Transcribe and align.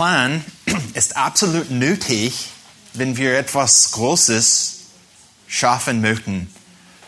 Plan 0.00 0.42
ist 0.94 1.18
absolut 1.18 1.70
nötig, 1.70 2.48
wenn 2.94 3.18
wir 3.18 3.36
etwas 3.36 3.90
Großes 3.92 4.76
schaffen 5.46 6.00
möchten. 6.00 6.50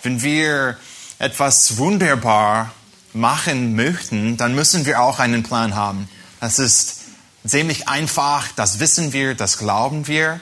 Wenn 0.03 0.21
wir 0.21 0.77
etwas 1.19 1.79
wunderbar 1.79 2.71
machen 3.15 3.77
möchten, 3.77 4.37
dann 4.37 4.55
müssen 4.55 4.85
wir 4.85 5.01
auch 5.01 5.21
einen 5.21 5.43
Plan 5.43 5.75
haben. 5.75 6.07
Das 6.39 6.59
ist 6.59 7.05
ziemlich 7.47 7.89
einfach, 7.89 8.49
das 8.57 8.79
wissen 8.79 9.15
wir, 9.15 9.35
das 9.35 9.57
glauben 9.57 10.07
wir. 10.07 10.39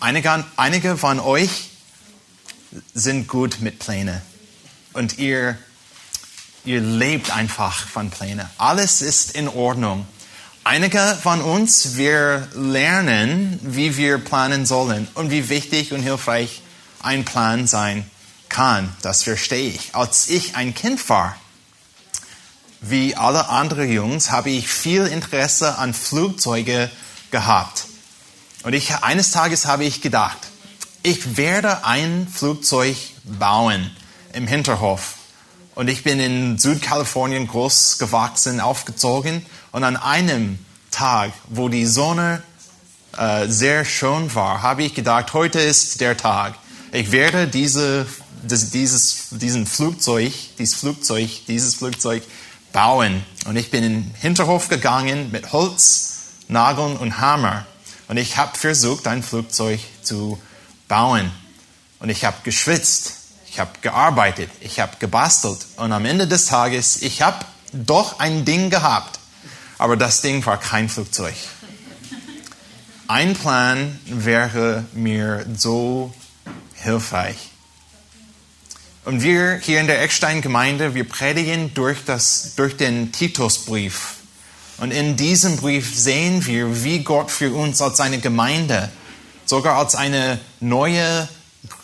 Einige, 0.00 0.44
einige 0.56 0.96
von 0.96 1.20
euch 1.20 1.70
sind 2.92 3.28
gut 3.28 3.60
mit 3.60 3.78
Plänen 3.78 4.20
und 4.94 5.18
ihr, 5.18 5.56
ihr 6.64 6.80
lebt 6.80 7.30
einfach 7.30 7.86
von 7.86 8.10
Plänen. 8.10 8.50
Alles 8.58 9.00
ist 9.00 9.36
in 9.36 9.46
Ordnung. 9.46 10.08
Einige 10.66 11.18
von 11.22 11.42
uns, 11.42 11.98
wir 11.98 12.48
lernen, 12.54 13.60
wie 13.62 13.98
wir 13.98 14.16
planen 14.16 14.64
sollen 14.64 15.06
und 15.12 15.30
wie 15.30 15.50
wichtig 15.50 15.92
und 15.92 16.02
hilfreich 16.02 16.62
ein 17.02 17.26
Plan 17.26 17.66
sein 17.66 18.08
kann. 18.48 18.90
Das 19.02 19.24
verstehe 19.24 19.68
ich. 19.68 19.94
Als 19.94 20.30
ich 20.30 20.56
ein 20.56 20.74
Kind 20.74 21.06
war, 21.10 21.36
wie 22.80 23.14
alle 23.14 23.50
anderen 23.50 23.92
Jungs, 23.92 24.30
habe 24.30 24.48
ich 24.48 24.66
viel 24.68 25.06
Interesse 25.06 25.76
an 25.76 25.92
Flugzeuge 25.92 26.90
gehabt. 27.30 27.84
Und 28.62 28.72
ich, 28.72 28.94
eines 29.02 29.32
Tages 29.32 29.66
habe 29.66 29.84
ich 29.84 30.00
gedacht, 30.00 30.38
ich 31.02 31.36
werde 31.36 31.84
ein 31.84 32.26
Flugzeug 32.26 32.96
bauen 33.24 33.94
im 34.32 34.46
Hinterhof. 34.46 35.16
Und 35.74 35.88
ich 35.88 36.04
bin 36.04 36.20
in 36.20 36.56
Südkalifornien 36.56 37.48
groß 37.48 37.98
gewachsen, 37.98 38.60
aufgezogen. 38.60 39.44
Und 39.74 39.82
an 39.82 39.96
einem 39.96 40.60
Tag, 40.92 41.32
wo 41.48 41.68
die 41.68 41.84
Sonne 41.84 42.44
äh, 43.18 43.48
sehr 43.48 43.84
schön 43.84 44.32
war, 44.32 44.62
habe 44.62 44.84
ich 44.84 44.94
gedacht, 44.94 45.32
heute 45.32 45.58
ist 45.58 46.00
der 46.00 46.16
Tag. 46.16 46.54
Ich 46.92 47.10
werde 47.10 47.48
diese, 47.48 48.06
das, 48.44 48.70
dieses, 48.70 49.30
diesen 49.32 49.66
Flugzeug, 49.66 50.32
dieses 50.60 50.76
Flugzeug, 50.76 51.28
dieses 51.48 51.74
Flugzeug 51.74 52.22
bauen. 52.72 53.24
Und 53.46 53.56
ich 53.56 53.72
bin 53.72 53.82
in 53.82 53.92
den 53.94 54.14
Hinterhof 54.14 54.68
gegangen 54.68 55.32
mit 55.32 55.52
Holz, 55.52 56.18
Nageln 56.46 56.96
und 56.96 57.18
Hammer. 57.18 57.66
Und 58.06 58.16
ich 58.16 58.36
habe 58.36 58.56
versucht, 58.56 59.08
ein 59.08 59.24
Flugzeug 59.24 59.80
zu 60.02 60.40
bauen. 60.86 61.32
Und 61.98 62.10
ich 62.10 62.24
habe 62.24 62.36
geschwitzt. 62.44 63.14
Ich 63.50 63.58
habe 63.58 63.72
gearbeitet, 63.80 64.50
ich 64.60 64.78
habe 64.78 64.98
gebastelt 65.00 65.66
und 65.76 65.90
am 65.90 66.04
Ende 66.04 66.28
des 66.28 66.46
Tages, 66.46 67.02
ich 67.02 67.22
habe 67.22 67.44
doch 67.72 68.20
ein 68.20 68.44
Ding 68.44 68.70
gehabt, 68.70 69.18
aber 69.78 69.96
das 69.96 70.20
Ding 70.20 70.44
war 70.46 70.58
kein 70.58 70.88
Flugzeug. 70.88 71.34
Ein 73.06 73.34
Plan 73.34 73.98
wäre 74.06 74.84
mir 74.94 75.44
so 75.56 76.14
hilfreich. 76.74 77.36
Und 79.04 79.22
wir 79.22 79.60
hier 79.62 79.80
in 79.80 79.86
der 79.86 80.00
Eckstein-Gemeinde, 80.02 80.94
wir 80.94 81.06
predigen 81.06 81.74
durch, 81.74 81.98
das, 82.06 82.54
durch 82.56 82.76
den 82.76 83.12
Titusbrief. 83.12 84.14
Und 84.78 84.90
in 84.90 85.16
diesem 85.16 85.56
Brief 85.56 85.94
sehen 85.94 86.46
wir, 86.46 86.82
wie 86.82 87.00
Gott 87.00 87.30
für 87.30 87.52
uns 87.52 87.82
als 87.82 88.00
eine 88.00 88.18
Gemeinde, 88.18 88.88
sogar 89.44 89.76
als 89.76 89.94
eine 89.94 90.40
neue 90.60 91.28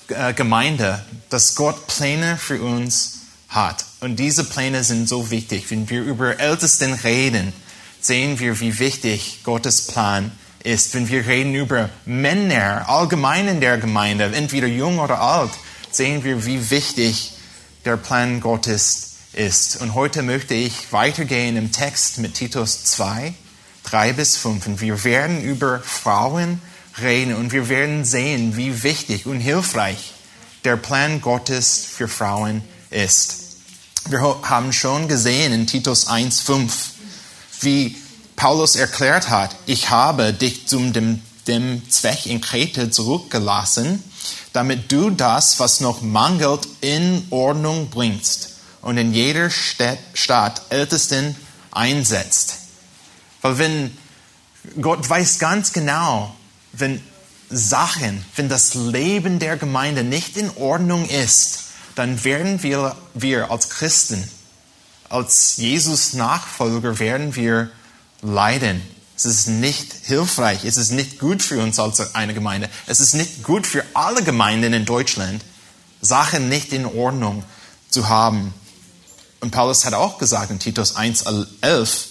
äh, 0.08 0.32
Gemeinde, 0.32 1.04
dass 1.28 1.54
Gott 1.54 1.86
Pläne 1.86 2.38
für 2.38 2.62
uns 2.62 3.18
hat. 3.50 3.84
Und 4.00 4.16
diese 4.16 4.44
Pläne 4.44 4.82
sind 4.82 5.08
so 5.08 5.30
wichtig. 5.30 5.70
Wenn 5.70 5.90
wir 5.90 6.02
über 6.02 6.40
Ältesten 6.40 6.94
reden, 6.94 7.52
sehen 8.00 8.38
wir, 8.38 8.60
wie 8.60 8.78
wichtig 8.78 9.40
Gottes 9.44 9.86
Plan 9.86 10.32
ist. 10.62 10.94
Wenn 10.94 11.08
wir 11.08 11.26
reden 11.26 11.54
über 11.54 11.90
Männer 12.04 12.88
allgemein 12.88 13.48
in 13.48 13.60
der 13.60 13.78
Gemeinde, 13.78 14.24
entweder 14.34 14.66
jung 14.66 14.98
oder 14.98 15.20
alt, 15.20 15.50
sehen 15.90 16.24
wir, 16.24 16.46
wie 16.46 16.70
wichtig 16.70 17.32
der 17.84 17.96
Plan 17.96 18.40
Gottes 18.40 19.14
ist. 19.32 19.80
Und 19.80 19.94
heute 19.94 20.22
möchte 20.22 20.54
ich 20.54 20.92
weitergehen 20.92 21.56
im 21.56 21.72
Text 21.72 22.18
mit 22.18 22.34
Titus 22.34 22.84
2, 22.84 23.34
3 23.84 24.12
bis 24.12 24.36
5. 24.36 24.66
Und 24.66 24.80
wir 24.80 25.04
werden 25.04 25.42
über 25.42 25.80
Frauen 25.80 26.60
reden 27.00 27.34
und 27.34 27.52
wir 27.52 27.68
werden 27.68 28.04
sehen, 28.04 28.56
wie 28.56 28.82
wichtig 28.82 29.26
und 29.26 29.40
hilfreich 29.40 30.12
der 30.64 30.76
Plan 30.76 31.20
Gottes 31.20 31.86
für 31.86 32.08
Frauen 32.08 32.62
ist. 32.90 33.56
Wir 34.08 34.20
haben 34.20 34.72
schon 34.72 35.08
gesehen 35.08 35.52
in 35.52 35.66
Titus 35.66 36.08
1, 36.08 36.40
5, 36.40 36.89
wie 37.60 37.96
Paulus 38.36 38.76
erklärt 38.76 39.28
hat, 39.28 39.54
ich 39.66 39.90
habe 39.90 40.32
dich 40.32 40.66
zum 40.66 40.92
dem, 40.92 41.20
dem 41.46 41.88
Zweck 41.90 42.26
in 42.26 42.40
Kreta 42.40 42.90
zurückgelassen, 42.90 44.02
damit 44.52 44.90
du 44.90 45.10
das, 45.10 45.60
was 45.60 45.80
noch 45.80 46.00
mangelt, 46.00 46.66
in 46.80 47.26
Ordnung 47.30 47.90
bringst 47.90 48.50
und 48.82 48.96
in 48.96 49.12
jeder 49.12 49.50
Stadt 49.50 50.62
Ältesten 50.70 51.36
einsetzt. 51.70 52.54
Weil 53.42 53.58
wenn 53.58 53.96
Gott 54.80 55.08
weiß 55.08 55.38
ganz 55.38 55.72
genau, 55.72 56.34
wenn 56.72 57.02
Sachen, 57.50 58.24
wenn 58.36 58.48
das 58.48 58.74
Leben 58.74 59.38
der 59.38 59.56
Gemeinde 59.56 60.04
nicht 60.04 60.36
in 60.36 60.50
Ordnung 60.56 61.08
ist, 61.08 61.60
dann 61.94 62.22
werden 62.24 62.62
wir, 62.62 62.96
wir 63.14 63.50
als 63.50 63.70
Christen, 63.70 64.28
als 65.10 65.56
Jesus 65.56 66.14
Nachfolger 66.14 66.98
werden 66.98 67.36
wir 67.36 67.70
leiden. 68.22 68.80
Es 69.16 69.26
ist 69.26 69.48
nicht 69.48 69.92
hilfreich, 70.04 70.64
es 70.64 70.78
ist 70.78 70.92
nicht 70.92 71.18
gut 71.18 71.42
für 71.42 71.62
uns 71.62 71.78
als 71.78 72.14
eine 72.14 72.32
Gemeinde. 72.32 72.70
Es 72.86 73.00
ist 73.00 73.12
nicht 73.12 73.42
gut 73.42 73.66
für 73.66 73.84
alle 73.92 74.22
Gemeinden 74.22 74.72
in 74.72 74.86
Deutschland, 74.86 75.44
Sachen 76.00 76.48
nicht 76.48 76.72
in 76.72 76.86
Ordnung 76.86 77.44
zu 77.90 78.08
haben. 78.08 78.54
Und 79.40 79.50
Paulus 79.50 79.84
hat 79.84 79.92
auch 79.94 80.16
gesagt 80.16 80.50
in 80.50 80.58
Titus 80.58 80.96
1,11, 80.96 82.06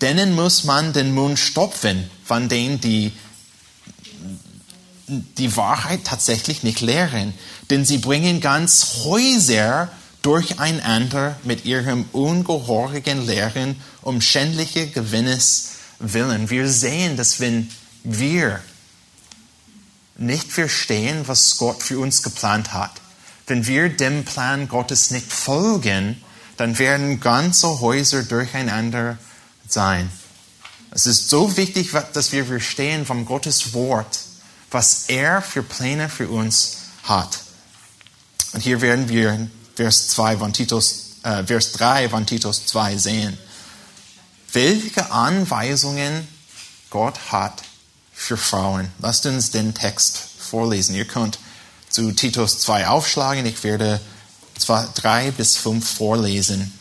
denen 0.00 0.34
muss 0.34 0.64
man 0.64 0.92
den 0.92 1.12
Mund 1.12 1.38
stopfen, 1.38 2.08
von 2.24 2.48
denen 2.48 2.80
die 2.80 3.12
die 5.06 5.54
Wahrheit 5.56 6.04
tatsächlich 6.04 6.62
nicht 6.62 6.80
lehren, 6.80 7.34
denn 7.68 7.84
sie 7.84 7.98
bringen 7.98 8.40
ganz 8.40 9.04
Häuser 9.04 9.90
durcheinander 10.24 11.36
mit 11.44 11.64
ihrem 11.66 12.06
ungehorigen 12.12 13.26
Lehren 13.26 13.80
um 14.00 14.20
schändliche 14.20 14.88
Gewinnes 14.88 15.72
willen. 15.98 16.48
Wir 16.48 16.68
sehen, 16.68 17.16
dass 17.16 17.40
wenn 17.40 17.70
wir 18.04 18.60
nicht 20.16 20.50
verstehen, 20.50 21.28
was 21.28 21.58
Gott 21.58 21.82
für 21.82 21.98
uns 21.98 22.22
geplant 22.22 22.72
hat, 22.72 22.92
wenn 23.46 23.66
wir 23.66 23.90
dem 23.90 24.24
Plan 24.24 24.68
Gottes 24.68 25.10
nicht 25.10 25.30
folgen, 25.30 26.22
dann 26.56 26.78
werden 26.78 27.20
ganze 27.20 27.80
Häuser 27.80 28.22
durcheinander 28.22 29.18
sein. 29.68 30.10
Es 30.90 31.06
ist 31.06 31.28
so 31.28 31.56
wichtig, 31.56 31.90
dass 32.12 32.32
wir 32.32 32.46
verstehen 32.46 33.04
vom 33.04 33.26
Gottes 33.26 33.74
Wort, 33.74 34.20
was 34.70 35.04
er 35.08 35.42
für 35.42 35.62
Pläne 35.62 36.08
für 36.08 36.28
uns 36.28 36.78
hat. 37.02 37.40
Und 38.52 38.62
hier 38.62 38.80
werden 38.80 39.08
wir 39.08 39.50
Vers 39.76 40.08
2 40.08 40.38
von 40.38 40.52
Titus, 40.52 41.16
äh, 41.22 41.44
Vers 41.44 41.72
3 41.72 42.08
von 42.08 42.26
Titus 42.26 42.66
2 42.66 42.96
sehen, 42.96 43.38
welche 44.52 45.10
Anweisungen 45.10 46.28
Gott 46.90 47.18
hat 47.32 47.62
für 48.12 48.36
Frauen. 48.36 48.90
Lasst 49.00 49.26
uns 49.26 49.50
den 49.50 49.74
Text 49.74 50.18
vorlesen. 50.38 50.94
Ihr 50.94 51.06
könnt 51.06 51.38
zu 51.90 52.12
Titus 52.12 52.60
2 52.60 52.86
aufschlagen. 52.88 53.46
Ich 53.46 53.64
werde 53.64 54.00
zwei, 54.58 54.86
drei 54.94 55.30
bis 55.30 55.56
fünf 55.56 55.88
vorlesen. 55.88 56.72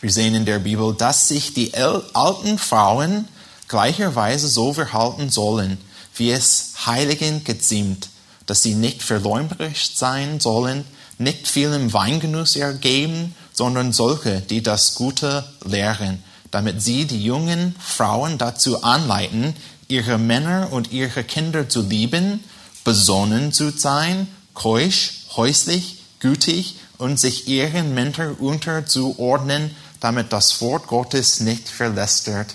Wir 0.00 0.12
sehen 0.12 0.34
in 0.34 0.44
der 0.44 0.60
Bibel, 0.60 0.94
dass 0.94 1.28
sich 1.28 1.54
die 1.54 1.74
alten 1.74 2.58
Frauen 2.58 3.28
gleicherweise 3.66 4.48
so 4.48 4.72
verhalten 4.72 5.30
sollen, 5.30 5.78
wie 6.14 6.30
es 6.30 6.72
Heiligen 6.86 7.44
geziemt, 7.44 8.08
dass 8.48 8.62
sie 8.62 8.74
nicht 8.74 9.02
verleumderisch 9.02 9.94
sein 9.94 10.40
sollen, 10.40 10.84
nicht 11.18 11.46
vielem 11.46 11.92
Weingenuss 11.92 12.56
ergeben, 12.56 13.34
sondern 13.52 13.92
solche, 13.92 14.40
die 14.40 14.62
das 14.62 14.94
Gute 14.94 15.44
lehren, 15.64 16.24
damit 16.50 16.80
sie 16.80 17.04
die 17.04 17.22
jungen 17.22 17.76
Frauen 17.78 18.38
dazu 18.38 18.82
anleiten, 18.82 19.54
ihre 19.86 20.16
Männer 20.16 20.72
und 20.72 20.92
ihre 20.92 21.24
Kinder 21.24 21.68
zu 21.68 21.82
lieben, 21.82 22.42
besonnen 22.84 23.52
zu 23.52 23.70
sein, 23.70 24.28
keusch, 24.54 25.26
häuslich, 25.36 26.02
gütig 26.18 26.76
und 26.96 27.20
sich 27.20 27.48
ihren 27.48 27.92
Männern 27.92 28.32
unterzuordnen, 28.32 29.76
damit 30.00 30.32
das 30.32 30.62
Wort 30.62 30.86
Gottes 30.86 31.40
nicht 31.40 31.68
verlästert 31.68 32.54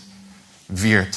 wird. 0.69 1.15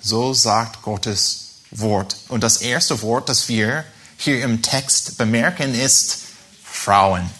So 0.00 0.32
sagt 0.32 0.80
Gottes 0.80 1.48
Wort. 1.70 2.16
Und 2.28 2.42
das 2.42 2.58
erste 2.58 3.02
Wort, 3.02 3.28
das 3.28 3.50
wir 3.50 3.84
hier 4.18 4.44
im 4.44 4.60
Text 4.62 5.16
bemerken, 5.16 5.74
ist 5.74 6.24
Frauen. 6.62 7.30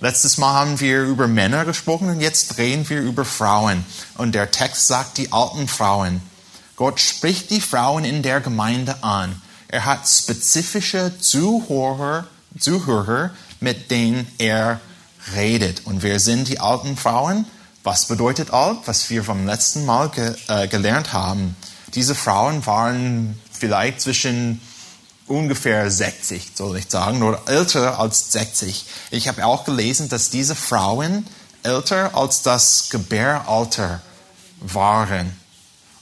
Letztes 0.00 0.36
Mal 0.36 0.52
haben 0.52 0.80
wir 0.80 1.02
über 1.04 1.26
Männer 1.26 1.64
gesprochen 1.64 2.10
und 2.10 2.20
jetzt 2.20 2.58
reden 2.58 2.88
wir 2.90 3.00
über 3.00 3.24
Frauen. 3.24 3.84
Und 4.18 4.34
der 4.34 4.50
Text 4.50 4.86
sagt 4.86 5.16
die 5.16 5.32
alten 5.32 5.66
Frauen. 5.66 6.20
Gott 6.76 7.00
spricht 7.00 7.50
die 7.50 7.62
Frauen 7.62 8.04
in 8.04 8.22
der 8.22 8.40
Gemeinde 8.40 9.02
an. 9.02 9.40
Er 9.68 9.86
hat 9.86 10.06
spezifische 10.06 11.18
Zuhörer, 11.18 12.26
Zuhörer 12.60 13.30
mit 13.60 13.90
denen 13.90 14.26
er 14.36 14.80
redet. 15.34 15.86
Und 15.86 16.02
wer 16.02 16.20
sind 16.20 16.48
die 16.48 16.60
alten 16.60 16.98
Frauen? 16.98 17.46
Was 17.82 18.06
bedeutet 18.06 18.52
alt? 18.52 18.80
Was 18.84 19.08
wir 19.08 19.24
vom 19.24 19.46
letzten 19.46 19.86
Mal 19.86 20.10
ge 20.10 20.34
äh, 20.48 20.68
gelernt 20.68 21.14
haben. 21.14 21.56
Diese 21.94 22.14
Frauen 22.14 22.66
waren 22.66 23.40
vielleicht 23.50 24.02
zwischen 24.02 24.60
ungefähr 25.26 25.90
60, 25.90 26.52
soll 26.54 26.76
ich 26.78 26.90
sagen, 26.90 27.22
oder 27.22 27.42
älter 27.46 27.98
als 27.98 28.32
60. 28.32 28.84
Ich 29.10 29.28
habe 29.28 29.44
auch 29.46 29.64
gelesen, 29.64 30.08
dass 30.08 30.30
diese 30.30 30.54
Frauen 30.54 31.26
älter 31.62 32.14
als 32.14 32.42
das 32.42 32.90
Gebäralter 32.90 34.02
waren. 34.60 35.34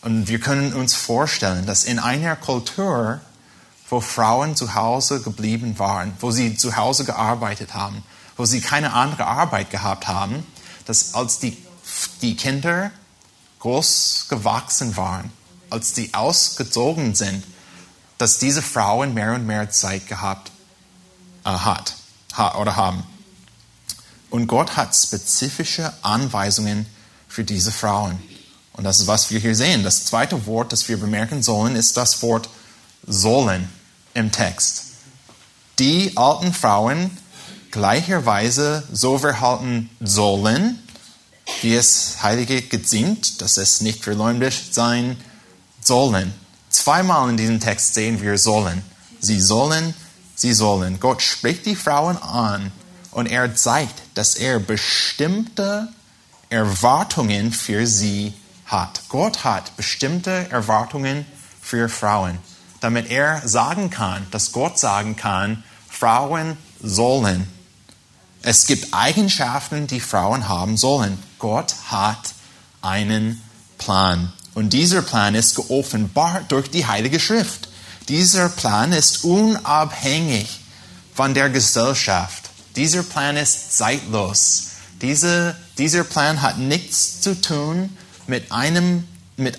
Und 0.03 0.27
wir 0.27 0.41
können 0.41 0.73
uns 0.73 0.95
vorstellen, 0.95 1.67
dass 1.67 1.85
in 1.85 1.99
einer 1.99 2.35
Kultur, 2.35 3.21
wo 3.89 4.01
Frauen 4.01 4.57
zu 4.57 4.75
Hause 4.75 5.21
geblieben 5.21 5.79
waren, 5.79 6.13
wo 6.21 6.31
sie 6.33 6.57
zu 6.57 6.77
Hause 6.77 7.05
gearbeitet 7.05 7.75
haben, 7.75 8.03
wo 8.37 8.45
sie 8.45 8.61
keine 8.61 8.93
andere 8.93 9.27
Arbeit 9.27 9.71
gehabt 9.71 10.09
haben, 10.09 10.45
dass 10.87 11.15
als 11.15 11.39
die, 11.39 11.57
die 12.23 12.35
Kinder 12.35 12.91
groß 13.61 14.27
gewachsen 14.29 14.97
waren, 14.97 15.31
als 15.71 15.95
sie 15.95 16.13
ausgezogen 16.13 17.15
sind, 17.15 17.45
dass 18.23 18.39
diese 18.39 18.63
Frauen 18.63 19.15
mehr 19.15 19.35
und 19.35 19.49
mehr 19.49 19.69
Zeit 19.71 20.07
gehabt 20.07 20.53
äh, 21.45 21.49
hat 21.49 21.97
ha, 22.35 22.57
oder 22.61 22.77
haben. 22.77 23.03
Und 24.31 24.47
Gott 24.47 24.77
hat 24.77 24.95
spezifische 24.95 25.93
Anweisungen 26.03 26.87
für 27.27 27.43
diese 27.43 27.73
Frauen. 27.73 28.23
Und 28.75 28.85
das 28.85 29.01
ist, 29.01 29.09
was 29.09 29.33
wir 29.33 29.41
hier 29.41 29.57
sehen. 29.57 29.83
Das 29.83 30.05
zweite 30.05 30.47
Wort, 30.47 30.71
das 30.73 30.89
wir 30.89 31.01
bemerken 31.01 31.43
sollen, 31.43 31.75
ist 31.75 31.97
das 31.97 32.23
Wort 32.23 32.49
sollen 33.05 33.69
im 34.15 34.31
Text. 34.31 34.85
Die 35.81 36.17
alten 36.17 36.55
Frauen 36.55 37.11
gleicherweise 37.73 38.85
so 38.93 39.19
verhalten 39.19 39.91
sollen, 39.99 40.79
wie 41.61 41.75
es 41.75 42.23
Heilige 42.23 42.63
geziemt, 42.63 43.43
dass 43.43 43.57
es 43.57 43.81
nicht 43.81 44.05
verleumdet 44.05 44.55
sein 44.71 45.17
sollen. 45.81 46.33
Zweimal 46.83 47.31
in 47.31 47.37
diesem 47.37 47.61
Text 47.61 47.95
sehen 47.95 48.21
wir 48.21 48.37
sollen. 48.39 48.83
Sie 49.21 49.41
sollen, 49.41 49.95
sie 50.35 50.53
sollen. 50.53 50.99
Gott 50.99 51.23
spricht 51.23 51.65
die 51.65 51.77
Frauen 51.77 52.21
an 52.21 52.73
und 53.13 53.27
er 53.27 53.55
zeigt, 53.55 54.03
dass 54.15 54.35
er 54.35 54.59
bestimmte 54.59 55.87
Erwartungen 56.49 57.53
für 57.53 57.87
sie 57.87 58.35
hat. 58.67 59.03
Gott 59.09 59.45
hat 59.45 59.77
bestimmte 59.77 60.51
Erwartungen 60.51 61.25
für 61.61 61.89
Frauen, 61.89 62.39
damit 62.81 63.13
er 63.13 63.47
sagen 63.47 63.91
kann, 63.91 64.27
dass 64.33 64.51
Gott 64.51 64.77
sagen 64.77 65.15
kann, 65.15 65.63
Frauen 65.89 66.57
sollen. 66.83 67.47
Es 68.43 68.67
gibt 68.67 68.93
Eigenschaften, 68.93 69.87
die 69.87 70.01
Frauen 70.01 70.49
haben 70.49 70.77
sollen. 70.77 71.23
Gott 71.39 71.77
hat 71.93 72.35
einen 72.81 73.41
Plan. 73.79 74.33
Und 74.55 74.73
dieser 74.73 75.03
Plan 75.03 75.35
ist 75.35 75.55
geoffenbart 75.57 76.53
durch 76.53 76.71
die 76.71 76.87
Heilige 76.87 77.21
Schrift. 77.21 77.69
Dieser 78.09 78.49
Plan 78.49 78.93
ist 78.93 79.25
unabhängig 79.25 80.61
von 81.15 81.35
der 81.35 81.49
Gesellschaft. 81.49 82.51
Dieser 82.77 83.03
Plan 83.03 83.37
ist 83.37 83.77
zeitlos. 83.77 84.69
Diese, 85.01 85.57
dieser 85.79 86.05
Plan 86.05 86.43
hat 86.43 86.59
nichts 86.59 87.21
zu 87.21 87.41
tun 87.41 87.97
mit 88.27 88.53
einem, 88.53 89.07
mit, 89.37 89.59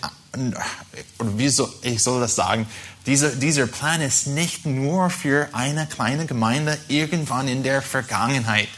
oder 1.19 1.38
wie 1.38 1.50
soll 1.50 1.72
ich 1.81 2.01
soll 2.01 2.22
das 2.22 2.36
sagen? 2.36 2.68
Dieser, 3.06 3.30
dieser 3.30 3.68
Plan 3.68 4.01
ist 4.01 4.28
nicht 4.28 4.66
nur 4.66 5.10
für 5.10 5.50
eine 5.51 5.86
kleine 5.88 6.25
Gemeinde 6.25 6.78
irgendwann 6.88 7.48
in 7.48 7.63
der 7.63 7.81
Vergangenheit. 7.81 8.69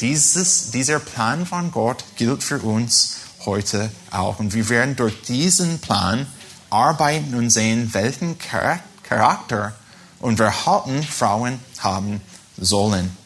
Dieses, 0.00 0.70
dieser 0.72 0.98
Plan 0.98 1.46
von 1.46 1.70
Gott 1.70 2.04
gilt 2.16 2.42
für 2.42 2.58
uns 2.58 3.16
heute 3.44 3.90
auch. 4.10 4.38
Und 4.38 4.54
wir 4.54 4.68
werden 4.68 4.96
durch 4.96 5.22
diesen 5.22 5.78
Plan 5.78 6.26
arbeiten 6.70 7.34
und 7.34 7.50
sehen, 7.50 7.92
welchen 7.92 8.36
Charakter 8.38 9.74
und 10.20 10.36
Verhalten 10.36 11.02
Frauen 11.02 11.58
haben 11.78 12.20
sollen. 12.56 13.16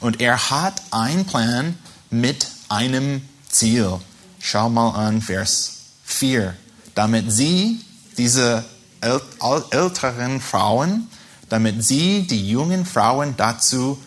Und 0.00 0.20
er 0.20 0.50
hat 0.50 0.82
einen 0.90 1.24
Plan 1.24 1.78
mit 2.10 2.48
einem 2.68 3.22
Ziel. 3.48 3.98
Schau 4.38 4.68
mal 4.68 4.90
an 4.90 5.22
Vers 5.22 5.72
4. 6.04 6.56
Damit 6.94 7.30
sie, 7.30 7.80
diese 8.16 8.64
älteren 9.00 10.40
Frauen, 10.40 11.08
damit 11.48 11.84
sie 11.84 12.26
die 12.26 12.48
jungen 12.48 12.84
Frauen 12.84 13.34
dazu 13.36 13.98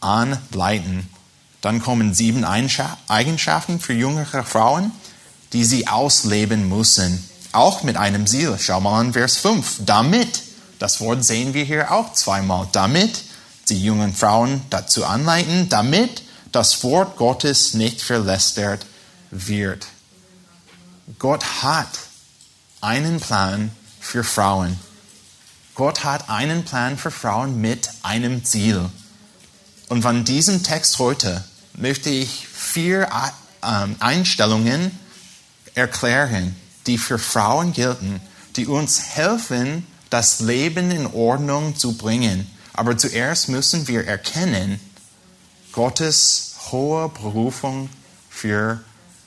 anleiten. 0.00 1.08
Dann 1.60 1.82
kommen 1.82 2.14
sieben 2.14 2.44
Eigenschaften 2.44 3.80
für 3.80 3.92
jüngere 3.92 4.44
Frauen 4.44 4.92
die 5.52 5.64
sie 5.64 5.88
ausleben 5.88 6.68
müssen. 6.68 7.28
Auch 7.52 7.82
mit 7.82 7.96
einem 7.96 8.26
Ziel. 8.26 8.56
Schau 8.58 8.80
mal 8.80 9.00
an 9.00 9.12
Vers 9.12 9.38
5. 9.38 9.80
Damit, 9.86 10.42
das 10.78 11.00
Wort 11.00 11.24
sehen 11.24 11.54
wir 11.54 11.64
hier 11.64 11.90
auch 11.90 12.12
zweimal. 12.12 12.68
Damit 12.72 13.24
die 13.68 13.82
jungen 13.82 14.14
Frauen 14.14 14.62
dazu 14.70 15.04
anleiten, 15.04 15.68
damit 15.68 16.22
das 16.52 16.82
Wort 16.82 17.16
Gottes 17.16 17.74
nicht 17.74 18.00
verlästert 18.00 18.86
wird. 19.30 19.86
Gott 21.18 21.62
hat 21.62 21.88
einen 22.80 23.20
Plan 23.20 23.70
für 24.00 24.24
Frauen. 24.24 24.78
Gott 25.74 26.04
hat 26.04 26.28
einen 26.28 26.64
Plan 26.64 26.98
für 26.98 27.10
Frauen 27.10 27.60
mit 27.60 27.90
einem 28.02 28.44
Ziel. 28.44 28.88
Und 29.88 30.02
von 30.02 30.24
diesem 30.24 30.62
Text 30.62 30.98
heute 30.98 31.44
möchte 31.74 32.10
ich 32.10 32.46
vier 32.48 33.08
ähm, 33.62 33.96
Einstellungen 34.00 34.98
erklären, 35.78 36.54
die 36.86 36.98
für 36.98 37.18
Frauen 37.18 37.72
gelten, 37.72 38.20
die 38.56 38.66
uns 38.66 39.00
helfen, 39.14 39.86
das 40.10 40.40
Leben 40.40 40.90
in 40.90 41.06
Ordnung 41.06 41.76
zu 41.76 41.96
bringen. 41.96 42.50
Aber 42.72 42.96
zuerst 42.96 43.48
müssen 43.48 43.88
wir 43.88 44.06
erkennen, 44.06 44.80
Gottes 45.72 46.56
hohe 46.70 47.08
Berufung 47.08 47.88
für 48.28 48.80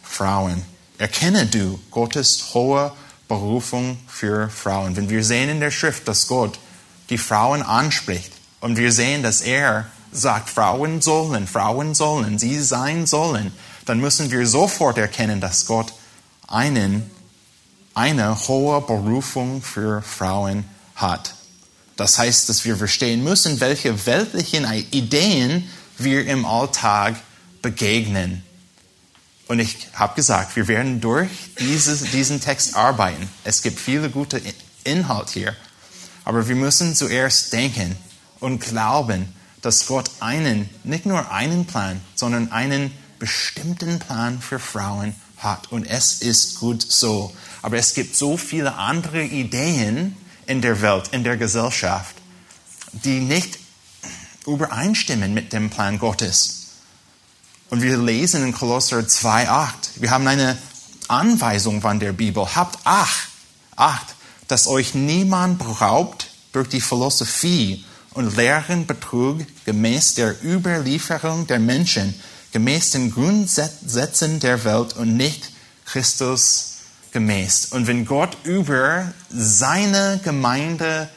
Frauen. 0.03 0.63
Erkenne 0.97 1.45
du 1.45 1.79
Gottes 1.89 2.53
hohe 2.53 2.91
Berufung 3.27 3.97
für 4.07 4.49
Frauen. 4.49 4.95
Wenn 4.95 5.09
wir 5.09 5.23
sehen 5.23 5.49
in 5.49 5.59
der 5.59 5.71
Schrift, 5.71 6.07
dass 6.07 6.27
Gott 6.27 6.59
die 7.09 7.17
Frauen 7.17 7.61
anspricht 7.61 8.33
und 8.59 8.77
wir 8.77 8.91
sehen, 8.91 9.23
dass 9.23 9.41
er 9.41 9.85
sagt, 10.11 10.49
Frauen 10.49 11.01
sollen, 11.01 11.47
Frauen 11.47 11.95
sollen, 11.95 12.37
sie 12.39 12.59
sein 12.61 13.05
sollen, 13.05 13.53
dann 13.85 13.99
müssen 13.99 14.31
wir 14.31 14.45
sofort 14.45 14.97
erkennen, 14.97 15.39
dass 15.39 15.65
Gott 15.65 15.93
einen, 16.51 17.09
eine 17.93 18.47
hohe 18.47 18.81
Berufung 18.81 19.61
für 19.61 20.01
Frauen 20.01 20.65
hat. 20.95 21.35
Das 21.97 22.17
heißt, 22.17 22.49
dass 22.49 22.65
wir 22.65 22.77
verstehen 22.77 23.23
müssen, 23.23 23.59
welche 23.59 24.05
weltlichen 24.05 24.65
Ideen 24.91 25.69
wir 25.97 26.25
im 26.25 26.45
Alltag 26.45 27.15
begegnen. 27.61 28.43
Und 29.47 29.59
ich 29.59 29.87
habe 29.93 30.15
gesagt, 30.15 30.55
wir 30.55 30.67
werden 30.67 31.01
durch 31.01 31.29
dieses, 31.59 32.11
diesen 32.11 32.39
Text 32.39 32.75
arbeiten. 32.75 33.29
Es 33.43 33.61
gibt 33.61 33.79
viele 33.79 34.09
gute 34.09 34.41
Inhalt 34.83 35.29
hier. 35.29 35.55
Aber 36.23 36.47
wir 36.47 36.55
müssen 36.55 36.95
zuerst 36.95 37.51
denken 37.51 37.97
und 38.39 38.61
glauben, 38.61 39.33
dass 39.61 39.87
Gott 39.87 40.09
einen, 40.19 40.69
nicht 40.83 41.05
nur 41.05 41.31
einen 41.31 41.65
Plan, 41.65 42.01
sondern 42.15 42.51
einen 42.51 42.91
bestimmten 43.19 43.99
Plan 43.99 44.41
für 44.41 44.57
Frauen 44.57 45.15
hat. 45.43 45.71
Und 45.71 45.85
es 45.85 46.21
ist 46.21 46.59
gut 46.59 46.85
so. 46.87 47.33
Aber 47.61 47.77
es 47.77 47.93
gibt 47.93 48.15
so 48.15 48.37
viele 48.37 48.75
andere 48.75 49.23
Ideen 49.23 50.15
in 50.47 50.61
der 50.61 50.81
Welt, 50.81 51.09
in 51.11 51.23
der 51.23 51.37
Gesellschaft, 51.37 52.15
die 52.91 53.19
nicht 53.19 53.59
übereinstimmen 54.45 55.33
mit 55.33 55.53
dem 55.53 55.69
Plan 55.69 55.99
Gottes. 55.99 56.67
Und 57.69 57.81
wir 57.81 57.97
lesen 57.97 58.43
in 58.43 58.53
Kolosser 58.53 58.99
2,8. 58.99 59.73
Wir 59.95 60.11
haben 60.11 60.27
eine 60.27 60.57
Anweisung 61.07 61.81
von 61.81 61.99
der 61.99 62.11
Bibel. 62.11 62.55
Habt 62.55 62.79
Acht, 62.85 63.29
Acht, 63.75 64.15
dass 64.47 64.67
euch 64.67 64.93
niemand 64.93 65.59
beraubt 65.59 66.27
durch 66.51 66.67
die 66.67 66.81
Philosophie 66.81 67.85
und 68.13 68.35
leeren 68.35 68.85
Betrug 68.85 69.45
gemäß 69.65 70.15
der 70.15 70.43
Überlieferung 70.43 71.47
der 71.47 71.59
Menschen, 71.59 72.13
gemäß 72.51 72.91
den 72.91 73.11
Grundsätzen 73.11 74.39
der 74.39 74.63
Welt 74.63 74.95
und 74.95 75.15
nicht 75.15 75.51
Christus 75.85 76.77
gemäß. 77.11 77.67
Und 77.67 77.87
wenn 77.87 78.05
Gott 78.05 78.37
über 78.43 79.13
seine 79.29 80.19
Gemeinde 80.23 81.09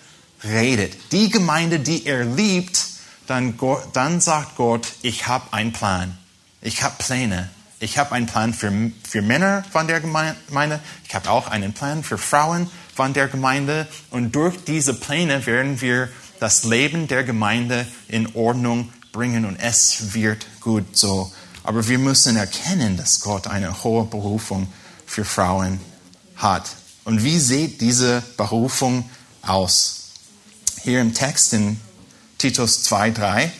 redet, 0.42 1.12
die 1.12 1.30
Gemeinde, 1.30 1.80
die 1.80 2.06
er 2.06 2.24
liebt, 2.24 2.86
dann, 3.26 3.58
dann 3.92 4.20
sagt 4.20 4.56
Gott, 4.56 4.86
ich 5.02 5.26
habe 5.26 5.52
einen 5.52 5.72
Plan. 5.72 6.16
Ich 6.60 6.82
habe 6.82 6.94
Pläne. 6.98 7.50
Ich 7.80 7.98
habe 7.98 8.12
einen 8.12 8.26
Plan 8.26 8.54
für, 8.54 8.72
für 9.08 9.22
Männer 9.22 9.64
von 9.70 9.86
der 9.86 10.00
Gemeinde. 10.00 10.80
Ich 11.06 11.14
habe 11.14 11.30
auch 11.30 11.48
einen 11.48 11.72
Plan 11.72 12.02
für 12.02 12.18
Frauen 12.18 12.70
von 12.94 13.12
der 13.12 13.28
Gemeinde. 13.28 13.86
Und 14.10 14.34
durch 14.34 14.56
diese 14.64 14.94
Pläne 14.94 15.44
werden 15.46 15.80
wir 15.80 16.08
das 16.40 16.64
Leben 16.64 17.08
der 17.08 17.24
Gemeinde 17.24 17.86
in 18.08 18.34
Ordnung 18.34 18.92
bringen 19.12 19.44
und 19.44 19.56
es 19.56 20.12
wird 20.12 20.46
gut 20.64 20.96
so. 20.96 21.30
Aber 21.62 21.86
wir 21.86 21.98
müssen 21.98 22.36
erkennen, 22.36 22.96
dass 22.96 23.20
Gott 23.20 23.46
eine 23.46 23.84
hohe 23.84 24.04
Berufung 24.04 24.66
für 25.06 25.24
Frauen 25.24 25.78
hat. 26.36 26.70
Und 27.04 27.22
wie 27.22 27.38
sieht 27.38 27.80
diese 27.80 28.22
Berufung 28.36 29.08
aus? 29.42 30.10
Hier 30.82 31.00
im 31.00 31.14
Text 31.14 31.52
in 31.52 31.80
Titus 32.38 32.84
2,3, 32.84 33.50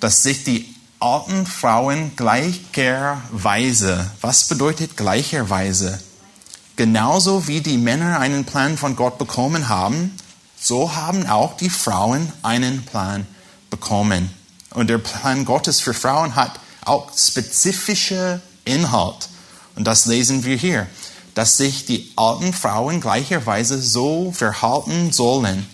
dass 0.00 0.22
sich 0.22 0.44
die 0.44 0.74
alten 1.00 1.46
Frauen 1.46 2.12
gleicherweise. 2.16 4.10
Was 4.20 4.48
bedeutet 4.48 4.96
gleicherweise? 4.96 5.98
Genauso 6.76 7.48
wie 7.48 7.60
die 7.60 7.76
Männer 7.76 8.20
einen 8.20 8.44
Plan 8.44 8.78
von 8.78 8.96
Gott 8.96 9.18
bekommen 9.18 9.68
haben, 9.68 10.16
so 10.60 10.94
haben 10.94 11.26
auch 11.26 11.56
die 11.56 11.70
Frauen 11.70 12.32
einen 12.42 12.84
Plan 12.84 13.26
bekommen. 13.70 14.30
Und 14.70 14.88
der 14.88 14.98
Plan 14.98 15.44
Gottes 15.44 15.80
für 15.80 15.94
Frauen 15.94 16.36
hat 16.36 16.52
auch 16.84 17.10
spezifische 17.16 18.40
Inhalt. 18.64 19.28
Und 19.76 19.84
das 19.84 20.06
lesen 20.06 20.44
wir 20.44 20.56
hier, 20.56 20.86
dass 21.34 21.56
sich 21.56 21.86
die 21.86 22.12
alten 22.16 22.52
Frauen 22.52 23.00
gleicherweise 23.00 23.80
so 23.80 24.32
verhalten 24.32 25.12
sollen. 25.12 25.66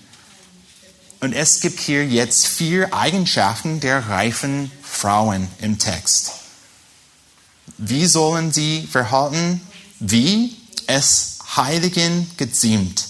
Und 1.21 1.33
es 1.33 1.61
gibt 1.61 1.81
hier 1.81 2.07
jetzt 2.07 2.47
vier 2.47 2.93
Eigenschaften 2.93 3.81
der 3.81 4.09
reifen 4.09 4.71
Frauen 4.83 5.49
im 5.61 5.79
Text. 5.79 6.33
Wie 7.79 8.07
sollen 8.07 8.53
sie 8.53 8.87
verhalten? 8.87 9.61
Wie 10.01 10.55
es 10.87 11.39
Heiligen 11.57 12.31
geziemt. 12.37 13.07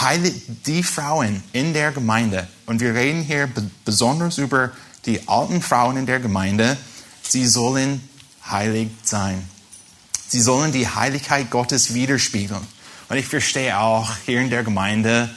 Heilig, 0.00 0.34
die 0.66 0.82
Frauen 0.82 1.42
in 1.52 1.74
der 1.74 1.92
Gemeinde, 1.92 2.48
und 2.66 2.80
wir 2.80 2.94
reden 2.94 3.22
hier 3.22 3.48
besonders 3.84 4.38
über 4.38 4.70
die 5.04 5.28
alten 5.28 5.60
Frauen 5.60 5.96
in 5.96 6.06
der 6.06 6.18
Gemeinde, 6.18 6.76
sie 7.22 7.46
sollen 7.46 8.00
heilig 8.48 8.88
sein. 9.02 9.42
Sie 10.28 10.40
sollen 10.40 10.72
die 10.72 10.88
Heiligkeit 10.88 11.50
Gottes 11.50 11.92
widerspiegeln. 11.92 12.66
Und 13.08 13.16
ich 13.16 13.26
verstehe 13.26 13.78
auch 13.78 14.10
hier 14.24 14.40
in 14.40 14.50
der 14.50 14.62
Gemeinde, 14.62 15.28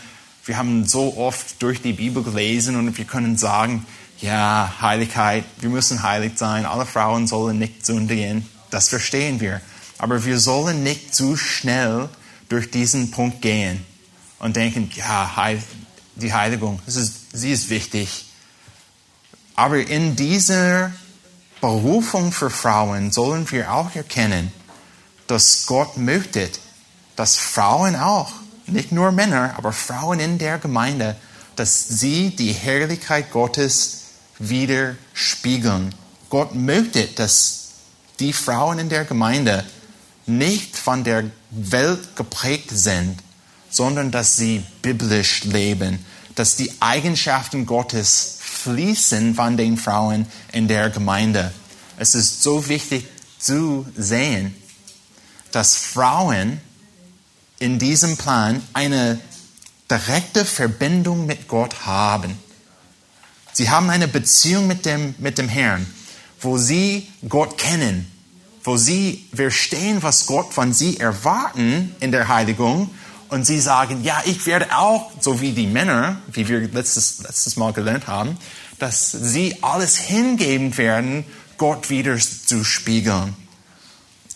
wir 0.45 0.57
haben 0.57 0.85
so 0.85 1.17
oft 1.17 1.61
durch 1.61 1.81
die 1.81 1.93
Bibel 1.93 2.23
gelesen 2.23 2.75
und 2.75 2.97
wir 2.97 3.05
können 3.05 3.35
sagen, 3.35 3.85
ja, 4.21 4.73
Heiligkeit, 4.79 5.43
wir 5.59 5.69
müssen 5.69 6.03
heilig 6.03 6.33
sein, 6.35 6.65
alle 6.65 6.85
Frauen 6.85 7.27
sollen 7.27 7.59
nicht 7.59 7.85
sündigen, 7.85 8.47
das 8.69 8.87
verstehen 8.87 9.41
wir. 9.41 9.59
Aber 9.97 10.23
wir 10.23 10.39
sollen 10.39 10.83
nicht 10.83 11.13
zu 11.13 11.35
schnell 11.35 12.09
durch 12.47 12.71
diesen 12.71 13.11
Punkt 13.11 13.41
gehen 13.41 13.83
und 14.39 14.55
denken, 14.55 14.91
ja, 14.95 15.31
die 16.15 16.33
Heiligung, 16.33 16.79
ist, 16.85 17.31
sie 17.33 17.51
ist 17.51 17.69
wichtig. 17.69 18.25
Aber 19.55 19.77
in 19.77 20.15
dieser 20.15 20.91
Berufung 21.61 22.31
für 22.31 22.49
Frauen 22.49 23.11
sollen 23.11 23.49
wir 23.51 23.73
auch 23.73 23.95
erkennen, 23.95 24.51
dass 25.27 25.65
Gott 25.65 25.97
möchte, 25.97 26.49
dass 27.15 27.37
Frauen 27.37 27.95
auch, 27.95 28.31
nicht 28.67 28.91
nur 28.91 29.11
Männer, 29.11 29.55
aber 29.57 29.71
Frauen 29.71 30.19
in 30.19 30.37
der 30.37 30.57
Gemeinde, 30.57 31.15
dass 31.55 31.87
sie 31.87 32.35
die 32.35 32.51
Herrlichkeit 32.51 33.31
Gottes 33.31 34.01
widerspiegeln. 34.39 35.93
Gott 36.29 36.53
möchte, 36.55 37.07
dass 37.07 37.69
die 38.19 38.33
Frauen 38.33 38.79
in 38.79 38.89
der 38.89 39.05
Gemeinde 39.05 39.65
nicht 40.25 40.77
von 40.77 41.03
der 41.03 41.25
Welt 41.51 42.15
geprägt 42.15 42.71
sind, 42.71 43.17
sondern 43.75 44.09
dass 44.09 44.37
sie 44.37 44.63
biblisch 44.81 45.43
leben, 45.43 45.99
dass 46.35 46.55
die 46.55 46.71
Eigenschaften 46.79 47.65
Gottes 47.65 48.37
fließen 48.39 49.35
von 49.35 49.57
den 49.57 49.77
Frauen 49.77 50.27
in 50.53 50.69
der 50.69 50.89
Gemeinde. 50.89 51.53
Es 51.97 52.15
ist 52.15 52.41
so 52.41 52.69
wichtig 52.69 53.05
zu 53.37 53.85
sehen, 53.97 54.55
dass 55.51 55.75
Frauen 55.75 56.61
in 57.59 57.77
diesem 57.77 58.15
Plan 58.15 58.61
eine 58.71 59.19
direkte 59.91 60.45
Verbindung 60.45 61.25
mit 61.25 61.47
Gott 61.49 61.85
haben. 61.85 62.37
Sie 63.51 63.69
haben 63.69 63.89
eine 63.89 64.07
Beziehung 64.07 64.67
mit 64.67 64.85
dem, 64.85 65.15
mit 65.17 65.37
dem 65.37 65.49
Herrn, 65.49 65.85
wo 66.39 66.57
sie 66.57 67.09
Gott 67.27 67.57
kennen, 67.57 68.09
wo 68.63 68.77
sie 68.77 69.27
verstehen, 69.33 70.01
was 70.01 70.25
Gott 70.25 70.53
von 70.53 70.73
sie 70.73 70.97
erwarten 70.97 71.93
in 71.99 72.11
der 72.11 72.29
Heiligung 72.29 72.89
und 73.35 73.45
sie 73.45 73.59
sagen, 73.59 74.01
ja, 74.01 74.23
ich 74.25 74.45
werde 74.45 74.77
auch, 74.77 75.11
so 75.19 75.41
wie 75.41 75.51
die 75.51 75.67
Männer, 75.67 76.21
wie 76.31 76.47
wir 76.47 76.61
letztes, 76.69 77.19
letztes 77.19 77.57
Mal 77.57 77.73
gelernt 77.73 78.07
haben, 78.07 78.37
dass 78.79 79.11
sie 79.11 79.57
alles 79.61 79.97
hingeben 79.97 80.77
werden, 80.77 81.25
Gott 81.57 81.89
wieder 81.89 82.17
zu 82.17 82.63
spiegeln. 82.63 83.35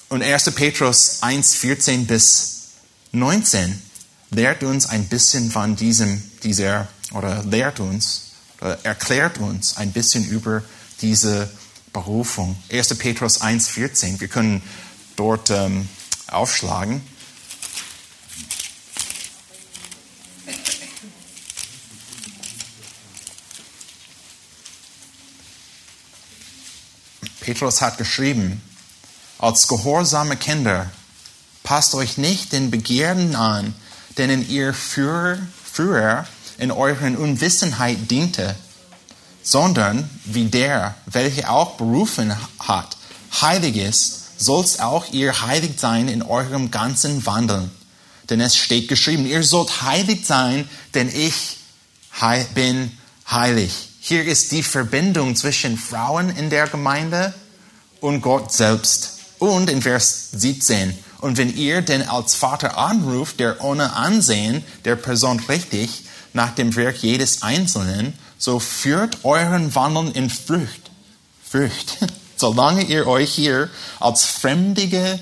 Und 0.09 0.21
1. 0.21 0.51
Petrus 0.51 1.19
1, 1.21 1.55
14 1.55 2.07
bis 2.07 2.71
19 3.13 3.81
lehrt 4.31 4.63
uns 4.63 4.85
ein 4.89 5.05
bisschen 5.05 5.49
von 5.49 5.77
diesem, 5.77 6.21
dieser, 6.43 6.89
oder 7.13 7.41
lehrt 7.45 7.79
uns, 7.79 8.33
äh, 8.59 8.75
erklärt 8.83 9.37
uns 9.37 9.77
ein 9.77 9.93
bisschen 9.93 10.25
über 10.25 10.61
diese 10.99 11.49
Berufung. 11.93 12.57
1. 12.69 12.97
Petrus 12.97 13.39
1,14. 13.39 14.19
Wir 14.19 14.27
können 14.27 14.61
dort 15.15 15.51
ähm, 15.51 15.87
aufschlagen. 16.27 17.01
Petrus 27.49 27.81
hat 27.81 27.97
geschrieben, 27.97 28.61
als 29.39 29.67
gehorsame 29.67 30.37
Kinder, 30.37 30.85
passt 31.63 31.95
euch 31.95 32.19
nicht 32.19 32.51
den 32.51 32.69
Begierden 32.69 33.35
an, 33.35 33.73
denen 34.19 34.47
ihr 34.47 34.71
früher, 34.71 35.39
früher 35.63 36.27
in 36.59 36.69
euren 36.69 37.17
Unwissenheit 37.17 38.11
diente, 38.11 38.55
sondern 39.41 40.07
wie 40.25 40.45
der, 40.45 40.93
welcher 41.07 41.49
auch 41.49 41.75
berufen 41.77 42.35
hat, 42.59 42.97
heilig 43.41 43.77
ist, 43.77 44.39
sollst 44.39 44.79
auch 44.79 45.11
ihr 45.11 45.41
heilig 45.41 45.79
sein 45.79 46.07
in 46.07 46.21
eurem 46.21 46.69
ganzen 46.69 47.25
Wandeln. 47.25 47.71
Denn 48.29 48.41
es 48.41 48.57
steht 48.57 48.87
geschrieben, 48.87 49.25
ihr 49.25 49.41
sollt 49.41 49.81
heilig 49.81 50.23
sein, 50.23 50.69
denn 50.93 51.09
ich 51.09 51.57
bin 52.53 52.95
heilig. 53.27 53.88
Hier 53.99 54.25
ist 54.25 54.51
die 54.51 54.63
Verbindung 54.63 55.35
zwischen 55.35 55.77
Frauen 55.77 56.29
in 56.29 56.49
der 56.49 56.67
Gemeinde 56.67 57.33
und 57.99 58.21
Gott 58.21 58.51
selbst. 58.51 59.19
Und 59.39 59.69
in 59.69 59.81
Vers 59.81 60.31
17, 60.31 60.97
und 61.21 61.37
wenn 61.37 61.55
ihr 61.55 61.81
denn 61.81 62.07
als 62.07 62.35
Vater 62.35 62.77
anruft, 62.77 63.39
der 63.39 63.63
ohne 63.63 63.93
Ansehen 63.95 64.63
der 64.85 64.95
Person 64.95 65.39
richtig 65.47 66.03
nach 66.33 66.55
dem 66.55 66.75
Werk 66.75 66.97
jedes 66.97 67.41
Einzelnen, 67.41 68.13
so 68.37 68.59
führt 68.59 69.23
euren 69.23 69.73
Wandel 69.75 70.11
in 70.11 70.29
Frucht. 70.29 70.91
Frucht. 71.49 71.97
solange 72.39 72.83
ihr 72.83 73.05
euch 73.05 73.31
hier 73.31 73.69
als 73.99 74.23
Fremdige, 74.23 75.19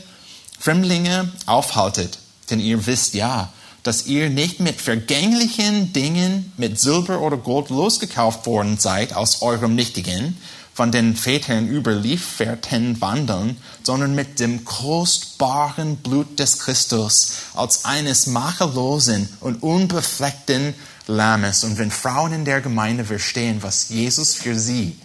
Fremdlinge 0.59 1.31
aufhaltet. 1.45 2.19
Denn 2.49 2.59
ihr 2.59 2.85
wisst 2.85 3.13
ja, 3.13 3.51
dass 3.87 4.05
ihr 4.05 4.29
nicht 4.29 4.59
mit 4.59 4.81
vergänglichen 4.81 5.93
Dingen, 5.93 6.51
mit 6.57 6.77
Silber 6.77 7.21
oder 7.21 7.37
Gold 7.37 7.69
losgekauft 7.69 8.45
worden 8.45 8.77
seid 8.77 9.15
aus 9.15 9.41
eurem 9.41 9.75
nichtigen, 9.75 10.37
von 10.73 10.91
den 10.91 11.15
Vätern 11.15 11.69
überlieferten 11.69 12.99
Wandeln, 12.99 13.55
sondern 13.83 14.13
mit 14.13 14.41
dem 14.41 14.65
kostbaren 14.65 15.95
Blut 15.95 16.37
des 16.37 16.59
Christus 16.59 17.31
als 17.53 17.85
eines 17.85 18.27
makellosen 18.27 19.29
und 19.39 19.63
unbefleckten 19.63 20.73
Lammes. 21.07 21.63
Und 21.63 21.77
wenn 21.77 21.89
Frauen 21.89 22.33
in 22.33 22.43
der 22.43 22.59
Gemeinde 22.59 23.05
verstehen, 23.05 23.63
was 23.63 23.87
Jesus 23.87 24.35
für 24.35 24.59
sie 24.59 24.99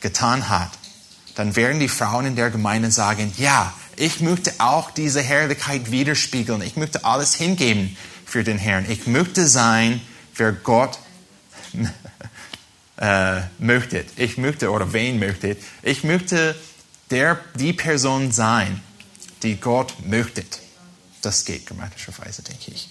getan 0.00 0.50
hat, 0.50 0.72
dann 1.34 1.56
werden 1.56 1.80
die 1.80 1.88
Frauen 1.88 2.26
in 2.26 2.36
der 2.36 2.50
Gemeinde 2.50 2.90
sagen, 2.90 3.32
ja, 3.38 3.72
ich 3.96 4.20
möchte 4.20 4.52
auch 4.58 4.90
diese 4.90 5.22
Herrlichkeit 5.22 5.90
widerspiegeln. 5.90 6.60
Ich 6.60 6.76
möchte 6.76 7.04
alles 7.04 7.34
hingeben 7.34 7.96
für 8.28 8.44
den 8.44 8.58
Herrn. 8.58 8.84
Ich 8.90 9.06
möchte 9.06 9.48
sein, 9.48 10.02
wer 10.36 10.52
Gott 10.52 10.98
äh, 12.98 13.40
möchte. 13.58 14.04
Ich 14.16 14.36
möchte 14.36 14.70
oder 14.70 14.92
wen 14.92 15.18
möchte. 15.18 15.56
Ich 15.82 16.04
möchte 16.04 16.54
der, 17.10 17.40
die 17.54 17.72
Person 17.72 18.30
sein, 18.30 18.82
die 19.42 19.56
Gott 19.56 19.94
möchte. 20.06 20.44
Das 21.22 21.46
geht 21.46 21.66
grammatischerweise, 21.66 22.42
denke 22.42 22.70
ich. 22.70 22.90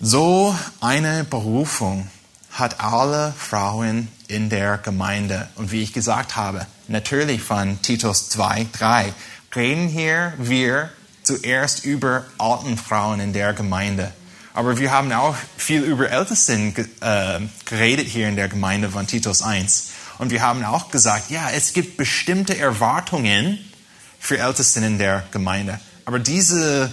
So 0.00 0.56
eine 0.80 1.24
Berufung 1.24 2.08
hat 2.52 2.80
alle 2.80 3.34
Frauen 3.36 4.08
in 4.28 4.48
der 4.48 4.78
Gemeinde. 4.78 5.48
Und 5.56 5.72
wie 5.72 5.82
ich 5.82 5.92
gesagt 5.92 6.36
habe, 6.36 6.66
natürlich 6.86 7.42
von 7.42 7.82
Titus 7.82 8.28
2, 8.28 8.68
3, 8.72 9.12
reden 9.54 9.88
hier 9.88 10.34
wir 10.38 10.90
zuerst 11.22 11.84
über 11.84 12.24
alten 12.38 12.76
Frauen 12.76 13.20
in 13.20 13.32
der 13.32 13.52
Gemeinde. 13.52 14.12
Aber 14.54 14.78
wir 14.78 14.90
haben 14.90 15.12
auch 15.12 15.34
viel 15.56 15.82
über 15.82 16.10
Ältesten 16.10 16.74
äh, 17.00 17.40
geredet 17.64 18.06
hier 18.06 18.28
in 18.28 18.36
der 18.36 18.48
Gemeinde 18.48 18.90
von 18.90 19.06
Titus 19.06 19.42
1. 19.42 19.90
Und 20.18 20.30
wir 20.30 20.42
haben 20.42 20.62
auch 20.64 20.90
gesagt, 20.90 21.30
ja, 21.30 21.50
es 21.50 21.72
gibt 21.72 21.96
bestimmte 21.96 22.56
Erwartungen 22.58 23.58
für 24.20 24.38
Ältesten 24.38 24.82
in 24.82 24.98
der 24.98 25.24
Gemeinde. 25.30 25.80
Aber 26.04 26.18
diese, 26.18 26.92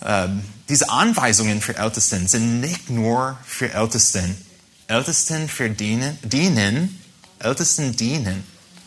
äh, 0.00 0.28
diese 0.68 0.88
Anweisungen 0.88 1.60
für 1.60 1.76
Ältesten 1.76 2.28
sind 2.28 2.60
nicht 2.60 2.90
nur 2.90 3.38
für 3.44 3.72
Ältesten. 3.72 4.36
Ältesten 4.86 5.48
verdienen, 5.48 6.18
dienen, 6.22 7.00
Ältesten 7.40 7.96
dienen 7.96 8.44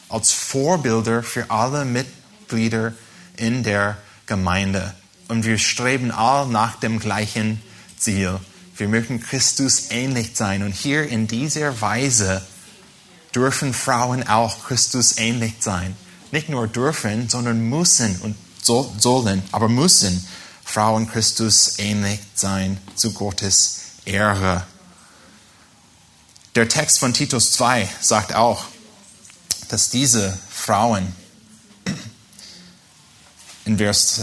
als 0.10 0.32
Vorbilder 0.32 1.24
für 1.24 1.50
alle 1.50 1.84
Mitglieder 1.84 2.94
in 3.36 3.64
der 3.64 3.98
Gemeinde. 4.28 4.94
Und 5.28 5.46
wir 5.46 5.58
streben 5.58 6.12
all 6.12 6.48
nach 6.48 6.76
dem 6.76 7.00
gleichen 7.00 7.62
Ziel. 7.98 8.40
Wir 8.78 8.88
möchten 8.88 9.20
Christus 9.20 9.90
ähnlich 9.90 10.32
sein. 10.36 10.64
Und 10.64 10.74
hier 10.74 11.08
in 11.08 11.28
dieser 11.28 11.82
Weise 11.82 12.46
dürfen 13.34 13.74
Frauen 13.74 14.28
auch 14.28 14.66
Christus 14.66 15.18
ähnlich 15.18 15.56
sein. 15.60 15.96
Nicht 16.32 16.50
nur 16.50 16.68
dürfen, 16.68 17.30
sondern 17.30 17.62
müssen 17.62 18.20
und 18.22 18.36
sollen, 18.62 19.44
aber 19.52 19.70
müssen 19.70 20.28
Frauen 20.64 21.10
Christus 21.10 21.80
ähnlich 21.80 22.20
sein 22.36 22.78
zu 22.96 23.14
Gottes 23.14 23.80
Ehre. 24.06 24.66
Der 26.56 26.68
Text 26.68 27.00
von 27.00 27.14
Titus 27.14 27.54
2 27.54 27.88
sagt 28.02 28.36
auch, 28.36 28.66
dass 29.70 29.90
diese 29.90 30.38
Frauen 30.50 31.16
in 33.68 33.78
Vers, 33.78 34.22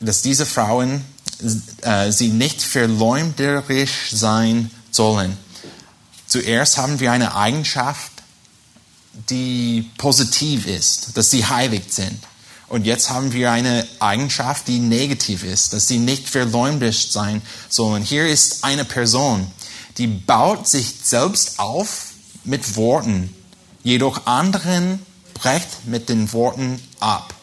dass 0.00 0.22
diese 0.22 0.46
Frauen 0.46 1.04
äh, 1.82 2.12
sie 2.12 2.28
nicht 2.28 2.62
verleumderisch 2.62 4.10
sein 4.12 4.70
sollen. 4.90 5.36
Zuerst 6.26 6.78
haben 6.78 7.00
wir 7.00 7.12
eine 7.12 7.34
Eigenschaft, 7.34 8.12
die 9.28 9.90
positiv 9.98 10.66
ist, 10.66 11.16
dass 11.16 11.30
sie 11.30 11.44
heilig 11.44 11.84
sind. 11.90 12.18
Und 12.68 12.86
jetzt 12.86 13.10
haben 13.10 13.32
wir 13.34 13.52
eine 13.52 13.86
Eigenschaft, 13.98 14.66
die 14.66 14.78
negativ 14.78 15.44
ist, 15.44 15.74
dass 15.74 15.88
sie 15.88 15.98
nicht 15.98 16.28
verleumderisch 16.28 17.10
sein 17.10 17.42
sollen. 17.68 18.02
Hier 18.02 18.26
ist 18.26 18.64
eine 18.64 18.86
Person, 18.86 19.46
die 19.98 20.06
baut 20.06 20.66
sich 20.66 20.94
selbst 21.02 21.58
auf 21.58 22.12
mit 22.44 22.76
Worten, 22.76 23.34
jedoch 23.82 24.26
anderen 24.26 25.04
brecht 25.34 25.86
mit 25.86 26.08
den 26.08 26.32
Worten 26.32 26.80
ab. 26.98 27.34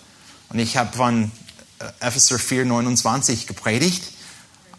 Und 0.49 0.59
ich 0.59 0.77
habe 0.77 0.95
von 0.95 1.31
äh, 1.79 2.07
Epheser 2.07 2.39
4, 2.39 2.65
29 2.65 3.47
gepredigt. 3.47 4.03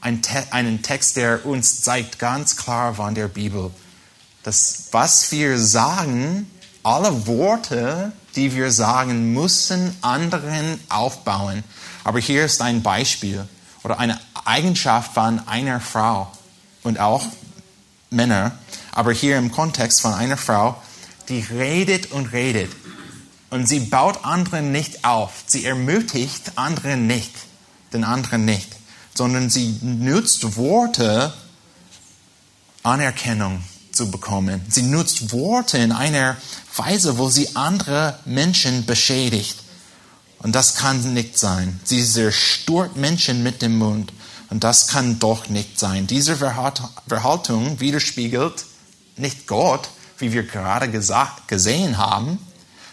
Einen 0.01 0.83
Text, 0.83 1.17
der 1.17 1.45
uns 1.45 1.83
zeigt 1.83 2.19
ganz 2.19 2.57
klar 2.57 2.95
von 2.95 3.15
der 3.15 3.29
Bibel, 3.29 3.71
dass 4.43 4.89
was 4.93 5.31
wir 5.31 5.59
sagen, 5.59 6.51
alle 6.83 7.27
Worte, 7.27 8.13
die 8.35 8.55
wir 8.55 8.73
sagen, 8.73 9.35
müssen 9.35 9.95
anderen 10.01 10.81
aufbauen. 10.89 11.65
Aber 12.03 12.19
hier 12.19 12.47
ist 12.47 12.63
ein 12.63 12.83
Beispiel 12.83 13.47
oder 13.83 13.99
eine 13.99 14.19
Eigenschaft 14.47 15.13
von 15.13 15.47
einer 15.47 15.81
Frau 15.81 16.33
und 16.83 16.99
auch 16.99 17.27
Männer, 18.09 18.53
aber 18.93 19.13
hier 19.13 19.37
im 19.37 19.53
Kontext 19.53 20.01
von 20.01 20.15
einer 20.15 20.39
Frau, 20.39 20.81
die 21.29 21.41
redet 21.41 22.11
und 22.11 22.33
redet 22.33 22.71
und 23.51 23.69
sie 23.69 23.81
baut 23.81 24.25
anderen 24.25 24.73
nicht 24.73 25.05
auf. 25.05 25.45
Sie 25.47 25.65
ermutigt 25.65 26.53
anderen 26.57 27.07
nicht, 27.07 27.33
den 27.93 28.05
anderen 28.05 28.45
nicht, 28.45 28.69
sondern 29.15 29.51
sie 29.51 29.79
nutzt 29.83 30.57
Worte, 30.57 31.33
Anerkennung 32.83 33.63
zu 33.93 34.11
bekommen. 34.11 34.63
Sie 34.69 34.83
nutzt 34.83 35.33
Worte 35.33 35.79
in 35.79 35.93
einer 35.93 36.37
Weise, 36.75 37.19
wo 37.19 37.29
sie 37.29 37.55
andere 37.57 38.19
Menschen 38.25 38.87
beschädigt. 38.87 39.57
Und 40.39 40.55
das 40.55 40.77
kann 40.77 41.13
nicht 41.13 41.39
sein. 41.39 41.79
Sie 41.85 42.03
zerstört 42.03 42.97
Menschen 42.97 43.43
mit 43.43 43.61
dem 43.61 43.77
Mund. 43.77 44.13
Und 44.49 44.65
das 44.65 44.89
kann 44.89 45.19
doch 45.19 45.49
nicht 45.49 45.79
sein. 45.79 46.07
Diese 46.07 46.37
Verhaltung 46.37 47.79
widerspiegelt 47.79 48.65
nicht 49.17 49.47
Gott, 49.47 49.91
wie 50.19 50.33
wir 50.33 50.45
gerade 50.45 50.91
gesagt, 50.91 51.47
gesehen 51.47 51.99
haben, 51.99 52.39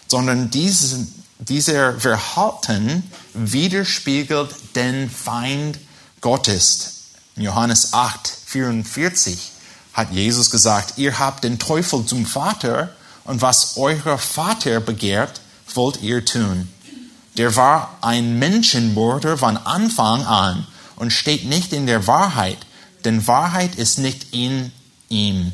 sondern 0.08 0.50
diese, 0.50 1.08
dieser 1.40 2.00
Verhalten 2.00 3.04
widerspiegelt 3.34 4.56
den 4.76 5.10
Feind 5.10 5.80
Gottes. 6.22 6.94
In 7.36 7.44
Johannes 7.44 7.94
8, 7.94 8.28
44 8.46 9.52
hat 9.94 10.12
Jesus 10.12 10.50
gesagt, 10.50 10.98
ihr 10.98 11.20
habt 11.20 11.44
den 11.44 11.60
Teufel 11.60 12.06
zum 12.06 12.26
Vater 12.26 12.96
und 13.26 13.42
was 13.42 13.78
euer 13.78 14.18
Vater 14.18 14.80
begehrt, 14.80 15.42
wollt 15.74 16.02
ihr 16.02 16.24
tun. 16.24 16.70
Der 17.36 17.56
war 17.56 17.98
ein 18.02 18.40
Menschenmörder 18.40 19.38
von 19.38 19.58
Anfang 19.58 20.26
an 20.26 20.66
und 20.96 21.12
steht 21.12 21.46
nicht 21.46 21.74
in 21.74 21.86
der 21.86 22.08
Wahrheit, 22.08 22.58
denn 23.06 23.28
Wahrheit 23.28 23.76
ist 23.76 24.00
nicht 24.00 24.34
in 24.34 24.72
ihm. 25.10 25.54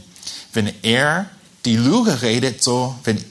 Wenn 0.53 0.71
er 0.83 1.29
die 1.65 1.75
Lüge 1.75 2.21
redet, 2.21 2.63
so, 2.63 2.95
wenn 3.03 3.23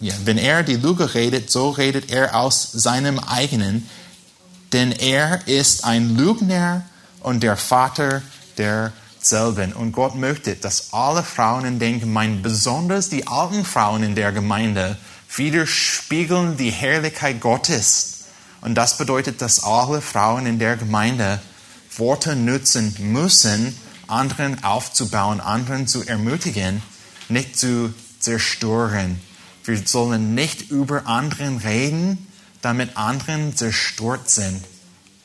ja, 0.00 0.14
wenn 0.24 0.38
er 0.38 0.62
die 0.62 0.76
Lüge 0.76 1.14
redet, 1.14 1.50
so 1.50 1.70
redet 1.70 2.10
er 2.10 2.34
aus 2.34 2.72
seinem 2.72 3.18
eigenen, 3.18 3.88
denn 4.72 4.92
er 4.92 5.46
ist 5.46 5.84
ein 5.84 6.16
Lügner 6.16 6.82
und 7.20 7.42
der 7.42 7.56
Vater 7.56 8.22
derselben. 8.56 9.74
Und 9.74 9.92
Gott 9.92 10.14
möchte, 10.14 10.56
dass 10.56 10.92
alle 10.92 11.22
Frauen 11.22 11.66
in 11.66 11.78
den 11.78 12.00
Gemeinden, 12.00 12.42
besonders 12.42 13.10
die 13.10 13.26
alten 13.26 13.64
Frauen 13.64 14.02
in 14.02 14.14
der 14.14 14.32
Gemeinde, 14.32 14.96
widerspiegeln 15.36 16.56
die 16.56 16.70
Herrlichkeit 16.70 17.40
Gottes. 17.40 18.24
Und 18.62 18.74
das 18.74 18.96
bedeutet, 18.96 19.42
dass 19.42 19.62
alle 19.62 20.00
Frauen 20.00 20.46
in 20.46 20.58
der 20.58 20.76
Gemeinde 20.76 21.40
Worte 21.96 22.36
nutzen 22.36 22.94
müssen, 22.98 23.76
anderen 24.06 24.64
aufzubauen, 24.64 25.40
anderen 25.40 25.86
zu 25.86 26.02
ermutigen, 26.04 26.82
nicht 27.28 27.58
zu 27.58 27.92
zerstören. 28.18 29.20
Wir 29.64 29.86
sollen 29.86 30.34
nicht 30.34 30.70
über 30.70 31.06
anderen 31.06 31.58
reden, 31.58 32.26
damit 32.62 32.96
anderen 32.96 33.56
zerstört 33.56 34.30
sind. 34.30 34.64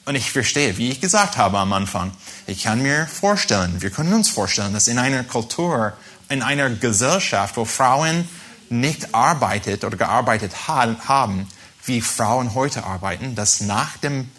Und 0.06 0.16
ich 0.16 0.32
verstehe, 0.32 0.78
wie 0.78 0.92
ich 0.92 1.02
gesagt 1.02 1.38
habe 1.38 1.58
am 1.58 1.74
Anfang, 1.74 2.12
ich 2.46 2.64
kann 2.64 2.82
mir 2.82 3.08
vorstellen, 3.08 3.82
wir 3.82 3.90
können 3.90 4.14
uns 4.14 4.30
vorstellen, 4.30 4.74
dass 4.74 4.88
in 4.88 5.00
einer 5.00 5.24
Kultur, 5.24 5.94
in 6.30 6.44
einer 6.44 6.70
Gesellschaft, 6.70 7.58
wo 7.58 7.66
Frauen 7.66 8.30
nicht 8.70 9.16
arbeitet 9.16 9.84
oder 9.84 9.98
gearbeitet 9.98 10.68
haben, 10.68 11.48
wie 11.86 12.02
Frauen 12.02 12.54
heute 12.54 12.84
arbeiten, 12.84 13.36
dass 13.36 13.62
nach, 13.62 13.98
dem, 13.98 14.30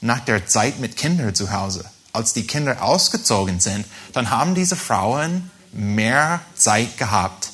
nach 0.00 0.20
der 0.20 0.46
Zeit 0.46 0.78
mit 0.78 0.96
Kindern 0.96 1.34
zu 1.34 1.52
Hause, 1.52 1.84
als 2.12 2.32
die 2.32 2.46
Kinder 2.46 2.82
ausgezogen 2.82 3.60
sind, 3.60 3.84
dann 4.12 4.30
haben 4.30 4.54
diese 4.54 4.76
Frauen 4.76 5.50
mehr 5.72 6.40
Zeit 6.54 6.98
gehabt, 6.98 7.50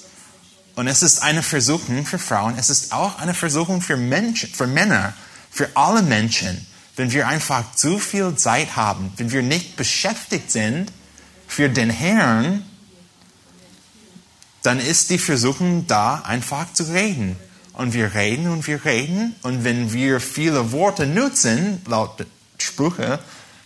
Und 0.75 0.87
es 0.87 1.03
ist 1.03 1.23
eine 1.23 1.43
Versuchung 1.43 2.07
für 2.07 2.19
Frauen, 2.19 2.57
es 2.59 2.71
ist 2.71 2.93
auch 2.93 3.19
eine 3.19 3.35
Versuchung 3.35 3.83
für 3.83 3.97
Menschen, 3.97 4.49
für 4.53 4.67
Männer, 4.67 5.13
für 5.51 5.69
alle 5.75 6.03
Menschen, 6.03 6.67
wenn 6.97 7.13
wir 7.13 7.29
einfach 7.29 7.75
zu 7.75 7.99
viel 7.99 8.35
Zeit 8.37 8.77
haben, 8.77 9.13
wenn 9.17 9.31
wir 9.33 9.43
nicht 9.43 9.77
beschäftigt 9.77 10.51
sind 10.51 10.91
für 11.47 11.69
den 11.69 11.91
Herrn, 11.91 12.65
dann 14.63 14.79
ist 14.79 15.11
die 15.11 15.19
Versuchung 15.19 15.87
da, 15.87 16.23
einfach 16.25 16.73
zu 16.73 16.85
reden. 16.85 17.37
Und 17.73 17.95
wir 17.95 18.15
reden 18.15 18.49
und 18.49 18.67
wir 18.67 18.85
reden. 18.85 19.35
Und 19.43 19.65
wenn 19.65 19.93
wir 19.93 20.21
viele 20.21 20.73
Worte 20.73 21.07
nutzen, 21.07 21.83
laut 21.87 22.27
Sprüche, 22.59 23.19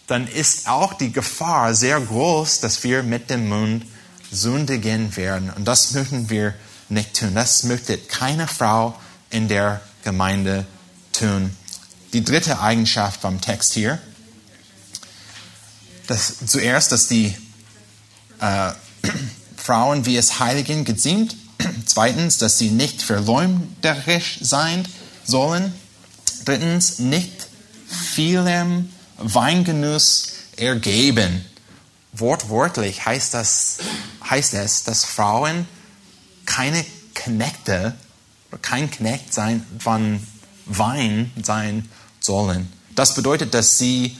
dann 0.06 0.26
ist 0.26 0.68
auch 0.68 0.94
die 0.94 1.12
Gefahr 1.12 1.74
sehr 1.74 2.00
groß, 2.00 2.60
dass 2.60 2.82
wir 2.84 3.02
mit 3.02 3.28
dem 3.28 3.48
Mund 3.48 3.84
sündigen 4.30 5.14
werden. 5.16 5.50
Und 5.50 5.66
das 5.66 5.92
möchten 5.92 6.30
wir 6.30 6.54
nicht 6.88 7.18
tun. 7.18 7.34
Das 7.34 7.64
möchte 7.64 7.98
keine 7.98 8.46
Frau 8.46 8.94
in 9.30 9.48
der 9.48 9.80
Gemeinde 10.04 10.66
tun. 11.12 11.54
Die 12.12 12.24
dritte 12.24 12.60
Eigenschaft 12.60 13.20
vom 13.20 13.40
Text 13.40 13.74
hier. 13.74 13.98
Das, 16.06 16.34
zuerst, 16.46 16.92
dass 16.92 17.08
die 17.08 17.36
äh, 18.40 18.72
Frauen 19.56 20.06
wie 20.06 20.16
es 20.16 20.38
Heiligen 20.38 20.84
geziemt. 20.84 21.36
Zweitens, 21.86 22.38
dass 22.38 22.58
sie 22.58 22.70
nicht 22.70 23.02
verleumderisch 23.02 24.38
sein 24.40 24.86
sollen. 25.24 25.74
Drittens, 26.44 27.00
nicht 27.00 27.48
vielem 27.88 28.90
Weingenuss 29.18 30.28
ergeben. 30.56 31.44
Wortwörtlich 32.12 33.04
heißt, 33.04 33.34
das, 33.34 33.78
heißt 34.28 34.54
es, 34.54 34.84
dass 34.84 35.04
Frauen 35.04 35.66
keine 36.46 36.84
Knechte, 37.14 37.94
kein 38.62 38.90
Knecht 38.90 39.34
sein 39.34 39.66
von 39.78 40.26
Wein 40.64 41.32
sein 41.42 41.88
sollen. 42.20 42.72
Das 42.94 43.14
bedeutet, 43.14 43.54
dass 43.54 43.78
sie 43.78 44.18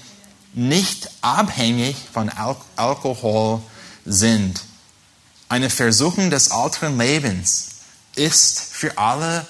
nicht 0.53 1.11
abhängig 1.23 1.97
von 2.13 2.29
Al 2.29 2.57
Alkohol 2.77 3.63
sind. 4.05 4.63
Eine 5.49 5.71
Versuchung 5.71 6.31
des 6.31 6.51
alten 6.51 6.99
Lebens 6.99 7.69
ist 8.17 8.61
für 8.61 8.99
alle 8.99 9.47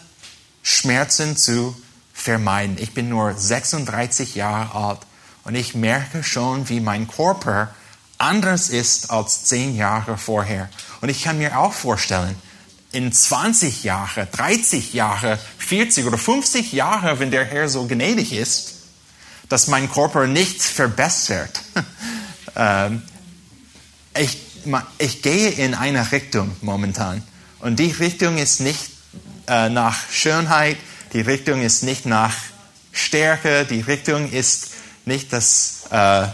Schmerzen 0.63 1.37
zu 1.37 1.77
vermeiden. 2.13 2.77
Ich 2.79 2.93
bin 2.93 3.09
nur 3.09 3.35
36 3.35 4.35
Jahre 4.35 4.75
alt 4.75 5.01
und 5.45 5.55
ich 5.55 5.75
merke 5.75 6.25
schon, 6.25 6.69
wie 6.69 6.81
mein 6.81 7.09
Körper 7.09 7.73
anders 8.19 8.69
ist 8.69 9.11
als 9.11 9.45
zehn 9.45 9.77
Jahre 9.77 10.19
vorher. 10.19 10.69
Und 11.01 11.09
ich 11.09 11.23
kann 11.23 11.39
mir 11.39 11.59
auch 11.59 11.73
vorstellen, 11.73 12.37
in 12.93 13.13
20 13.13 13.85
Jahre, 13.85 14.27
30 14.33 14.93
Jahre, 14.93 15.39
40 15.59 16.07
oder 16.07 16.19
50 16.19 16.73
Jahre, 16.73 17.19
wenn 17.19 17.31
der 17.31 17.45
Herr 17.45 17.69
so 17.69 17.87
gnädig 17.87 18.33
ist, 18.33 18.75
dass 19.49 19.67
mein 19.67 19.91
Körper 19.91 20.27
nicht 20.27 20.63
verbessert. 20.63 21.61
Ähm, 22.59 23.03
ich 24.19 24.39
ich 24.99 25.23
gehe 25.23 25.51
in 25.51 25.75
eine 25.75 26.11
Richtung 26.13 26.57
momentan. 26.61 27.23
Und 27.61 27.79
die 27.79 27.91
Richtung 27.91 28.39
ist 28.39 28.61
nicht 28.61 28.91
äh, 29.47 29.69
nach 29.69 29.97
Schönheit, 30.11 30.77
die 31.13 31.21
Richtung 31.21 31.63
ist 31.63 31.83
nicht 31.83 32.07
nach 32.07 32.35
Stärke, 32.93 33.65
die 33.65 33.81
Richtung 33.81 34.31
ist 34.31 34.71
nicht, 35.05 35.33
dass 35.33 35.85
äh, 35.91 36.27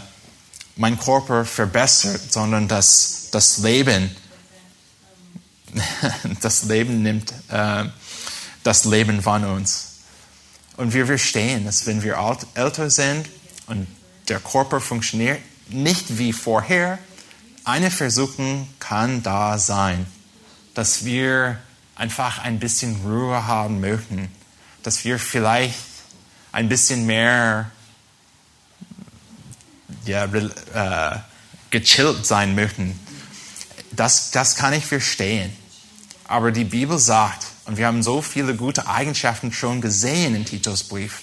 mein 0.75 0.99
Körper 0.99 1.45
verbessert, 1.45 2.21
sondern 2.31 2.67
dass 2.67 3.29
das 3.31 3.59
Leben, 3.59 4.15
das 6.41 6.63
Leben 6.63 7.01
nimmt 7.01 7.33
äh, 7.49 7.85
das 8.63 8.85
Leben 8.85 9.21
von 9.21 9.43
uns. 9.45 9.89
Und 10.77 10.93
wir 10.93 11.05
verstehen, 11.05 11.65
dass 11.65 11.85
wenn 11.85 12.01
wir 12.01 12.17
alt, 12.17 12.47
älter 12.55 12.89
sind 12.89 13.27
und 13.67 13.87
der 14.27 14.39
Körper 14.39 14.79
funktioniert 14.79 15.39
nicht 15.69 16.17
wie 16.17 16.33
vorher, 16.33 16.97
eine 17.63 17.91
Versuchung 17.91 18.67
kann 18.79 19.23
da 19.23 19.57
sein, 19.57 20.05
dass 20.73 21.05
wir 21.05 21.59
einfach 21.95 22.39
ein 22.39 22.59
bisschen 22.59 23.01
Ruhe 23.05 23.45
haben 23.47 23.79
möchten, 23.79 24.29
dass 24.81 25.05
wir 25.05 25.19
vielleicht 25.19 25.77
ein 26.51 26.67
bisschen 26.69 27.05
mehr 27.05 27.71
ja, 30.05 30.25
äh, 30.25 31.19
gechillt 31.69 32.25
sein 32.25 32.55
möchten. 32.55 32.99
Das, 33.91 34.31
das 34.31 34.55
kann 34.55 34.73
ich 34.73 34.85
verstehen. 34.85 35.55
Aber 36.33 36.51
die 36.51 36.63
Bibel 36.63 36.97
sagt, 36.97 37.45
und 37.65 37.77
wir 37.77 37.85
haben 37.85 38.01
so 38.01 38.23
viele 38.23 38.55
gute 38.55 38.87
Eigenschaften 38.87 39.53
schon 39.53 39.81
gesehen 39.81 40.33
in 40.33 40.45
Titus 40.45 40.83
Brief, 40.83 41.21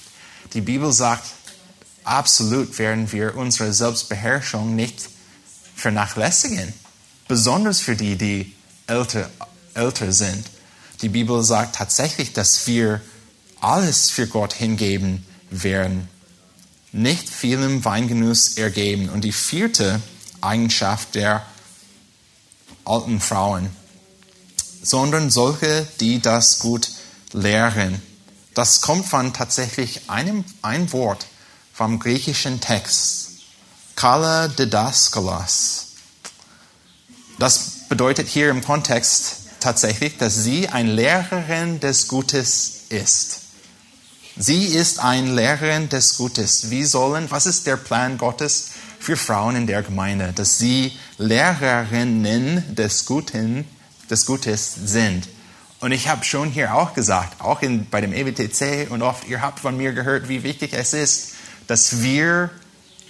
die 0.55 0.61
Bibel 0.61 0.93
sagt, 0.93 1.25
absolut 2.05 2.79
werden 2.79 3.11
wir 3.11 3.35
unsere 3.35 3.73
Selbstbeherrschung 3.73 4.77
nicht 4.77 5.09
vernachlässigen. 5.75 6.73
Besonders 7.27 7.81
für 7.81 7.97
die, 7.97 8.15
die 8.15 8.55
älter, 8.87 9.29
älter 9.75 10.13
sind. 10.13 10.49
Die 11.03 11.09
Bibel 11.09 11.43
sagt 11.43 11.75
tatsächlich, 11.75 12.33
dass 12.33 12.69
wir 12.69 13.01
alles 13.61 14.11
für 14.11 14.29
Gott 14.29 14.53
hingeben 14.53 15.27
werden. 15.51 16.09
Nicht 16.93 17.29
vielem 17.29 17.85
Weingenuss 17.85 18.57
ergeben. 18.57 19.09
Und 19.09 19.23
die 19.23 19.33
vierte 19.33 20.01
Eigenschaft 20.41 21.17
der 21.17 21.45
alten 22.85 23.21
Frauen, 23.21 23.71
sondern 24.83 25.31
solche, 25.31 25.87
die 26.01 26.21
das 26.21 26.59
gut 26.59 26.91
lehren. 27.33 28.03
Das 28.55 28.81
kommt 28.81 29.07
von 29.07 29.33
tatsächlich 29.33 30.11
einem 30.11 30.45
ein 30.63 30.93
Wort 30.93 31.27
vom 31.73 31.99
griechischen 31.99 32.61
Text. 32.61 33.31
Kala 33.97 34.49
Didaskalos. 34.49 35.87
Das 37.39 37.89
bedeutet 37.89 38.29
hier 38.29 38.51
im 38.51 38.63
Kontext 38.65 39.37
tatsächlich, 39.61 40.17
dass 40.19 40.37
sie 40.43 40.69
eine 40.69 40.93
Lehrerin 40.93 41.81
des 41.81 42.09
Gutes 42.09 42.83
ist. 42.89 43.41
Sie 44.37 44.65
ist 44.67 45.01
eine 45.01 45.33
Lehrerin 45.35 45.89
des 45.89 46.17
Gutes. 46.17 46.71
Wie 46.71 46.85
sollen, 46.85 47.31
was 47.31 47.47
ist 47.47 47.67
der 47.67 47.77
Plan 47.77 48.17
Gottes 48.17 48.71
für 48.99 49.17
Frauen 49.17 49.57
in 49.57 49.67
der 49.67 49.83
Gemeinde? 49.83 50.33
Dass 50.35 50.59
sie 50.59 50.93
Lehrerinnen 51.19 52.75
des 52.75 53.05
Guten, 53.05 53.67
des 54.11 54.27
Gutes 54.27 54.75
sind. 54.85 55.29
Und 55.81 55.93
ich 55.93 56.09
habe 56.09 56.25
schon 56.25 56.51
hier 56.51 56.75
auch 56.75 56.93
gesagt, 56.93 57.41
auch 57.41 57.63
in, 57.63 57.89
bei 57.89 58.01
dem 58.01 58.13
EWTC 58.13 58.91
und 58.91 59.03
oft, 59.03 59.27
ihr 59.29 59.41
habt 59.41 59.61
von 59.61 59.77
mir 59.77 59.93
gehört, 59.93 60.29
wie 60.29 60.43
wichtig 60.43 60.73
es 60.75 60.93
ist, 60.93 61.33
dass 61.67 62.03
wir 62.03 62.51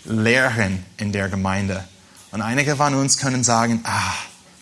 lehren 0.05 0.85
in 0.97 1.13
der 1.13 1.29
Gemeinde. 1.29 1.85
Und 2.31 2.43
einige 2.43 2.77
von 2.77 2.95
uns 2.95 3.19
können 3.19 3.43
sagen, 3.43 3.81
ah, 3.85 4.15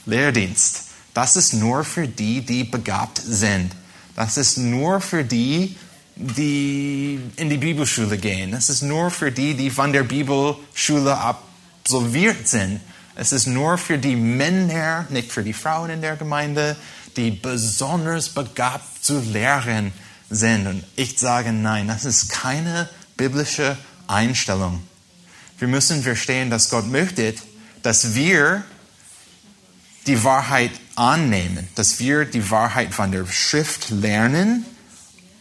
Lehrdienst, 0.06 0.84
das 1.12 1.36
ist 1.36 1.52
nur 1.52 1.84
für 1.84 2.08
die, 2.08 2.40
die 2.40 2.64
begabt 2.64 3.20
sind. 3.22 3.72
Das 4.16 4.36
ist 4.36 4.56
nur 4.56 5.00
für 5.00 5.22
die, 5.22 5.76
die 6.16 7.20
in 7.36 7.50
die 7.50 7.58
Bibelschule 7.58 8.16
gehen. 8.18 8.52
Das 8.52 8.70
ist 8.70 8.82
nur 8.82 9.10
für 9.10 9.30
die, 9.30 9.54
die 9.54 9.70
von 9.70 9.92
der 9.92 10.02
Bibelschule 10.02 11.16
absolviert 11.16 12.48
sind. 12.48 12.80
Es 13.20 13.32
ist 13.32 13.48
nur 13.48 13.78
für 13.78 13.98
die 13.98 14.14
Männer, 14.14 15.04
nicht 15.08 15.32
für 15.32 15.42
die 15.42 15.52
Frauen 15.52 15.90
in 15.90 16.00
der 16.00 16.14
Gemeinde, 16.14 16.76
die 17.16 17.32
besonders 17.32 18.28
begabt 18.28 19.04
zu 19.04 19.18
lehren 19.18 19.92
sind. 20.30 20.68
Und 20.68 20.84
ich 20.94 21.18
sage 21.18 21.52
nein, 21.52 21.88
das 21.88 22.04
ist 22.04 22.28
keine 22.28 22.88
biblische 23.16 23.76
Einstellung. 24.06 24.84
Wir 25.58 25.66
müssen 25.66 26.04
verstehen, 26.04 26.48
dass 26.48 26.70
Gott 26.70 26.86
möchte, 26.86 27.34
dass 27.82 28.14
wir 28.14 28.62
die 30.06 30.22
Wahrheit 30.22 30.70
annehmen, 30.94 31.66
dass 31.74 31.98
wir 31.98 32.24
die 32.24 32.52
Wahrheit 32.52 32.94
von 32.94 33.10
der 33.10 33.26
Schrift 33.26 33.90
lernen 33.90 34.64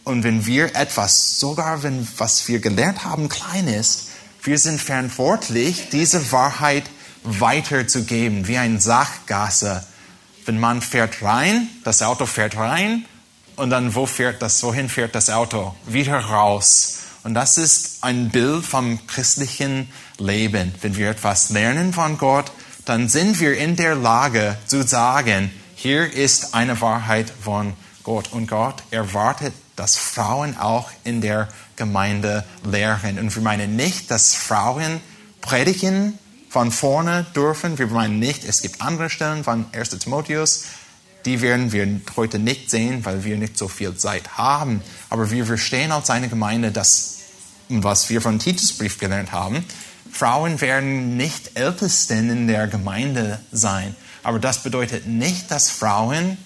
und 0.02 0.24
wenn 0.24 0.46
wir 0.46 0.74
etwas, 0.74 1.38
sogar 1.38 1.84
wenn 1.84 2.08
was 2.16 2.48
wir 2.48 2.58
gelernt 2.58 3.04
haben, 3.04 3.28
klein 3.28 3.68
ist, 3.68 4.08
wir 4.42 4.58
sind 4.58 4.80
verantwortlich, 4.80 5.90
diese 5.90 6.32
Wahrheit 6.32 6.84
weiterzugeben, 7.28 8.48
wie 8.48 8.58
ein 8.58 8.80
Sachgasse. 8.80 9.84
Wenn 10.46 10.58
man 10.58 10.80
fährt 10.80 11.22
rein, 11.22 11.68
das 11.84 12.02
Auto 12.02 12.26
fährt 12.26 12.56
rein 12.56 13.04
und 13.56 13.70
dann 13.70 13.94
wo 13.94 14.06
fährt 14.06 14.40
das, 14.40 14.62
wohin 14.62 14.88
fährt 14.88 15.14
das 15.14 15.30
Auto? 15.30 15.74
Wieder 15.86 16.18
raus. 16.18 16.98
Und 17.24 17.34
das 17.34 17.58
ist 17.58 17.98
ein 18.02 18.30
Bild 18.30 18.64
vom 18.64 19.06
christlichen 19.06 19.90
Leben. 20.18 20.74
Wenn 20.80 20.96
wir 20.96 21.10
etwas 21.10 21.50
lernen 21.50 21.92
von 21.92 22.16
Gott, 22.16 22.50
dann 22.84 23.08
sind 23.08 23.40
wir 23.40 23.58
in 23.58 23.76
der 23.76 23.94
Lage 23.94 24.56
zu 24.66 24.82
sagen, 24.82 25.50
hier 25.74 26.10
ist 26.10 26.54
eine 26.54 26.80
Wahrheit 26.80 27.30
von 27.42 27.74
Gott. 28.02 28.32
Und 28.32 28.46
Gott 28.46 28.82
erwartet, 28.90 29.52
dass 29.76 29.96
Frauen 29.96 30.56
auch 30.56 30.90
in 31.04 31.20
der 31.20 31.48
Gemeinde 31.76 32.44
lehren. 32.64 33.18
Und 33.18 33.34
wir 33.34 33.42
meinen 33.42 33.76
nicht, 33.76 34.10
dass 34.10 34.34
Frauen 34.34 35.00
predigen 35.40 36.18
von 36.48 36.70
vorne 36.70 37.26
dürfen. 37.34 37.78
Wir 37.78 37.86
meinen 37.88 38.18
nicht, 38.18 38.44
es 38.44 38.62
gibt 38.62 38.80
andere 38.80 39.10
Stellen 39.10 39.44
von 39.44 39.66
1. 39.72 39.90
Timotheus, 39.98 40.64
Die 41.24 41.40
werden 41.42 41.72
wir 41.72 42.00
heute 42.16 42.38
nicht 42.38 42.70
sehen, 42.70 43.04
weil 43.04 43.24
wir 43.24 43.36
nicht 43.36 43.58
so 43.58 43.68
viel 43.68 43.94
Zeit 43.96 44.38
haben. 44.38 44.82
Aber 45.10 45.30
wir 45.30 45.44
verstehen 45.44 45.92
als 45.92 46.10
eine 46.10 46.28
Gemeinde, 46.28 46.70
dass, 46.70 47.18
was 47.68 48.08
wir 48.08 48.22
von 48.22 48.38
Titusbrief 48.38 48.98
gelernt 48.98 49.32
haben, 49.32 49.64
Frauen 50.10 50.60
werden 50.60 51.16
nicht 51.16 51.58
Ältesten 51.58 52.30
in 52.30 52.48
der 52.48 52.66
Gemeinde 52.66 53.40
sein. 53.52 53.94
Aber 54.22 54.38
das 54.38 54.62
bedeutet 54.62 55.06
nicht, 55.06 55.50
dass 55.50 55.70
Frauen 55.70 56.38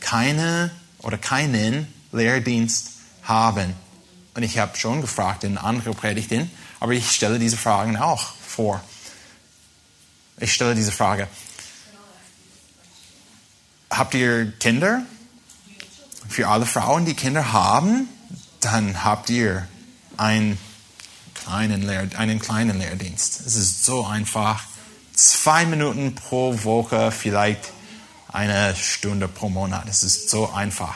keine 0.00 0.70
oder 0.98 1.16
keinen 1.16 1.86
Lehrdienst 2.12 2.90
haben. 3.22 3.74
Und 4.34 4.42
ich 4.42 4.58
habe 4.58 4.76
schon 4.76 5.00
gefragt 5.00 5.44
in 5.44 5.58
anderen 5.58 5.94
Predigten, 5.94 6.50
aber 6.80 6.92
ich 6.92 7.10
stelle 7.10 7.38
diese 7.38 7.56
Fragen 7.56 7.96
auch 7.96 8.34
vor. 8.46 8.82
Ich 10.40 10.52
stelle 10.52 10.74
diese 10.74 10.92
Frage. 10.92 11.28
Habt 13.90 14.14
ihr 14.14 14.52
Kinder? 14.58 15.02
Für 16.28 16.48
alle 16.48 16.66
Frauen, 16.66 17.06
die 17.06 17.14
Kinder 17.14 17.52
haben, 17.52 18.08
dann 18.60 19.02
habt 19.02 19.30
ihr 19.30 19.66
einen 20.16 20.58
kleinen, 21.34 21.82
Lehr 21.82 22.08
einen 22.16 22.38
kleinen 22.38 22.78
Lehrdienst. 22.78 23.40
Es 23.46 23.54
ist 23.54 23.84
so 23.84 24.06
einfach. 24.06 24.62
Zwei 25.14 25.66
Minuten 25.66 26.14
pro 26.14 26.62
Woche, 26.62 27.10
vielleicht 27.10 27.72
eine 28.28 28.76
Stunde 28.76 29.26
pro 29.26 29.48
Monat. 29.48 29.88
Es 29.88 30.02
ist 30.04 30.30
so 30.30 30.52
einfach. 30.52 30.94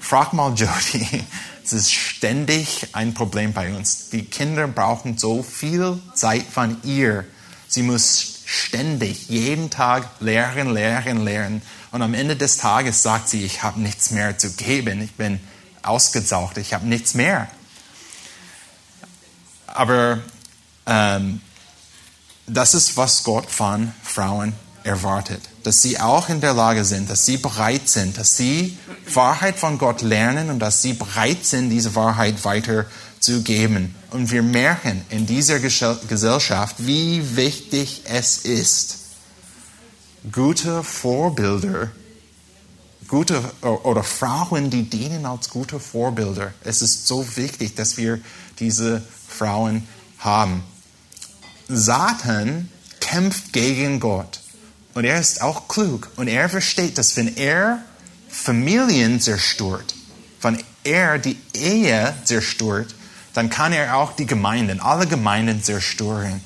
Frag 0.00 0.32
mal 0.32 0.54
Jody. 0.54 1.24
Es 1.64 1.72
ist 1.72 1.92
ständig 1.92 2.88
ein 2.92 3.14
Problem 3.14 3.52
bei 3.52 3.72
uns. 3.72 4.10
Die 4.10 4.24
Kinder 4.24 4.66
brauchen 4.66 5.16
so 5.16 5.44
viel 5.44 6.02
Zeit 6.12 6.44
von 6.44 6.76
ihr. 6.82 7.24
Sie 7.68 7.82
muss 7.82 8.31
ständig, 8.52 9.30
jeden 9.30 9.70
Tag 9.70 10.08
lehren, 10.20 10.74
lehren, 10.74 11.24
lehren. 11.24 11.62
Und 11.90 12.02
am 12.02 12.12
Ende 12.12 12.36
des 12.36 12.58
Tages 12.58 13.02
sagt 13.02 13.30
sie, 13.30 13.44
ich 13.44 13.62
habe 13.62 13.80
nichts 13.80 14.10
mehr 14.10 14.36
zu 14.36 14.52
geben. 14.52 15.00
Ich 15.00 15.14
bin 15.14 15.40
ausgesaugt. 15.82 16.58
Ich 16.58 16.74
habe 16.74 16.86
nichts 16.86 17.14
mehr. 17.14 17.48
Aber 19.66 20.20
ähm, 20.84 21.40
das 22.46 22.74
ist, 22.74 22.98
was 22.98 23.22
Gott 23.24 23.50
von 23.50 23.94
Frauen 24.02 24.52
erwartet. 24.84 25.40
Dass 25.62 25.80
sie 25.80 25.98
auch 25.98 26.28
in 26.28 26.42
der 26.42 26.52
Lage 26.52 26.84
sind, 26.84 27.08
dass 27.08 27.24
sie 27.24 27.38
bereit 27.38 27.88
sind, 27.88 28.18
dass 28.18 28.36
sie 28.36 28.76
Wahrheit 29.14 29.56
von 29.58 29.78
Gott 29.78 30.02
lernen 30.02 30.50
und 30.50 30.58
dass 30.58 30.82
sie 30.82 30.92
bereit 30.92 31.46
sind, 31.46 31.70
diese 31.70 31.94
Wahrheit 31.94 32.44
weiterzugeben. 33.22 33.94
Und 34.10 34.30
wir 34.30 34.42
merken 34.42 35.04
in 35.10 35.26
dieser 35.26 35.58
Gesellschaft, 35.60 36.76
wie 36.78 37.36
wichtig 37.36 38.02
es 38.04 38.38
ist, 38.38 38.98
gute 40.30 40.82
Vorbilder, 40.82 41.90
gute 43.08 43.42
oder 43.62 44.02
Frauen, 44.02 44.70
die 44.70 44.88
dienen 44.88 45.26
als 45.26 45.48
gute 45.50 45.80
Vorbilder. 45.80 46.52
Es 46.64 46.82
ist 46.82 47.06
so 47.06 47.24
wichtig, 47.36 47.74
dass 47.74 47.96
wir 47.96 48.20
diese 48.58 49.02
Frauen 49.28 49.86
haben. 50.18 50.62
Satan 51.68 52.68
kämpft 53.00 53.52
gegen 53.52 54.00
Gott. 54.00 54.40
Und 54.94 55.04
er 55.04 55.18
ist 55.18 55.40
auch 55.40 55.68
klug. 55.68 56.10
Und 56.16 56.28
er 56.28 56.50
versteht, 56.50 56.98
dass 56.98 57.16
wenn 57.16 57.36
er 57.36 57.82
Familien 58.28 59.20
zerstört, 59.20 59.94
wenn 60.42 60.62
er 60.84 61.18
die 61.18 61.38
Ehe 61.54 62.14
zerstört, 62.24 62.94
dann 63.34 63.50
kann 63.50 63.72
er 63.72 63.96
auch 63.96 64.12
die 64.12 64.26
Gemeinden, 64.26 64.80
alle 64.80 65.06
Gemeinden 65.06 65.62
zerstören. 65.62 66.40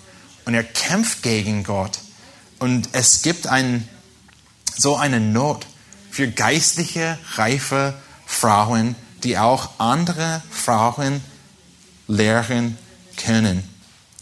Und 0.44 0.55
er 0.55 0.64
kämpft 0.64 1.22
gegen 1.22 1.64
Gott. 1.64 1.99
Und 2.59 2.90
es 2.92 3.22
gibt 3.22 3.46
ein, 3.46 3.88
so 4.77 4.96
eine 4.96 5.20
Not 5.20 5.66
für 6.11 6.29
geistliche, 6.29 7.18
reife 7.35 7.94
Frauen, 8.25 8.94
die 9.25 9.38
auch 9.38 9.70
andere 9.79 10.42
Frauen 10.51 11.20
lehren 12.07 12.79
können. 13.16 13.68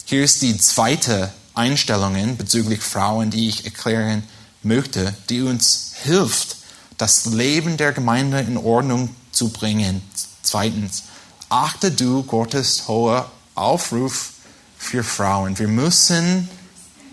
Hier 0.05 0.23
ist 0.23 0.41
die 0.41 0.57
zweite 0.57 1.31
Einstellung 1.53 2.37
bezüglich 2.37 2.81
Frauen, 2.81 3.29
die 3.29 3.47
ich 3.47 3.65
erklären 3.65 4.23
möchte, 4.63 5.13
die 5.29 5.41
uns 5.41 5.93
hilft, 6.03 6.57
das 6.97 7.25
Leben 7.25 7.77
der 7.77 7.91
Gemeinde 7.93 8.39
in 8.39 8.57
Ordnung 8.57 9.09
zu 9.31 9.49
bringen. 9.49 10.01
Zweitens, 10.41 11.03
achte 11.49 11.91
du 11.91 12.23
Gottes 12.23 12.87
hoher 12.87 13.31
Aufruf 13.55 14.33
für 14.77 15.03
Frauen. 15.03 15.57
Wir 15.57 15.67
müssen 15.67 16.49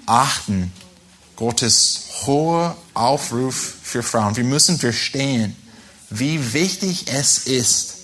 achten 0.07 0.73
Gottes 1.37 2.05
hoher 2.27 2.77
Aufruf 2.95 3.75
für 3.83 4.03
Frauen. 4.03 4.37
Wir 4.37 4.45
müssen 4.45 4.79
verstehen, 4.79 5.57
wie 6.11 6.53
wichtig 6.53 7.07
es 7.09 7.39
ist, 7.39 7.95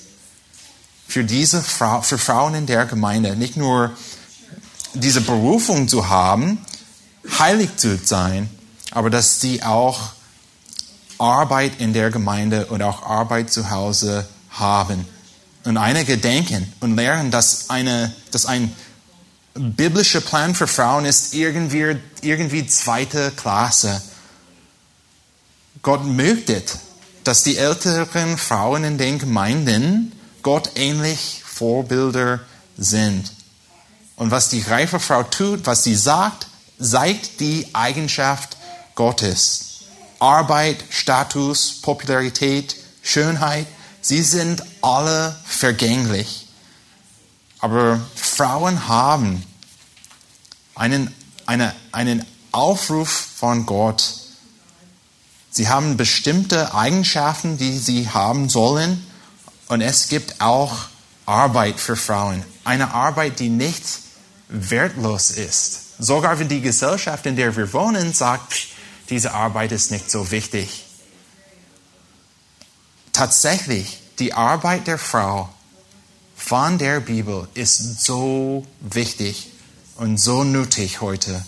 für 1.07 1.25
diese 1.25 1.63
Frau, 1.63 2.03
für 2.03 2.19
Frauen 2.19 2.55
in 2.55 2.67
der 2.67 2.85
Gemeinde 2.85 3.35
nicht 3.35 3.57
nur 3.57 3.93
diese 4.95 5.23
Berufung 5.23 5.89
zu 5.89 6.09
haben, 6.09 6.59
heilig 7.39 7.77
zu 7.77 7.99
sein, 7.99 8.49
aber 8.91 9.11
dass 9.11 9.41
sie 9.41 9.63
auch 9.63 10.13
Arbeit 11.19 11.81
in 11.81 11.93
der 11.93 12.11
Gemeinde 12.11 12.67
und 12.67 12.83
auch 12.83 13.03
Arbeit 13.03 13.53
zu 13.53 13.71
Hause 13.71 14.29
haben. 14.51 15.07
Und 15.69 15.77
einige 15.77 16.17
denken 16.17 16.73
und 16.81 16.97
lernen, 16.97 17.31
dass, 17.31 17.69
eine, 17.69 18.11
dass 18.31 18.47
ein 18.47 18.75
biblischer 19.53 20.23
Plan 20.23 20.55
für 20.55 20.67
Frauen 20.67 21.05
ist 21.05 21.35
irgendwie, 21.35 21.95
irgendwie 22.23 22.67
zweite 22.67 23.33
Klasse. 23.33 24.01
Gott 25.83 26.07
möchte, 26.07 26.63
dass 27.23 27.43
die 27.43 27.59
älteren 27.59 28.39
Frauen 28.39 28.83
in 28.83 28.97
den 28.97 29.19
Gemeinden 29.19 30.13
Gott 30.41 30.71
ähnlich 30.77 31.43
Vorbilder 31.45 32.41
sind. 32.79 33.31
Und 34.17 34.31
was 34.31 34.49
die 34.49 34.63
reife 34.63 34.99
Frau 34.99 35.23
tut, 35.23 35.67
was 35.67 35.85
sie 35.85 35.97
sagt, 35.97 36.47
zeigt 36.81 37.41
die 37.41 37.67
Eigenschaft 37.75 38.57
Gottes. 38.95 39.81
Arbeit, 40.19 40.83
Status, 40.89 41.83
Popularität, 41.83 42.75
Schönheit, 43.03 43.67
sie 44.01 44.23
sind 44.23 44.63
alle 44.83 45.37
vergänglich. 45.45 46.49
Aber 47.61 48.01
Frauen 48.15 48.89
haben 48.89 49.45
einen, 50.75 51.13
eine, 51.47 51.75
einen 51.93 52.25
Aufruf 52.53 53.09
von 53.11 53.67
Gott. 53.67 54.15
Sie 55.51 55.69
haben 55.69 55.97
bestimmte 55.97 56.75
Eigenschaften, 56.75 57.59
die 57.59 57.79
sie 57.79 58.09
haben 58.09 58.49
sollen. 58.49 59.05
Und 59.67 59.81
es 59.81 60.09
gibt 60.09 60.41
auch 60.41 60.77
Arbeit 61.27 61.81
für 61.81 61.97
Frauen. 61.97 62.45
Eine 62.65 62.95
Arbeit, 62.95 63.41
die 63.41 63.51
nicht 63.51 63.83
wertlos 64.49 65.31
ist. 65.31 65.99
Sogar 65.99 66.39
wenn 66.39 66.49
die 66.49 66.61
Gesellschaft, 66.61 67.27
in 67.27 67.37
der 67.37 67.57
wir 67.57 67.73
wohnen, 67.73 68.15
sagt, 68.15 68.69
diese 69.11 69.35
Arbeit 69.35 69.73
ist 69.73 69.91
nicht 69.91 70.11
so 70.11 70.31
wichtig. 70.31 70.88
Tatsächlich, 73.19 74.01
die 74.21 74.33
Arbeit 74.33 74.87
der 74.87 74.97
Frau 74.97 75.49
von 76.37 76.79
der 76.79 77.01
Bibel 77.01 77.49
ist 77.55 78.05
so 78.05 78.65
wichtig 78.79 79.51
und 79.97 80.21
so 80.21 80.45
nötig 80.45 81.01
heute. 81.01 81.45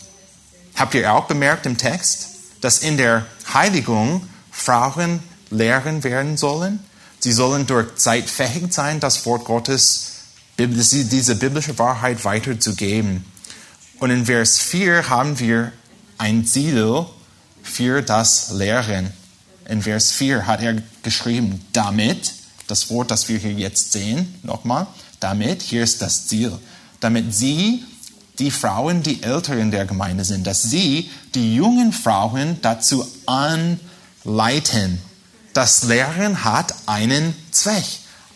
Habt 0.75 0.95
ihr 0.95 1.13
auch 1.13 1.27
bemerkt 1.27 1.67
im 1.67 1.79
Text, 1.79 2.27
dass 2.61 2.81
in 2.81 2.97
der 2.97 3.25
Heiligung 3.55 4.29
Frauen 4.51 5.23
lehren 5.51 6.03
werden 6.03 6.37
sollen? 6.37 6.81
Sie 7.21 7.31
sollen 7.31 7.69
durch 7.69 7.95
Zeit 7.95 8.29
fähig 8.29 8.75
sein, 8.75 8.99
das 8.99 9.25
Wort 9.25 9.45
Gottes, 9.45 10.15
diese 10.59 11.37
biblische 11.37 11.79
Wahrheit 11.79 12.25
weiterzugeben. 12.25 13.25
Und 14.01 14.11
in 14.11 14.27
Vers 14.27 14.59
4 14.59 15.09
haben 15.09 15.39
wir 15.39 15.71
ein 16.19 16.45
Ziel 16.45 17.07
für 17.63 18.03
das 18.03 18.51
Lehren. 18.51 19.20
In 19.71 19.83
Vers 19.83 20.11
4 20.11 20.49
hat 20.49 20.63
er 20.63 20.83
geschrieben, 21.05 21.65
damit, 21.73 22.33
das 22.67 22.91
Wort, 22.91 23.13
das 23.13 23.29
wir 23.29 23.39
hier 23.39 23.53
jetzt 23.53 23.93
sehen, 23.93 24.35
nochmal, 24.43 24.89
damit, 25.21 25.63
hier 25.63 25.85
ist 25.85 26.03
das 26.03 26.27
Ziel, 26.27 26.53
damit 26.99 27.33
sie, 27.33 27.85
die 28.41 28.51
Frauen, 28.51 29.05
die 29.05 29.23
älter 29.23 29.57
in 29.57 29.71
der 29.71 29.87
Gemeinde 29.87 30.25
sind, 30.25 30.45
dass 30.45 30.63
sie 30.63 31.09
die 31.37 31.55
jungen 31.55 31.93
Frauen 31.93 32.61
dazu 32.63 33.07
anleiten, 33.27 35.01
das 35.53 35.85
Lehren 35.85 36.43
hat 36.43 36.75
einen 36.87 37.33
Zweck. 37.53 37.85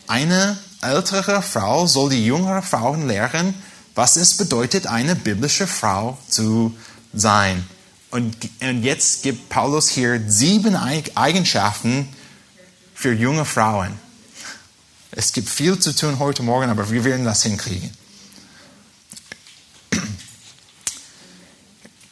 Eine 0.06 0.56
ältere 0.82 1.42
Frau 1.42 1.88
soll 1.88 2.10
die 2.10 2.24
jüngere 2.24 2.62
Frauen 2.62 3.08
lehren, 3.08 3.54
was 3.96 4.14
es 4.16 4.36
bedeutet, 4.36 4.86
eine 4.86 5.16
biblische 5.16 5.66
Frau 5.66 6.16
zu 6.28 6.76
sein. 7.12 7.64
Und, 8.14 8.36
und 8.60 8.84
jetzt 8.84 9.24
gibt 9.24 9.48
Paulus 9.48 9.88
hier 9.88 10.22
sieben 10.28 10.76
Eigenschaften 10.76 12.08
für 12.94 13.12
junge 13.12 13.44
Frauen. 13.44 13.98
Es 15.10 15.32
gibt 15.32 15.48
viel 15.48 15.80
zu 15.80 15.92
tun 15.92 16.20
heute 16.20 16.44
Morgen, 16.44 16.70
aber 16.70 16.92
wir 16.92 17.02
werden 17.02 17.24
das 17.24 17.42
hinkriegen. 17.42 17.90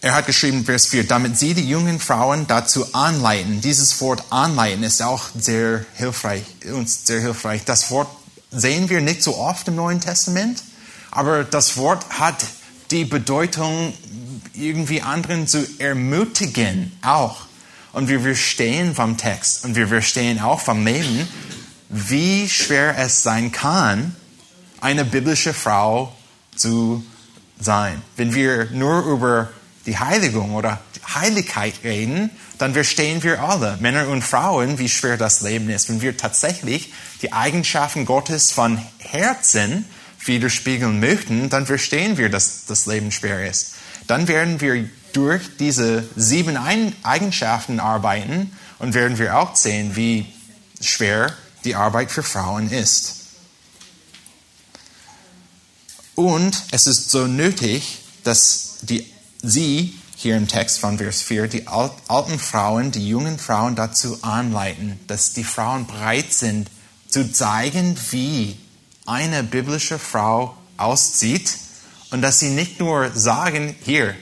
er 0.01 0.15
hat 0.15 0.27
geschrieben, 0.27 0.65
Vers 0.65 0.87
4, 0.87 1.07
damit 1.07 1.39
sie 1.39 1.55
die 1.55 1.69
jungen 1.69 2.01
Frauen 2.01 2.49
dazu 2.49 2.93
anleiten. 2.95 3.61
Dieses 3.61 4.01
Wort 4.01 4.25
anleiten 4.31 4.83
ist 4.83 5.03
auch 5.03 5.27
sehr 5.39 5.87
hilfreich, 5.95 6.43
uns 6.73 7.07
sehr 7.07 7.21
hilfreich. 7.21 7.63
Das 7.65 7.93
Wort 7.93 8.09
sehen 8.51 8.89
wir 8.89 9.01
nicht 9.01 9.23
so 9.23 9.37
oft 9.37 9.69
im 9.69 9.77
Neuen 9.77 10.01
Testament, 10.01 10.65
aber 11.13 11.45
das 11.45 11.77
Wort 11.77 12.05
hat 12.19 12.45
die 12.91 13.05
Bedeutung, 13.05 13.95
irgendwie 14.55 15.03
anderen 15.03 15.47
zu 15.47 15.67
ermutigen 15.79 16.93
auch. 17.03 17.47
Und 17.93 18.09
wir 18.09 18.21
verstehen 18.21 18.95
vom 18.95 19.17
Text 19.17 19.65
und 19.65 19.77
wir 19.77 19.89
verstehen 19.89 20.41
auch 20.41 20.61
vom 20.61 20.85
Leben, 20.85 21.29
wie 21.89 22.49
schwer 22.49 22.97
es 22.99 23.23
sein 23.23 23.53
kann, 23.53 24.17
eine 24.81 25.05
biblische 25.05 25.53
Frau 25.53 26.15
zu 26.57 27.05
sein. 27.61 28.03
Wenn 28.17 28.35
wir 28.35 28.69
nur 28.73 29.05
über 29.05 29.51
die 29.87 29.99
Heiligung 29.99 30.55
oder 30.55 30.81
Heiligkeit 31.15 31.75
reden, 31.85 32.31
dann 32.59 32.73
verstehen 32.73 33.23
wir 33.23 33.43
alle, 33.43 33.77
Männer 33.81 34.09
und 34.09 34.23
Frauen, 34.23 34.79
wie 34.79 34.89
schwer 34.89 35.17
das 35.17 35.41
Leben 35.43 35.69
ist. 35.69 35.89
Wenn 35.89 36.01
wir 36.01 36.17
tatsächlich 36.17 36.93
die 37.21 37.33
Eigenschaften 37.33 38.07
Gottes 38.07 38.53
von 38.53 38.81
Herzen 38.99 39.85
widerspiegeln 40.25 41.01
möchten, 41.01 41.51
dann 41.51 41.67
verstehen 41.67 42.17
wir, 42.17 42.29
dass 42.29 42.65
das 42.67 42.87
Leben 42.87 43.11
schwer 43.11 43.49
ist. 43.49 43.75
Dann 44.07 44.29
werden 44.29 44.61
wir 44.61 44.89
durch 45.13 45.57
diese 45.59 46.05
sieben 46.17 46.57
Eigenschaften 46.57 47.81
arbeiten 47.81 48.51
und 48.79 48.95
werden 48.95 49.19
wir 49.19 49.39
auch 49.39 49.55
sehen, 49.55 49.97
wie 49.97 50.27
schwer 50.81 51.35
die 51.65 51.75
Arbeit 51.75 52.11
für 52.11 52.23
Frauen 52.23 52.71
ist. 52.71 53.17
Und 56.15 56.63
es 56.71 56.87
ist 56.87 57.11
so 57.11 57.27
nötig, 57.27 58.01
dass 58.25 58.79
die, 58.83 59.07
sie 59.43 59.95
hier 60.17 60.37
im 60.37 60.47
Text 60.47 60.79
von 60.79 60.99
Vers 60.99 61.23
4 61.23 61.49
die 61.49 61.67
alten 61.67 62.39
Frauen, 62.39 62.91
die 62.93 63.09
jungen 63.09 63.39
Frauen 63.39 63.75
dazu 63.75 64.23
anleiten, 64.23 65.01
dass 65.07 65.33
die 65.33 65.45
Frauen 65.45 65.87
bereit 65.87 66.33
sind 66.33 66.71
zu 67.09 67.33
zeigen, 67.33 67.97
wie 68.11 68.57
eine 69.07 69.43
biblische 69.43 69.99
Frau 69.99 70.57
aussieht 70.77 71.57
und 72.13 72.21
dass 72.23 72.39
sie 72.39 72.51
nicht 72.51 72.79
nur 72.79 73.11
sagen, 73.15 73.75
hier, 73.85 74.15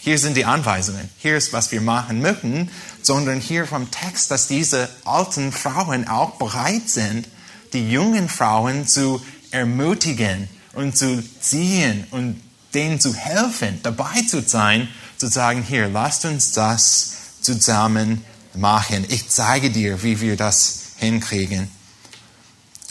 hier 0.00 0.18
sind 0.18 0.36
die 0.36 0.46
Anweisungen, 0.46 1.08
hier 1.18 1.36
ist, 1.36 1.52
was 1.52 1.70
wir 1.72 1.82
machen 1.82 2.22
möchten, 2.22 2.70
sondern 3.02 3.38
hier 3.38 3.66
vom 3.66 3.90
Text, 3.90 4.30
dass 4.30 4.48
diese 4.48 4.88
alten 5.04 5.52
Frauen 5.52 6.08
auch 6.08 6.32
bereit 6.36 6.88
sind, 6.88 7.28
die 7.74 7.90
jungen 7.90 8.30
Frauen 8.30 8.88
zu 8.88 9.22
ermutigen 9.50 10.48
und 10.72 10.96
zu 10.96 11.22
ziehen 11.40 12.06
und 12.10 12.40
denen 12.72 12.98
zu 12.98 13.14
helfen, 13.14 13.80
dabei 13.82 14.22
zu 14.26 14.40
sein, 14.42 14.88
zu 15.18 15.26
sagen, 15.26 15.62
hier, 15.62 15.88
lasst 15.88 16.24
uns 16.24 16.52
das 16.52 17.12
zusammen 17.42 18.24
machen. 18.54 19.04
Ich 19.08 19.28
zeige 19.28 19.70
dir, 19.70 20.02
wie 20.02 20.20
wir 20.20 20.36
das 20.36 20.80
hinkriegen. 20.96 21.70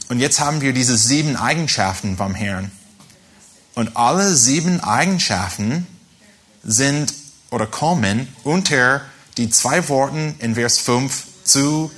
Und 0.09 0.19
jetzt 0.19 0.39
haben 0.39 0.61
wir 0.61 0.73
diese 0.73 0.97
sieben 0.97 1.35
Eigenschaften 1.35 2.17
vom 2.17 2.35
Herrn. 2.35 2.71
Und 3.75 3.95
alle 3.95 4.35
sieben 4.35 4.81
Eigenschaften 4.81 5.87
sind 6.63 7.13
oder 7.49 7.65
kommen 7.65 8.27
unter 8.43 9.01
die 9.37 9.49
zwei 9.49 9.87
Worten 9.89 10.35
in 10.39 10.55
Vers 10.55 10.79
5 10.79 11.23
zu 11.43 11.91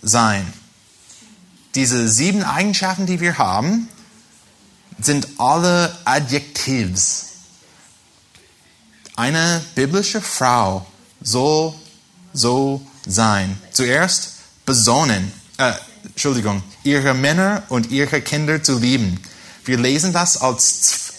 sein. 0.00 0.46
Diese 1.74 2.08
sieben 2.08 2.42
Eigenschaften, 2.42 3.06
die 3.06 3.20
wir 3.20 3.38
haben, 3.38 3.88
sind 5.00 5.28
alle 5.38 5.96
Adjektivs. 6.04 7.26
Eine 9.16 9.62
biblische 9.74 10.20
Frau 10.20 10.86
soll 11.20 11.74
so 12.32 12.86
sein. 13.06 13.58
Zuerst 13.72 14.34
besonnen, 14.64 15.32
äh, 15.58 15.72
Entschuldigung, 16.04 16.62
ihre 16.84 17.14
Männer 17.14 17.64
und 17.68 17.90
ihre 17.90 18.22
Kinder 18.22 18.62
zu 18.62 18.78
lieben. 18.78 19.20
Wir 19.68 19.76
lesen 19.76 20.14
das 20.14 20.40
als, 20.40 21.12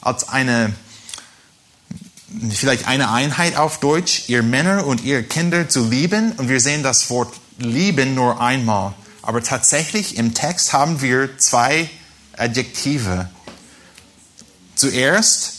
als 0.00 0.28
eine, 0.28 0.74
vielleicht 2.50 2.88
eine 2.88 3.12
Einheit 3.12 3.54
auf 3.54 3.78
Deutsch, 3.78 4.24
ihre 4.28 4.42
Männer 4.42 4.84
und 4.84 5.04
ihre 5.04 5.22
Kinder 5.22 5.68
zu 5.68 5.88
lieben. 5.88 6.32
Und 6.32 6.48
wir 6.48 6.58
sehen 6.58 6.82
das 6.82 7.08
Wort 7.08 7.32
lieben 7.58 8.16
nur 8.16 8.40
einmal. 8.40 8.94
Aber 9.22 9.44
tatsächlich 9.44 10.16
im 10.16 10.34
Text 10.34 10.72
haben 10.72 11.00
wir 11.02 11.38
zwei 11.38 11.88
Adjektive. 12.36 13.30
Zuerst 14.74 15.52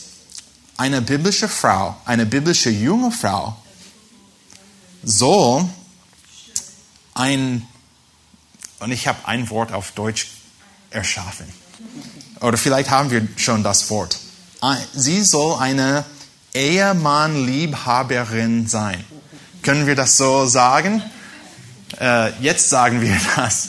eine 0.76 1.00
biblische 1.00 1.48
Frau, 1.48 1.96
eine 2.04 2.26
biblische 2.26 2.68
junge 2.68 3.12
Frau 3.12 3.56
soll 5.02 5.66
ein 7.14 7.66
und 8.78 8.92
ich 8.92 9.08
habe 9.08 9.26
ein 9.26 9.48
Wort 9.48 9.72
auf 9.72 9.92
Deutsch 9.92 10.28
erschaffen. 10.90 11.46
Oder 12.40 12.56
vielleicht 12.56 12.90
haben 12.90 13.10
wir 13.10 13.28
schon 13.36 13.62
das 13.62 13.90
Wort. 13.90 14.18
Sie 14.94 15.22
soll 15.22 15.58
eine 15.58 16.04
Ehemann-Liebhaberin 16.54 18.66
sein. 18.66 19.04
Können 19.62 19.86
wir 19.86 19.96
das 19.96 20.16
so 20.16 20.46
sagen? 20.46 21.02
Äh, 22.00 22.32
jetzt 22.40 22.70
sagen 22.70 23.00
wir 23.00 23.16
das. 23.36 23.68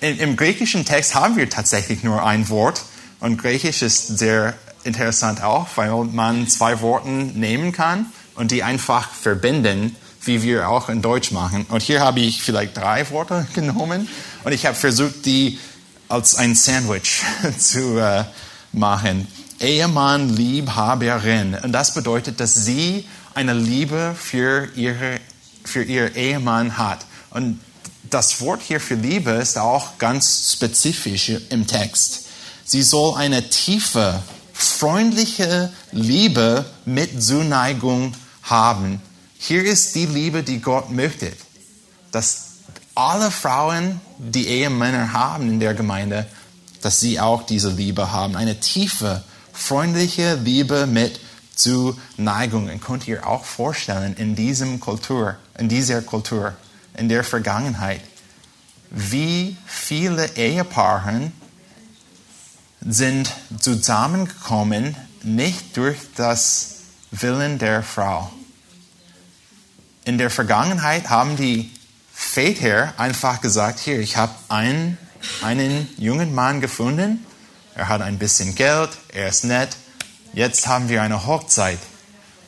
Im 0.00 0.36
griechischen 0.36 0.84
Text 0.84 1.14
haben 1.14 1.36
wir 1.36 1.48
tatsächlich 1.48 2.02
nur 2.02 2.24
ein 2.24 2.48
Wort. 2.48 2.82
Und 3.20 3.38
Griechisch 3.38 3.82
ist 3.82 4.18
sehr 4.18 4.54
interessant 4.84 5.42
auch, 5.42 5.68
weil 5.76 5.92
man 6.04 6.48
zwei 6.48 6.80
Worte 6.80 7.08
nehmen 7.08 7.72
kann 7.72 8.06
und 8.34 8.50
die 8.50 8.62
einfach 8.62 9.10
verbinden 9.10 9.96
wie 10.26 10.42
wir 10.42 10.68
auch 10.68 10.88
in 10.88 11.02
Deutsch 11.02 11.30
machen. 11.30 11.66
Und 11.68 11.82
hier 11.82 12.00
habe 12.00 12.20
ich 12.20 12.42
vielleicht 12.42 12.76
drei 12.76 13.08
Worte 13.10 13.46
genommen 13.54 14.08
und 14.44 14.52
ich 14.52 14.66
habe 14.66 14.76
versucht, 14.76 15.26
die 15.26 15.58
als 16.14 16.36
ein 16.36 16.54
Sandwich 16.54 17.22
zu 17.58 17.98
äh, 17.98 18.24
machen. 18.72 19.28
Ehemann, 19.60 20.30
Liebhaberin. 20.30 21.56
Und 21.62 21.72
das 21.72 21.94
bedeutet, 21.94 22.40
dass 22.40 22.54
sie 22.54 23.06
eine 23.34 23.54
Liebe 23.54 24.14
für, 24.18 24.68
ihre, 24.76 25.20
für 25.64 25.82
ihr 25.82 26.14
Ehemann 26.16 26.78
hat. 26.78 27.04
Und 27.30 27.60
das 28.10 28.40
Wort 28.40 28.62
hier 28.62 28.80
für 28.80 28.94
Liebe 28.94 29.32
ist 29.32 29.58
auch 29.58 29.98
ganz 29.98 30.52
spezifisch 30.52 31.32
im 31.50 31.66
Text. 31.66 32.26
Sie 32.64 32.82
soll 32.82 33.16
eine 33.16 33.50
tiefe, 33.50 34.22
freundliche 34.52 35.72
Liebe 35.92 36.64
mit 36.84 37.22
Zuneigung 37.22 38.14
haben 38.42 39.00
hier 39.46 39.62
ist 39.62 39.94
die 39.94 40.06
Liebe, 40.06 40.42
die 40.42 40.60
Gott 40.60 40.90
möchte. 40.90 41.30
Dass 42.12 42.53
alle 42.94 43.30
Frauen, 43.30 44.00
die 44.18 44.46
Ehemänner 44.46 45.12
haben 45.12 45.48
in 45.48 45.60
der 45.60 45.74
Gemeinde, 45.74 46.26
dass 46.82 47.00
sie 47.00 47.18
auch 47.18 47.44
diese 47.44 47.70
Liebe 47.70 48.12
haben. 48.12 48.36
Eine 48.36 48.60
tiefe, 48.60 49.24
freundliche 49.52 50.34
Liebe 50.34 50.86
mit 50.86 51.18
Zuneigung. 51.54 52.68
Und 52.68 52.80
könnt 52.80 53.08
ihr 53.08 53.26
auch 53.26 53.44
vorstellen, 53.44 54.14
in 54.16 54.36
diesem 54.36 54.80
Kultur, 54.80 55.36
in 55.58 55.68
dieser 55.68 56.02
Kultur, 56.02 56.54
in 56.96 57.08
der 57.08 57.24
Vergangenheit, 57.24 58.00
wie 58.90 59.56
viele 59.66 60.36
Ehepaare 60.36 61.32
sind 62.80 63.32
zusammengekommen, 63.58 64.94
nicht 65.22 65.76
durch 65.76 65.96
das 66.16 66.76
Willen 67.10 67.58
der 67.58 67.82
Frau, 67.82 68.30
in 70.04 70.18
der 70.18 70.30
Vergangenheit 70.30 71.08
haben 71.08 71.36
die 71.36 71.70
Väter 72.24 72.94
einfach 72.96 73.40
gesagt, 73.40 73.78
hier, 73.78 74.00
ich 74.00 74.16
habe 74.16 74.34
einen, 74.48 74.98
einen 75.42 75.88
jungen 75.98 76.34
Mann 76.34 76.60
gefunden, 76.60 77.24
er 77.74 77.88
hat 77.88 78.02
ein 78.02 78.18
bisschen 78.18 78.54
Geld, 78.54 78.90
er 79.12 79.28
ist 79.28 79.44
nett, 79.44 79.76
jetzt 80.32 80.66
haben 80.66 80.88
wir 80.88 81.02
eine 81.02 81.26
Hochzeit. 81.26 81.78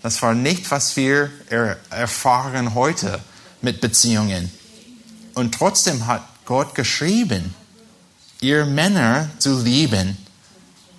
Das 0.02 0.22
war 0.22 0.34
nicht, 0.34 0.70
was 0.70 0.96
wir 0.96 1.30
er 1.50 1.78
erfahren 1.90 2.74
heute 2.74 3.20
mit 3.60 3.80
Beziehungen. 3.80 4.50
Und 5.34 5.54
trotzdem 5.54 6.06
hat 6.06 6.22
Gott 6.44 6.74
geschrieben, 6.74 7.54
ihr 8.40 8.64
Männer 8.64 9.30
zu 9.38 9.60
lieben. 9.62 10.16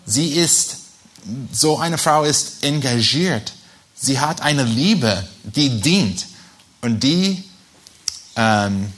Sie 0.05 0.34
ist, 0.34 0.78
so 1.51 1.80
eine 1.80 1.97
Frau 1.97 2.23
ist 2.23 2.63
engagiert. 2.63 3.53
Sie 3.95 4.19
hat 4.19 4.41
eine 4.41 4.63
Liebe, 4.63 5.28
die 5.43 5.82
dient. 5.82 6.28
Und 6.82 7.01
die, 7.01 7.43
ähm, 8.38 8.93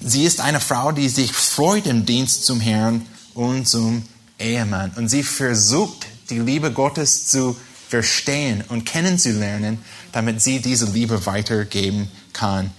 sie 0.00 0.24
ist 0.24 0.40
eine 0.40 0.60
Frau, 0.60 0.92
die 0.92 1.08
sich 1.08 1.32
freut 1.32 1.86
im 1.86 2.06
Dienst 2.06 2.46
zum 2.46 2.60
Herrn 2.60 3.04
und 3.34 3.68
zum 3.68 4.04
Ehemann. 4.38 4.92
Und 4.96 5.08
sie 5.08 5.22
versucht, 5.22 6.06
die 6.30 6.38
Liebe 6.38 6.72
Gottes 6.72 7.26
zu 7.26 7.56
verstehen 7.88 8.64
und 8.68 8.86
kennenzulernen, 8.86 9.78
damit 10.12 10.40
sie 10.40 10.60
diese 10.60 10.86
Liebe 10.86 11.26
weitergeben 11.26 12.08
kann. 12.32 12.70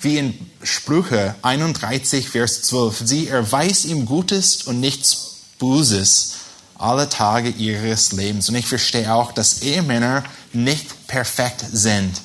Wie 0.00 0.18
in 0.18 0.38
Sprüche 0.62 1.34
31, 1.42 2.28
Vers 2.28 2.62
12. 2.62 3.02
Sie 3.04 3.28
erweist 3.28 3.84
ihm 3.84 4.06
Gutes 4.06 4.62
und 4.62 4.80
nichts 4.80 5.34
Böses. 5.58 6.34
alle 6.76 7.08
Tage 7.08 7.50
ihres 7.50 8.12
Lebens. 8.12 8.48
Und 8.48 8.56
ich 8.56 8.66
verstehe 8.66 9.14
auch, 9.14 9.32
dass 9.32 9.62
Ehemänner 9.62 10.24
nicht 10.52 11.06
perfekt 11.06 11.64
sind. 11.72 12.20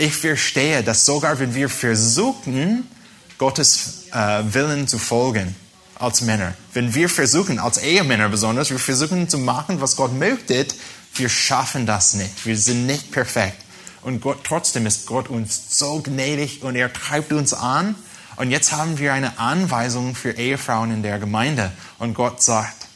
Ich 0.00 0.14
verstehe, 0.14 0.84
dass 0.84 1.04
sogar 1.04 1.40
wenn 1.40 1.56
wir 1.56 1.68
versuchen, 1.68 2.88
Gottes 3.36 4.04
äh, 4.12 4.42
Willen 4.52 4.86
zu 4.86 4.96
folgen 4.96 5.56
als 5.96 6.20
Männer, 6.20 6.54
wenn 6.72 6.94
wir 6.94 7.08
versuchen, 7.08 7.58
als 7.58 7.78
Ehemänner 7.78 8.28
besonders, 8.28 8.70
wir 8.70 8.78
versuchen 8.78 9.28
zu 9.28 9.38
machen, 9.38 9.80
was 9.80 9.96
Gott 9.96 10.16
möchte, 10.16 10.66
wir 11.14 11.28
schaffen 11.28 11.84
das 11.84 12.14
nicht. 12.14 12.46
Wir 12.46 12.56
sind 12.56 12.86
nicht 12.86 13.10
perfekt. 13.10 13.60
Und 14.02 14.20
Gott, 14.20 14.44
trotzdem 14.44 14.86
ist 14.86 15.06
Gott 15.06 15.28
uns 15.28 15.76
so 15.78 16.00
gnädig 16.00 16.62
und 16.62 16.76
er 16.76 16.92
treibt 16.92 17.32
uns 17.32 17.52
an. 17.52 17.96
Und 18.36 18.52
jetzt 18.52 18.70
haben 18.70 18.98
wir 18.98 19.12
eine 19.12 19.40
Anweisung 19.40 20.14
für 20.14 20.30
Ehefrauen 20.30 20.92
in 20.92 21.02
der 21.02 21.18
Gemeinde. 21.18 21.72
Und 21.98 22.14
Gott 22.14 22.40
sagt, 22.40 22.86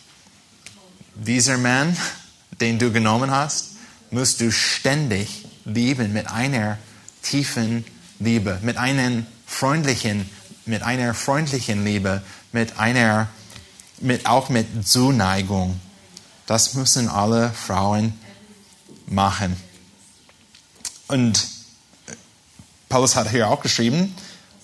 dieser 1.17 1.59
Mann, 1.59 1.97
den 2.61 2.79
du 2.79 2.93
genommen 2.93 3.33
hast, 3.33 3.71
musst 4.13 4.41
du 4.41 4.53
ständig 4.53 5.45
lieben 5.65 6.13
mit 6.13 6.29
einer 6.29 6.79
tiefen 7.23 7.85
Liebe, 8.19 8.59
mit 8.63 8.77
einer 8.77 9.25
freundlichen, 9.47 10.29
mit 10.67 10.83
einer 10.83 11.15
freundlichen 11.15 11.85
Liebe, 11.85 12.23
mit 12.53 12.79
einer, 12.79 13.29
mit, 14.01 14.27
auch 14.27 14.49
mit 14.49 14.87
Zuneigung. 14.87 15.81
Das 16.47 16.75
müssen 16.75 17.09
alle 17.09 17.51
Frauen 17.51 18.19
machen. 19.07 19.57
Und 21.09 21.47
Paulus 22.89 23.17
hat 23.17 23.31
hier 23.31 23.49
auch 23.49 23.61
geschrieben, 23.61 24.15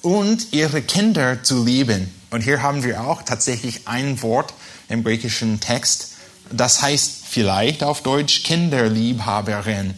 und 0.02 0.52
ihre 0.52 0.82
Kinder 0.82 1.42
zu 1.42 1.64
lieben. 1.64 2.12
Und 2.30 2.42
hier 2.42 2.62
haben 2.62 2.84
wir 2.84 3.00
auch 3.02 3.22
tatsächlich 3.22 3.88
ein 3.88 4.22
Wort 4.22 4.54
im 4.88 5.02
griechischen 5.02 5.60
Text, 5.60 6.14
das 6.50 6.80
heißt 6.80 7.26
vielleicht 7.28 7.82
auf 7.82 8.02
Deutsch 8.02 8.42
Kinderliebhaberin. 8.44 9.94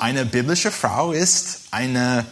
Eine 0.00 0.24
biblische 0.24 0.72
Frau 0.72 1.12
ist 1.12 1.60
eine 1.70 2.26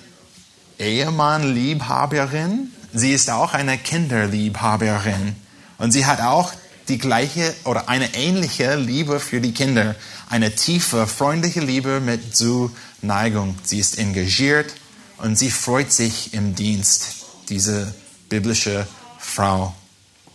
Ehemannliebhaberin. 0.78 2.72
Sie 2.92 3.12
ist 3.12 3.30
auch 3.30 3.54
eine 3.54 3.78
Kinderliebhaberin. 3.78 5.36
Und 5.78 5.92
sie 5.92 6.06
hat 6.06 6.20
auch 6.20 6.52
die 6.88 6.98
gleiche 6.98 7.54
oder 7.64 7.88
eine 7.88 8.14
ähnliche 8.14 8.74
Liebe 8.74 9.20
für 9.20 9.40
die 9.40 9.52
Kinder. 9.52 9.94
Eine 10.28 10.54
tiefe, 10.54 11.06
freundliche 11.06 11.60
Liebe 11.60 12.00
mit 12.00 12.34
Zuneigung. 12.34 13.56
Sie 13.62 13.78
ist 13.78 13.98
engagiert 13.98 14.74
und 15.18 15.38
sie 15.38 15.50
freut 15.50 15.92
sich 15.92 16.34
im 16.34 16.56
Dienst, 16.56 17.26
diese 17.48 17.94
biblische 18.28 18.88
Frau. 19.18 19.74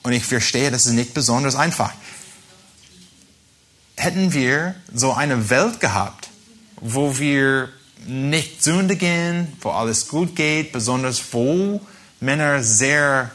Und 0.04 0.14
ich 0.14 0.26
verstehe, 0.26 0.72
das 0.72 0.86
ist 0.86 0.94
nicht 0.94 1.14
besonders 1.14 1.56
einfach 1.56 1.92
hätten 4.04 4.34
wir 4.34 4.76
so 4.94 5.14
eine 5.14 5.50
Welt 5.50 5.80
gehabt, 5.80 6.30
wo 6.84 7.18
wir 7.18 7.70
nicht 8.06 8.62
sündigen, 8.62 9.48
wo 9.62 9.70
alles 9.70 10.10
gut 10.10 10.36
geht, 10.36 10.74
besonders 10.74 11.22
wo 11.32 11.82
Männer 12.20 12.62
sehr 12.62 13.32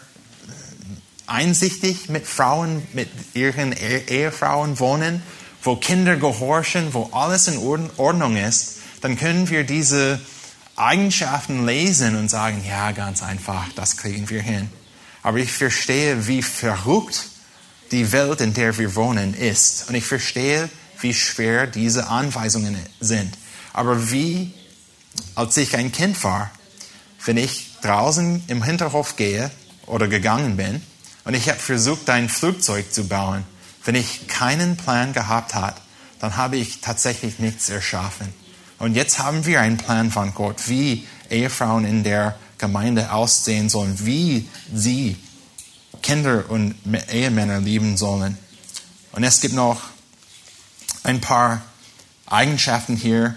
einsichtig 1.27 2.09
mit 2.09 2.27
Frauen, 2.27 2.87
mit 2.93 3.09
ihren 3.35 3.73
Ehefrauen 3.73 4.79
wohnen, 4.79 5.23
wo 5.63 5.77
Kinder 5.77 6.17
gehorchen, 6.17 6.93
wo 6.93 7.09
alles 7.13 7.49
in 7.49 7.59
Ordnung 7.97 8.37
ist, 8.37 8.77
dann 9.01 9.17
können 9.17 9.49
wir 9.49 9.65
diese 9.65 10.21
Eigenschaften 10.77 11.67
lesen 11.67 12.17
und 12.17 12.29
sagen, 12.29 12.63
ja, 12.69 12.93
ganz 12.93 13.23
einfach, 13.23 13.67
das 13.75 13.97
kriegen 13.97 14.29
wir 14.31 14.43
hin. 14.43 14.71
Aber 15.23 15.39
ich 15.39 15.53
verstehe, 15.53 16.27
wie 16.27 16.43
verrückt 16.43 17.31
die 17.91 18.13
Welt, 18.13 18.41
in 18.41 18.55
der 18.55 18.77
wir 18.79 18.95
wohnen, 18.95 19.35
ist. 19.35 19.89
Und 19.89 19.95
ich 19.95 20.05
verstehe, 20.05 20.69
wie 21.01 21.15
schwer 21.15 21.67
diese 21.67 22.09
Anweisungen 22.09 22.77
sind. 23.01 23.37
Aber 23.73 24.11
wie, 24.11 24.53
als 25.35 25.57
ich 25.57 25.77
ein 25.77 25.93
Kind 25.93 26.23
war, 26.25 26.51
wenn 27.25 27.37
ich 27.37 27.77
draußen 27.83 28.45
im 28.49 28.63
Hinterhof 28.63 29.17
gehe 29.17 29.51
oder 29.87 30.09
gegangen 30.09 30.57
bin 30.57 30.83
und 31.25 31.35
ich 31.35 31.49
habe 31.49 31.59
versucht, 31.59 32.09
ein 32.11 32.29
Flugzeug 32.29 32.93
zu 32.93 33.07
bauen, 33.07 33.45
wenn 33.85 33.95
ich 33.95 34.29
keinen 34.29 34.77
Plan 34.77 35.13
gehabt 35.13 35.55
habe, 35.55 35.77
dann 36.21 36.37
habe 36.37 36.57
ich 36.57 36.81
tatsächlich 36.81 37.39
nichts 37.39 37.69
erschaffen. 37.69 38.33
Und 38.79 38.95
jetzt 38.95 39.19
haben 39.19 39.47
wir 39.47 39.61
einen 39.61 39.77
Plan 39.77 40.11
von 40.11 40.35
Gott, 40.35 40.69
wie 40.69 41.07
Ehefrauen 41.31 41.85
in 41.85 42.05
der 42.05 42.37
Gemeinde 42.59 43.13
aussehen 43.13 43.69
sollen, 43.69 43.95
wie 44.05 44.49
sie 44.73 45.17
Kinder 46.03 46.45
und 46.49 46.75
Ehemänner 47.11 47.61
lieben 47.61 47.97
sollen. 47.97 48.37
Und 49.13 49.25
es 49.25 49.41
gibt 49.41 49.55
noch 49.55 49.83
ein 51.09 51.21
paar 51.23 51.63
Eigenschaften 52.27 52.95
hier, 52.95 53.35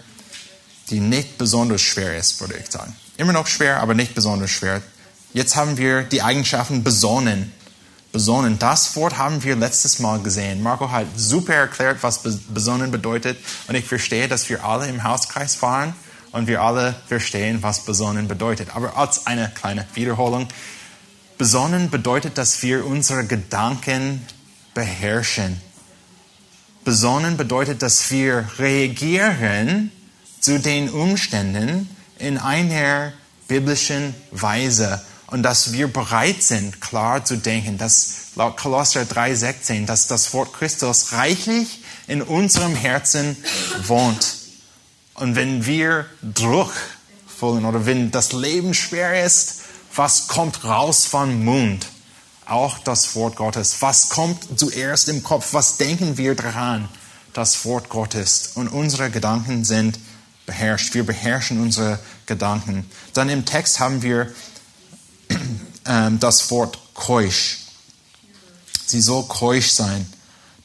die 0.90 1.00
nicht 1.00 1.38
besonders 1.38 1.82
schwer 1.82 2.18
ist, 2.18 2.42
würde 2.42 2.56
ich 2.58 2.70
sagen. 2.70 2.94
Immer 3.16 3.32
noch 3.32 3.48
schwer, 3.48 3.80
aber 3.80 3.94
nicht 3.94 4.14
besonders 4.14 4.52
schwer. 4.52 4.82
Jetzt 5.32 5.56
haben 5.56 5.78
wir 5.78 6.04
die 6.04 6.22
Eigenschaften 6.22 6.84
besonnen. 6.84 7.54
Besonnen, 8.12 8.60
das 8.60 8.98
Wort 8.98 9.18
haben 9.18 9.42
wir 9.44 9.56
letztes 9.56 10.00
Mal 10.00 10.20
gesehen. 10.20 10.62
Marco 10.62 10.92
hat 10.92 11.06
super 11.16 11.54
erklärt, 11.54 12.04
was 12.04 12.20
besonnen 12.50 12.92
bedeutet. 12.92 13.38
Und 13.70 13.76
ich 13.76 13.86
verstehe, 13.86 14.28
dass 14.28 14.50
wir 14.50 14.66
alle 14.66 14.88
im 14.88 15.06
Hauskreis 15.06 15.56
fahren 15.56 15.94
und 16.34 16.48
wir 16.48 16.62
alle 16.62 16.94
verstehen, 17.08 17.64
was 17.64 17.86
besonnen 17.86 18.28
bedeutet. 18.28 18.76
Aber 18.76 18.98
als 18.98 19.28
eine 19.28 19.50
kleine 19.56 19.88
Wiederholung. 19.94 20.50
Besonnen 21.38 21.90
bedeutet, 21.90 22.38
dass 22.38 22.62
wir 22.64 22.86
unsere 22.86 23.26
Gedanken 23.26 24.28
beherrschen. 24.74 25.62
Besonnen 26.84 27.38
bedeutet, 27.38 27.82
dass 27.82 28.10
wir 28.10 28.50
reagieren 28.58 29.92
zu 30.40 30.60
den 30.60 30.90
Umständen 30.90 31.90
in 32.18 32.38
einer 32.38 33.14
biblischen 33.48 34.16
Weise 34.32 35.02
und 35.28 35.44
dass 35.44 35.74
wir 35.74 35.88
bereit 35.88 36.42
sind, 36.42 36.82
klar 36.82 37.24
zu 37.24 37.38
denken, 37.38 37.78
dass 37.78 38.32
laut 38.36 38.58
Kolosser 38.58 39.02
3,16, 39.02 39.86
dass 39.86 40.08
das 40.08 40.34
Wort 40.34 40.54
Christus 40.54 41.14
reichlich 41.14 41.84
in 42.08 42.22
unserem 42.22 42.76
Herzen 42.76 43.38
wohnt. 43.86 44.38
Und 45.14 45.36
wenn 45.36 45.66
wir 45.66 46.06
Druck 46.22 46.74
fühlen 47.28 47.66
oder 47.66 47.86
wenn 47.86 48.12
das 48.12 48.34
Leben 48.34 48.74
schwer 48.74 49.24
ist, 49.24 49.62
was 49.96 50.28
kommt 50.28 50.64
raus 50.64 51.06
vom 51.06 51.44
Mund? 51.46 51.86
Auch 52.52 52.80
das 52.80 53.16
Wort 53.16 53.38
Gottes. 53.38 53.78
Was 53.80 54.10
kommt 54.10 54.60
zuerst 54.60 55.08
im 55.08 55.24
Kopf? 55.24 55.54
Was 55.54 55.78
denken 55.78 56.18
wir 56.18 56.36
daran? 56.36 56.90
Das 57.32 57.64
Wort 57.64 57.88
Gottes. 57.88 58.52
Und 58.56 58.68
unsere 58.68 59.10
Gedanken 59.10 59.64
sind 59.64 59.98
beherrscht. 60.46 60.94
Wir 60.94 61.06
beherrschen 61.06 61.62
unsere 61.62 61.98
Gedanken. 62.26 62.92
Dann 63.14 63.30
im 63.30 63.46
Text 63.46 63.80
haben 63.80 64.02
wir 64.02 64.34
ähm, 65.86 66.20
das 66.20 66.52
Wort 66.52 66.78
keusch. 66.94 67.60
Sie 68.86 69.00
soll 69.00 69.24
keusch 69.30 69.70
sein. 69.70 70.06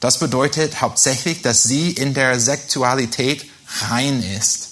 Das 0.01 0.19
bedeutet 0.19 0.81
hauptsächlich, 0.81 1.41
dass 1.41 1.63
sie 1.63 1.91
in 1.91 2.13
der 2.13 2.41
Sexualität 2.41 3.45
rein 3.89 4.21
ist. 4.21 4.71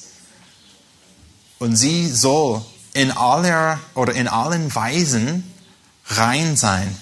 Und 1.59 1.78
sie 1.78 2.09
soll 2.09 2.61
in 2.93 3.13
aller 3.13 3.80
oder 3.93 4.13
in 4.13 4.28
allen 4.28 4.76
Weisen 4.76 5.49
rein 6.07 6.57
sein. 6.57 6.97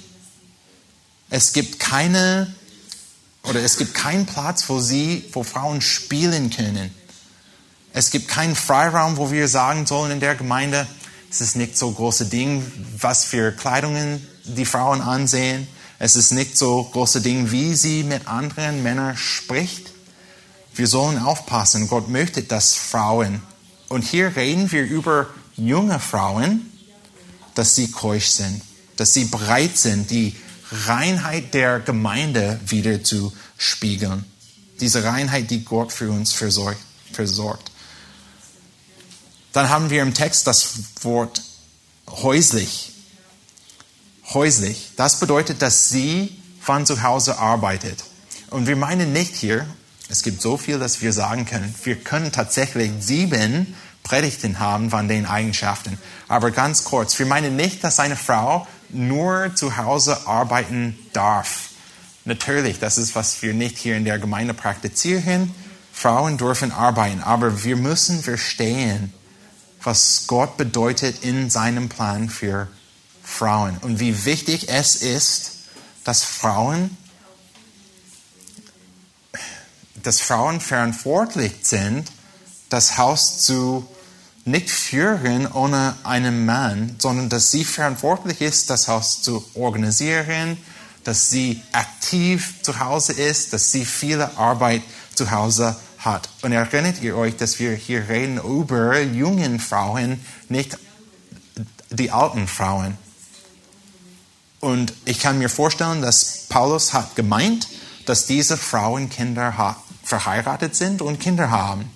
Es 1.36 1.52
gibt 1.52 1.80
keine 1.80 2.54
oder 3.42 3.60
es 3.64 3.78
gibt 3.78 3.96
keinen 3.96 4.28
Platz, 4.28 4.70
wo 4.70 4.80
sie, 4.80 5.28
wo 5.32 5.42
Frauen 5.42 5.82
spielen 5.82 6.52
können. 6.52 6.94
Es 7.92 8.12
gibt 8.12 8.28
keinen 8.28 8.56
Freiraum, 8.56 9.18
wo 9.18 9.32
wir 9.32 9.48
sagen 9.48 9.88
sollen 9.88 10.12
in 10.12 10.20
der 10.20 10.36
Gemeinde, 10.36 10.86
es 11.32 11.42
ist 11.42 11.56
nicht 11.56 11.76
so 11.76 11.92
große 11.92 12.28
Ding, 12.28 12.64
was 13.00 13.24
für 13.26 13.52
Kleidungen 13.52 14.24
die 14.44 14.66
Frauen 14.66 15.02
ansehen. 15.02 15.68
Es 15.98 16.16
ist 16.16 16.34
nicht 16.34 16.56
so 16.56 16.84
große 16.84 17.22
Ding, 17.22 17.50
wie 17.50 17.74
sie 17.74 18.04
mit 18.04 18.28
anderen 18.28 18.84
Männern 18.84 19.18
spricht. 19.18 19.90
Wir 20.76 20.86
sollen 20.86 21.18
aufpassen. 21.18 21.88
Gott 21.88 22.10
möchte, 22.10 22.44
dass 22.44 22.76
Frauen, 22.76 23.42
und 23.90 24.04
hier 24.04 24.36
reden 24.36 24.72
wir 24.72 24.84
über 24.84 25.26
junge 25.56 26.00
Frauen, 26.00 26.72
dass 27.56 27.74
sie 27.74 27.90
keusch 27.90 28.28
sind, 28.28 28.62
dass 28.98 29.16
sie 29.16 29.26
bereit 29.26 29.80
sind, 29.80 30.12
die 30.12 30.36
Reinheit 30.86 31.54
der 31.54 31.80
Gemeinde 31.80 32.60
wieder 32.66 33.04
zu 33.04 33.32
spiegeln. 33.58 34.26
Diese 34.80 35.04
Reinheit, 35.04 35.52
die 35.52 35.64
Gott 35.64 35.94
für 35.94 36.10
uns 36.10 36.34
versorgt. 36.34 37.72
Dann 39.54 39.70
haben 39.70 39.90
wir 39.92 40.02
im 40.02 40.14
Text 40.14 40.48
das 40.48 40.74
Wort 41.02 41.42
häuslich. 42.10 42.92
Häuslich. 44.34 44.92
Das 44.96 45.20
bedeutet, 45.20 45.62
dass 45.62 45.90
sie 45.90 46.36
von 46.60 46.86
zu 46.86 47.04
Hause 47.04 47.38
arbeitet. 47.38 48.04
Und 48.50 48.68
wir 48.68 48.76
meinen 48.76 49.14
nicht 49.14 49.36
hier, 49.36 49.68
es 50.10 50.24
gibt 50.24 50.42
so 50.42 50.58
viel, 50.58 50.80
dass 50.80 51.02
wir 51.02 51.14
sagen 51.14 51.46
können, 51.46 51.74
wir 51.84 51.96
können 51.96 52.32
tatsächlich 52.32 52.92
sieben 53.00 53.76
Predigten 54.04 54.60
haben 54.60 54.90
von 54.90 55.08
den 55.08 55.26
Eigenschaften. 55.26 55.98
Aber 56.28 56.52
ganz 56.52 56.84
kurz, 56.84 57.18
wir 57.20 57.26
meinen 57.26 57.56
nicht, 57.56 57.84
dass 57.84 58.00
eine 58.00 58.16
Frau 58.16 58.68
nur 58.94 59.54
zu 59.56 59.78
Hause 59.78 60.28
arbeiten 60.28 60.98
darf. 61.14 61.70
Natürlich, 62.26 62.80
das 62.80 62.98
ist, 62.98 63.16
was 63.16 63.42
wir 63.42 63.54
nicht 63.54 63.78
hier 63.78 63.98
in 63.98 64.06
der 64.06 64.20
Gemeinde 64.20 64.54
praktizieren. 64.54 65.54
Frauen 65.92 66.38
dürfen 66.38 66.72
arbeiten, 66.72 67.22
aber 67.22 67.64
wir 67.64 67.76
müssen 67.76 68.24
verstehen, 68.24 69.14
was 69.84 70.26
Gott 70.28 70.58
bedeutet 70.58 71.24
in 71.24 71.50
seinem 71.50 71.90
Plan 71.90 72.30
für 72.30 72.68
Frauen 73.24 73.78
und 73.80 74.00
wie 74.00 74.26
wichtig 74.26 74.70
es 74.70 74.96
ist, 74.96 75.52
dass 76.04 76.24
Frauen, 76.24 76.98
dass 80.02 80.22
Frauen 80.22 80.60
verantwortlich 80.60 81.54
sind, 81.62 82.12
das 82.70 82.98
Haus 82.98 83.44
zu 83.46 83.88
nicht 84.46 84.70
führen 84.70 85.50
ohne 85.52 85.96
einen 86.04 86.46
Mann, 86.46 86.96
sondern 87.00 87.30
dass 87.30 87.52
sie 87.52 87.64
verantwortlich 87.64 88.42
ist, 88.42 88.70
das 88.70 88.88
Haus 88.88 89.22
zu 89.22 89.44
organisieren, 89.54 90.58
dass 91.04 91.30
sie 91.30 91.62
aktiv 91.72 92.56
zu 92.62 92.80
Hause 92.80 93.14
ist, 93.14 93.54
dass 93.54 93.72
sie 93.72 93.86
viele 93.86 94.38
Arbeit 94.38 94.82
zu 95.16 95.32
Hause 95.32 95.76
hat. 95.98 96.30
Und 96.42 96.52
erinnert 96.52 97.02
ihr 97.02 97.16
euch, 97.16 97.38
dass 97.38 97.60
wir 97.60 97.74
hier 97.74 98.10
reden 98.10 98.38
über 98.38 99.00
jungen 99.02 99.60
Frauen, 99.60 100.20
nicht 100.50 100.78
die 101.90 102.12
alten 102.12 102.48
Frauen. 102.48 102.98
Und 104.60 104.94
ich 105.06 105.20
kann 105.20 105.40
mir 105.40 105.50
vorstellen, 105.50 106.02
dass 106.02 106.46
Paulus 106.50 106.94
hat 106.94 107.16
gemeint, 107.16 107.68
dass 108.06 108.26
diese 108.26 108.58
Frauen 108.58 109.10
Kinder 109.10 109.78
verheiratet 110.04 110.76
sind 110.76 111.02
und 111.02 111.20
Kinder 111.20 111.52
haben. 111.52 111.90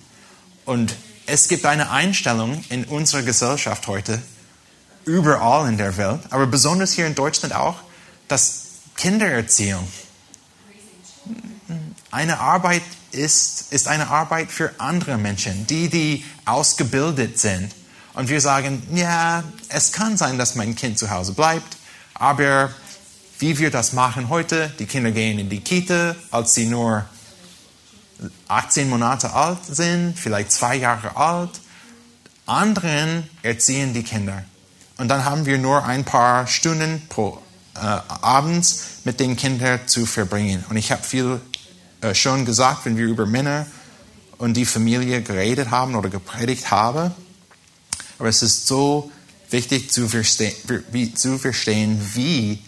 Und 0.64 0.94
es 1.28 1.48
gibt 1.48 1.66
eine 1.66 1.90
Einstellung 1.90 2.64
in 2.70 2.84
unserer 2.84 3.22
Gesellschaft 3.22 3.86
heute, 3.86 4.20
überall 5.04 5.68
in 5.68 5.76
der 5.76 5.96
Welt, 5.98 6.20
aber 6.30 6.46
besonders 6.46 6.92
hier 6.92 7.06
in 7.06 7.14
Deutschland 7.14 7.54
auch, 7.54 7.76
dass 8.28 8.62
Kindererziehung 8.96 9.86
eine 12.10 12.40
Arbeit 12.40 12.82
ist, 13.12 13.72
ist 13.72 13.88
eine 13.88 14.08
Arbeit 14.08 14.50
für 14.50 14.72
andere 14.78 15.18
Menschen, 15.18 15.66
die, 15.66 15.90
die 15.90 16.24
ausgebildet 16.46 17.38
sind. 17.38 17.74
Und 18.14 18.30
wir 18.30 18.40
sagen, 18.40 18.82
ja, 18.94 19.44
es 19.68 19.92
kann 19.92 20.16
sein, 20.16 20.38
dass 20.38 20.54
mein 20.54 20.74
Kind 20.76 20.98
zu 20.98 21.10
Hause 21.10 21.34
bleibt, 21.34 21.76
aber 22.14 22.72
wie 23.38 23.58
wir 23.58 23.70
das 23.70 23.92
machen 23.92 24.30
heute, 24.30 24.72
die 24.78 24.86
Kinder 24.86 25.10
gehen 25.10 25.38
in 25.38 25.50
die 25.50 25.60
Kita, 25.60 26.16
als 26.30 26.54
sie 26.54 26.64
nur 26.64 27.04
18 28.48 28.88
Monate 28.88 29.32
alt 29.32 29.58
sind, 29.64 30.18
vielleicht 30.18 30.52
zwei 30.52 30.76
Jahre 30.76 31.16
alt. 31.16 31.50
Anderen 32.46 33.28
erziehen 33.42 33.94
die 33.94 34.02
Kinder. 34.02 34.44
Und 34.96 35.08
dann 35.08 35.24
haben 35.24 35.46
wir 35.46 35.58
nur 35.58 35.84
ein 35.84 36.04
paar 36.04 36.46
Stunden 36.46 37.02
pro 37.08 37.40
äh, 37.74 37.80
abends 37.80 38.84
mit 39.04 39.20
den 39.20 39.36
Kindern 39.36 39.80
zu 39.86 40.06
verbringen. 40.06 40.64
Und 40.68 40.76
ich 40.76 40.90
habe 40.90 41.02
viel 41.02 41.40
äh, 42.00 42.14
schon 42.14 42.44
gesagt, 42.44 42.84
wenn 42.84 42.96
wir 42.96 43.06
über 43.06 43.26
Männer 43.26 43.66
und 44.38 44.54
die 44.54 44.64
Familie 44.64 45.22
geredet 45.22 45.70
haben 45.70 45.94
oder 45.94 46.08
gepredigt 46.08 46.70
haben. 46.70 47.12
Aber 48.18 48.28
es 48.28 48.42
ist 48.42 48.66
so 48.66 49.10
wichtig 49.50 49.90
zu 49.90 50.08
verstehen, 50.08 50.54
wie, 50.90 51.14
zu 51.14 51.38
verstehen, 51.38 52.00
wie 52.14 52.62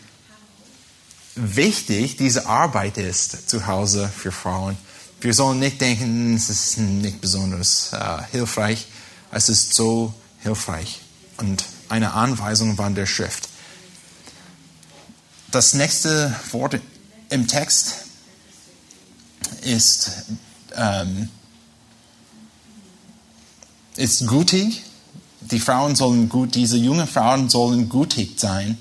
wichtig 1.35 2.17
diese 2.17 2.47
Arbeit 2.47 2.99
ist 2.99 3.49
zu 3.49 3.67
Hause 3.67 4.09
für 4.15 4.33
Frauen. 4.33 4.77
Wir 5.21 5.35
sollen 5.35 5.59
nicht 5.59 5.81
denken, 5.81 6.35
es 6.35 6.49
ist 6.49 6.79
nicht 6.79 7.21
besonders 7.21 7.93
äh, 7.93 8.23
hilfreich. 8.33 8.87
Es 9.31 9.51
ist 9.51 9.75
so 9.75 10.15
hilfreich 10.43 11.01
und 11.37 11.65
eine 11.91 12.15
Anweisung 12.15 12.77
von 12.77 12.95
der 12.95 13.05
Schrift. 13.07 13.49
Das 15.51 15.75
nächste 15.75 16.35
Wort 16.53 16.81
im 17.29 17.47
Text 17.47 17.97
ist, 19.63 20.11
ähm, 20.75 21.29
ist 23.97 24.27
gutig. 24.27 24.85
Die 25.43 25.61
Frauen 25.61 25.97
sollen 25.97 26.29
gut, 26.29 26.55
diese 26.55 26.77
jungen 26.79 27.07
Frauen 27.07 27.51
sollen 27.51 27.89
gutig 27.89 28.41
sein. 28.41 28.79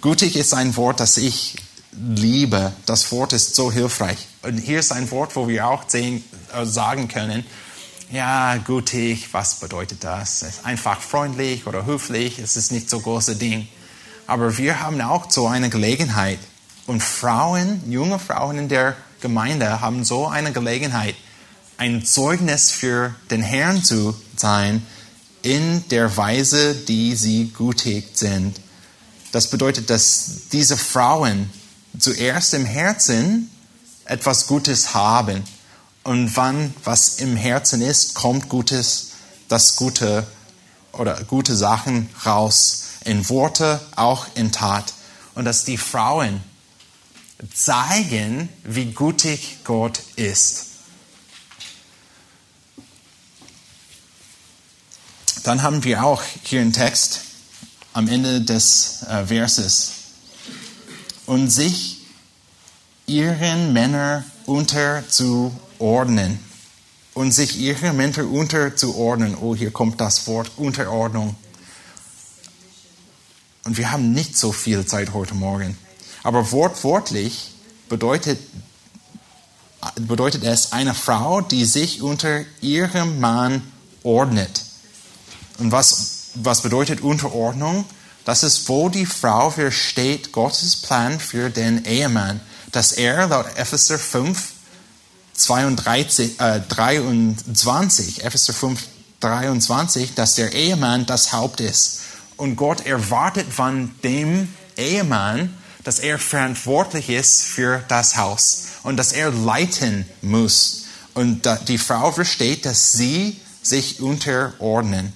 Gutig 0.00 0.36
ist 0.36 0.54
ein 0.54 0.76
Wort, 0.76 1.00
das 1.00 1.16
ich 1.16 1.56
liebe. 1.92 2.72
Das 2.86 3.10
Wort 3.10 3.32
ist 3.32 3.54
so 3.56 3.72
hilfreich. 3.72 4.29
Und 4.42 4.56
hier 4.56 4.80
ist 4.80 4.92
ein 4.92 5.10
Wort, 5.10 5.36
wo 5.36 5.48
wir 5.48 5.66
auch 5.66 5.84
sehen, 5.86 6.24
äh, 6.54 6.64
sagen 6.64 7.08
können, 7.08 7.44
ja, 8.10 8.56
gutig, 8.56 9.28
was 9.32 9.56
bedeutet 9.56 10.02
das? 10.02 10.64
Einfach 10.64 11.00
freundlich 11.00 11.66
oder 11.66 11.86
höflich, 11.86 12.38
es 12.38 12.56
ist 12.56 12.72
nicht 12.72 12.90
so 12.90 13.00
große 13.00 13.36
Ding. 13.36 13.68
Aber 14.26 14.56
wir 14.58 14.80
haben 14.80 15.00
auch 15.00 15.30
so 15.30 15.46
eine 15.46 15.70
Gelegenheit. 15.70 16.38
Und 16.86 17.02
Frauen, 17.02 17.82
junge 17.90 18.18
Frauen 18.18 18.58
in 18.58 18.68
der 18.68 18.96
Gemeinde 19.20 19.80
haben 19.80 20.04
so 20.04 20.26
eine 20.26 20.52
Gelegenheit, 20.52 21.14
ein 21.76 22.04
Zeugnis 22.04 22.70
für 22.70 23.14
den 23.30 23.42
Herrn 23.42 23.84
zu 23.84 24.20
sein 24.36 24.84
in 25.42 25.86
der 25.90 26.16
Weise, 26.16 26.74
die 26.74 27.14
sie 27.14 27.50
gutig 27.50 28.08
sind. 28.14 28.60
Das 29.32 29.50
bedeutet, 29.50 29.88
dass 29.90 30.48
diese 30.52 30.76
Frauen 30.76 31.50
zuerst 31.98 32.54
im 32.54 32.64
Herzen 32.64 33.50
etwas 34.10 34.46
Gutes 34.46 34.92
haben. 34.92 35.44
Und 36.02 36.36
wann 36.36 36.74
was 36.84 37.20
im 37.20 37.36
Herzen 37.36 37.80
ist, 37.80 38.14
kommt 38.14 38.48
Gutes, 38.48 39.12
das 39.48 39.76
Gute 39.76 40.26
oder 40.92 41.22
gute 41.24 41.54
Sachen 41.54 42.10
raus. 42.26 42.84
In 43.04 43.28
Worte, 43.28 43.80
auch 43.96 44.26
in 44.34 44.52
Tat. 44.52 44.92
Und 45.34 45.44
dass 45.44 45.64
die 45.64 45.78
Frauen 45.78 46.42
zeigen, 47.54 48.48
wie 48.64 48.92
gutig 48.92 49.58
Gott 49.64 50.00
ist. 50.16 50.66
Dann 55.44 55.62
haben 55.62 55.84
wir 55.84 56.04
auch 56.04 56.22
hier 56.42 56.60
einen 56.60 56.74
Text 56.74 57.20
am 57.94 58.08
Ende 58.08 58.42
des 58.42 59.02
äh, 59.04 59.26
Verses. 59.26 59.92
Und 61.24 61.48
sich 61.48 61.99
ihren 63.10 63.72
Männern 63.72 64.24
unterzuordnen. 64.46 66.38
Und 67.12 67.32
sich 67.32 67.58
ihren 67.58 67.96
Männern 67.96 68.28
unterzuordnen. 68.28 69.34
Oh, 69.34 69.54
hier 69.54 69.72
kommt 69.72 70.00
das 70.00 70.26
Wort 70.28 70.52
Unterordnung. 70.56 71.34
Und 73.64 73.76
wir 73.76 73.90
haben 73.90 74.12
nicht 74.12 74.38
so 74.38 74.52
viel 74.52 74.86
Zeit 74.86 75.12
heute 75.12 75.34
Morgen. 75.34 75.76
Aber 76.22 76.52
wortwörtlich 76.52 77.50
bedeutet, 77.88 78.38
bedeutet 79.96 80.44
es 80.44 80.72
eine 80.72 80.94
Frau, 80.94 81.40
die 81.40 81.64
sich 81.64 82.00
unter 82.00 82.44
ihrem 82.60 83.20
Mann 83.20 83.62
ordnet. 84.02 84.62
Und 85.58 85.72
was, 85.72 86.30
was 86.34 86.62
bedeutet 86.62 87.00
Unterordnung? 87.00 87.84
Das 88.24 88.44
ist, 88.44 88.68
wo 88.68 88.88
die 88.88 89.06
Frau 89.06 89.50
versteht 89.50 90.32
Gottes 90.32 90.76
Plan 90.76 91.18
für 91.18 91.50
den 91.50 91.84
Ehemann, 91.84 92.40
dass 92.72 92.92
er 92.92 93.26
laut 93.26 93.46
Epheser 93.56 93.98
5, 93.98 94.52
32, 95.34 96.40
äh, 96.40 96.60
23, 96.68 98.24
Epheser 98.24 98.52
5, 98.52 98.80
23, 99.20 100.14
dass 100.14 100.34
der 100.34 100.52
Ehemann 100.52 101.06
das 101.06 101.32
Haupt 101.32 101.60
ist. 101.60 102.00
Und 102.36 102.56
Gott 102.56 102.86
erwartet 102.86 103.52
von 103.52 103.94
dem 104.02 104.54
Ehemann, 104.76 105.54
dass 105.84 105.98
er 105.98 106.18
verantwortlich 106.18 107.10
ist 107.10 107.42
für 107.42 107.82
das 107.88 108.16
Haus 108.16 108.64
und 108.82 108.96
dass 108.96 109.12
er 109.12 109.30
leiten 109.30 110.06
muss. 110.22 110.84
Und 111.14 111.48
die 111.68 111.78
Frau 111.78 112.12
versteht, 112.12 112.66
dass 112.66 112.92
sie 112.92 113.40
sich 113.62 114.00
unterordnen. 114.00 115.12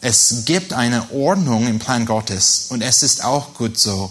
Es 0.00 0.44
gibt 0.44 0.72
eine 0.72 1.10
Ordnung 1.12 1.66
im 1.66 1.78
Plan 1.78 2.06
Gottes 2.06 2.66
und 2.68 2.82
es 2.82 3.02
ist 3.02 3.24
auch 3.24 3.54
gut 3.54 3.78
so. 3.78 4.10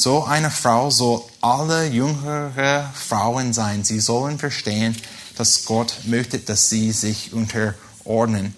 So 0.00 0.22
eine 0.22 0.52
Frau 0.52 0.90
soll 0.90 1.22
alle 1.40 1.88
jüngere 1.88 2.88
Frauen 2.94 3.52
sein. 3.52 3.82
Sie 3.82 3.98
sollen 3.98 4.38
verstehen, 4.38 4.96
dass 5.36 5.64
Gott 5.64 5.92
möchte, 6.04 6.38
dass 6.38 6.70
sie 6.70 6.92
sich 6.92 7.32
unterordnen. 7.32 8.54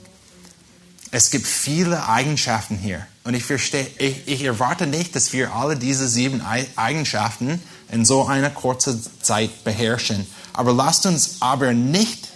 Es 1.11 1.31
gibt 1.31 1.47
viele 1.47 2.07
Eigenschaften 2.07 2.77
hier. 2.77 3.07
Und 3.25 3.33
ich, 3.33 3.45
verstehe, 3.45 3.87
ich, 3.97 4.29
ich 4.29 4.45
erwarte 4.45 4.87
nicht, 4.87 5.17
dass 5.17 5.33
wir 5.33 5.55
alle 5.55 5.79
diese 5.79 6.09
sieben 6.09 6.43
Eigenschaften 6.77 7.63
in 7.91 8.05
so 8.05 8.27
einer 8.27 8.51
kurzen 8.51 9.03
Zeit 9.23 9.65
beherrschen. 9.65 10.27
Aber 10.53 10.75
lasst 10.75 11.07
uns 11.07 11.37
aber 11.41 11.73
nicht 11.73 12.29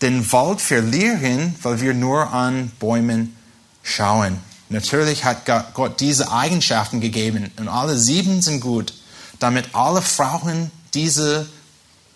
den 0.00 0.32
Wald 0.32 0.62
verlieren, 0.62 1.54
weil 1.60 1.82
wir 1.82 1.92
nur 1.92 2.32
an 2.32 2.72
Bäumen 2.80 3.36
schauen. 3.82 4.40
Natürlich 4.72 5.24
hat 5.24 5.44
Gott 5.74 6.00
diese 6.00 6.32
Eigenschaften 6.32 7.02
gegeben 7.02 7.50
und 7.58 7.68
alle 7.68 7.98
sieben 7.98 8.40
sind 8.40 8.60
gut, 8.60 8.94
damit 9.38 9.74
alle 9.74 10.00
Frauen 10.00 10.70
diese 10.94 11.46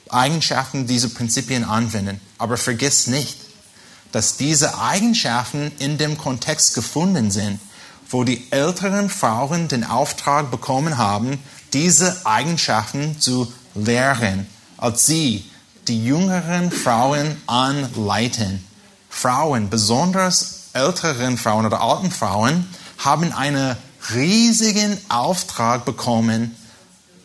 Eigenschaften, 0.08 0.86
diese 0.86 1.10
Prinzipien 1.10 1.64
anwenden. 1.64 2.18
Aber 2.38 2.56
vergiss 2.56 3.08
nicht, 3.08 3.36
dass 4.10 4.38
diese 4.38 4.78
Eigenschaften 4.78 5.70
in 5.78 5.98
dem 5.98 6.16
Kontext 6.16 6.74
gefunden 6.74 7.30
sind, 7.30 7.60
wo 8.08 8.24
die 8.24 8.50
älteren 8.50 9.10
Frauen 9.10 9.68
den 9.68 9.84
Auftrag 9.84 10.50
bekommen 10.50 10.96
haben, 10.96 11.38
diese 11.74 12.24
Eigenschaften 12.24 13.20
zu 13.20 13.52
lehren, 13.74 14.46
als 14.78 15.04
sie 15.04 15.44
die 15.88 16.02
jüngeren 16.02 16.70
Frauen 16.70 17.36
anleiten. 17.46 18.64
Frauen, 19.10 19.68
besonders 19.68 20.65
älteren 20.76 21.38
Frauen 21.38 21.66
oder 21.66 21.80
alten 21.80 22.10
Frauen, 22.10 22.66
haben 22.98 23.32
einen 23.32 23.76
riesigen 24.14 24.98
Auftrag 25.08 25.84
bekommen 25.84 26.54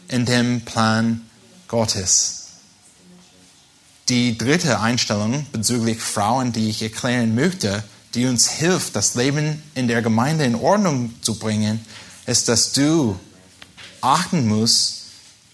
in 0.08 0.26
dem 0.26 0.62
Plan 0.62 1.22
Gottes. 1.68 2.48
Die 4.10 4.38
dritte 4.38 4.80
Einstellung 4.80 5.46
bezüglich 5.52 6.02
Frauen, 6.02 6.52
die 6.52 6.70
ich 6.70 6.82
erklären 6.82 7.36
möchte, 7.36 7.84
die 8.14 8.26
uns 8.26 8.50
hilft, 8.50 8.96
das 8.96 9.16
Leben 9.16 9.62
in 9.76 9.88
der 9.88 10.02
Gemeinde 10.02 10.44
in 10.46 10.56
Ordnung 10.56 11.14
zu 11.22 11.38
bringen, 11.38 11.86
ist, 12.26 12.50
dass 12.50 12.74
du 12.74 13.18
achten 14.02 14.48
musst, 14.48 15.04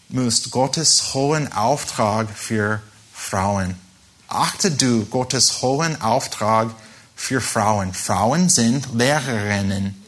musst 0.10 0.52
Gottes 0.52 1.14
hohen 1.14 1.52
Auftrag 1.52 2.30
für 2.30 2.82
Frauen. 3.14 3.76
Achte 4.28 4.72
du 4.72 5.06
Gottes 5.06 5.62
hohen 5.62 6.02
Auftrag 6.02 6.74
für 7.18 7.42
Frauen. 7.42 7.94
Frauen 7.94 8.48
sind 8.48 8.94
Lehrerinnen. 8.94 10.02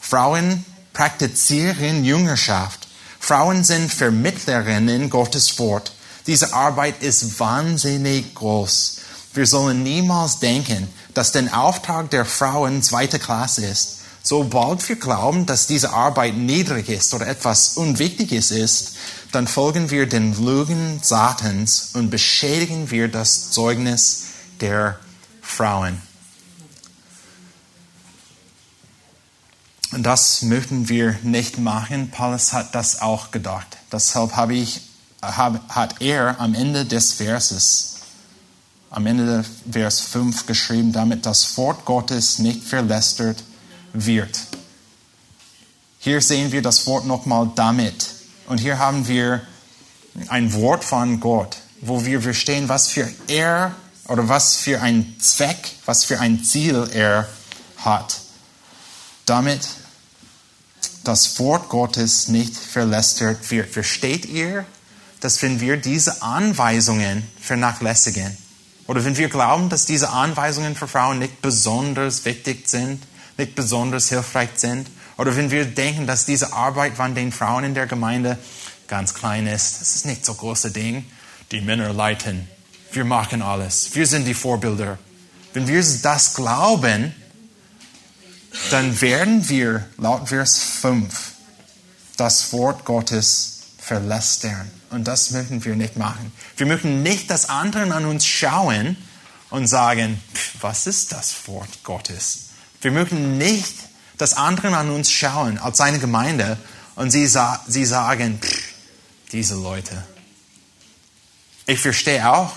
Frauen 0.00 0.64
praktizieren 0.94 2.04
Jüngerschaft. 2.04 2.88
Frauen 3.20 3.64
sind 3.64 3.92
Vermittlerinnen 3.92 5.10
Gottes 5.10 5.58
Wort. 5.58 5.92
Diese 6.26 6.54
Arbeit 6.54 7.02
ist 7.02 7.38
wahnsinnig 7.38 8.34
groß. 8.34 9.00
Wir 9.34 9.46
sollen 9.46 9.82
niemals 9.82 10.38
denken, 10.38 10.88
dass 11.14 11.32
der 11.32 11.58
Auftrag 11.58 12.10
der 12.10 12.24
Frauen 12.24 12.82
zweite 12.82 13.18
Klasse 13.18 13.66
ist. 13.66 13.98
Sobald 14.22 14.88
wir 14.88 14.96
glauben, 14.96 15.46
dass 15.46 15.66
diese 15.66 15.90
Arbeit 15.90 16.36
niedrig 16.36 16.88
ist 16.88 17.12
oder 17.12 17.26
etwas 17.26 17.76
Unwichtiges 17.76 18.52
ist, 18.52 18.92
dann 19.32 19.48
folgen 19.48 19.90
wir 19.90 20.06
den 20.06 20.32
Lügen 20.44 21.00
Satans 21.02 21.90
und 21.94 22.10
beschädigen 22.10 22.90
wir 22.90 23.08
das 23.08 23.50
Zeugnis 23.50 24.24
der 24.60 24.98
Frauen. 25.40 26.00
Das 29.98 30.42
möchten 30.42 30.88
wir 30.88 31.18
nicht 31.22 31.58
machen. 31.58 32.10
Paulus 32.10 32.52
hat 32.52 32.74
das 32.74 33.00
auch 33.00 33.30
gedacht. 33.30 33.66
Deshalb 33.90 34.36
habe 34.36 34.54
ich, 34.54 34.80
hat 35.20 36.00
er 36.00 36.40
am 36.40 36.54
Ende 36.54 36.84
des 36.84 37.14
Verses 37.14 37.92
am 38.92 39.06
Ende 39.06 39.42
Vers 39.70 40.00
5 40.00 40.44
geschrieben, 40.44 40.92
damit 40.92 41.24
das 41.24 41.56
Wort 41.56 41.86
Gottes 41.86 42.38
nicht 42.38 42.62
verlästert 42.62 43.42
wird. 43.94 44.38
Hier 45.98 46.20
sehen 46.20 46.52
wir 46.52 46.60
das 46.60 46.86
Wort 46.86 47.06
nochmal 47.06 47.50
damit. 47.54 48.06
Und 48.46 48.58
hier 48.58 48.78
haben 48.78 49.08
wir 49.08 49.40
ein 50.28 50.52
Wort 50.52 50.84
von 50.84 51.20
Gott, 51.20 51.56
wo 51.80 52.04
wir 52.04 52.20
verstehen, 52.20 52.68
was 52.68 52.88
für 52.88 53.08
er 53.28 53.74
oder 54.08 54.28
was 54.28 54.56
für 54.56 54.82
ein 54.82 55.16
Zweck, 55.18 55.72
was 55.86 56.04
für 56.04 56.20
ein 56.20 56.44
Ziel 56.44 56.86
er 56.92 57.28
hat. 57.78 58.20
Damit 59.24 59.66
das 61.04 61.38
Wort 61.38 61.68
Gottes 61.68 62.28
nicht 62.28 62.56
verlästert 62.56 63.50
wird. 63.50 63.70
Versteht 63.70 64.26
ihr, 64.26 64.64
dass 65.20 65.42
wenn 65.42 65.60
wir 65.60 65.76
diese 65.76 66.22
Anweisungen 66.22 67.22
vernachlässigen, 67.40 68.36
oder 68.86 69.04
wenn 69.04 69.16
wir 69.16 69.28
glauben, 69.28 69.68
dass 69.68 69.86
diese 69.86 70.10
Anweisungen 70.10 70.74
für 70.74 70.88
Frauen 70.88 71.18
nicht 71.20 71.40
besonders 71.40 72.24
wichtig 72.24 72.68
sind, 72.68 73.02
nicht 73.38 73.54
besonders 73.54 74.08
hilfreich 74.08 74.50
sind, 74.56 74.88
oder 75.16 75.36
wenn 75.36 75.50
wir 75.50 75.64
denken, 75.64 76.06
dass 76.06 76.26
diese 76.26 76.52
Arbeit 76.52 76.96
von 76.96 77.14
den 77.14 77.32
Frauen 77.32 77.64
in 77.64 77.74
der 77.74 77.86
Gemeinde 77.86 78.38
ganz 78.88 79.14
klein 79.14 79.46
ist, 79.46 79.80
das 79.80 79.94
ist 79.94 80.06
nicht 80.06 80.24
so 80.24 80.34
große 80.34 80.72
Ding. 80.72 81.04
Die 81.52 81.60
Männer 81.60 81.92
leiten. 81.92 82.48
Wir 82.90 83.04
machen 83.04 83.40
alles. 83.40 83.94
Wir 83.94 84.06
sind 84.06 84.24
die 84.26 84.34
Vorbilder. 84.34 84.98
Wenn 85.52 85.68
wir 85.68 85.82
das 86.02 86.34
glauben, 86.34 87.14
dann 88.70 89.00
werden 89.00 89.48
wir 89.48 89.86
laut 89.98 90.28
Vers 90.28 90.58
5 90.58 91.32
das 92.16 92.52
Wort 92.52 92.84
Gottes 92.84 93.60
verlästern. 93.78 94.70
Und 94.90 95.08
das 95.08 95.30
möchten 95.30 95.64
wir 95.64 95.74
nicht 95.74 95.96
machen. 95.96 96.32
Wir 96.56 96.66
möchten 96.66 97.02
nicht, 97.02 97.30
dass 97.30 97.48
andere 97.48 97.92
an 97.94 98.04
uns 98.04 98.26
schauen 98.26 98.96
und 99.50 99.66
sagen, 99.66 100.20
was 100.60 100.86
ist 100.86 101.12
das 101.12 101.34
Wort 101.46 101.82
Gottes? 101.82 102.50
Wir 102.80 102.90
möchten 102.90 103.38
nicht, 103.38 103.74
dass 104.18 104.34
andere 104.34 104.76
an 104.76 104.90
uns 104.90 105.10
schauen 105.10 105.58
als 105.58 105.78
seine 105.78 105.98
Gemeinde 105.98 106.58
und 106.94 107.10
sie, 107.10 107.26
sie 107.26 107.84
sagen, 107.84 108.38
diese 109.32 109.54
Leute. 109.54 110.04
Ich 111.66 111.80
verstehe 111.80 112.28
auch, 112.30 112.52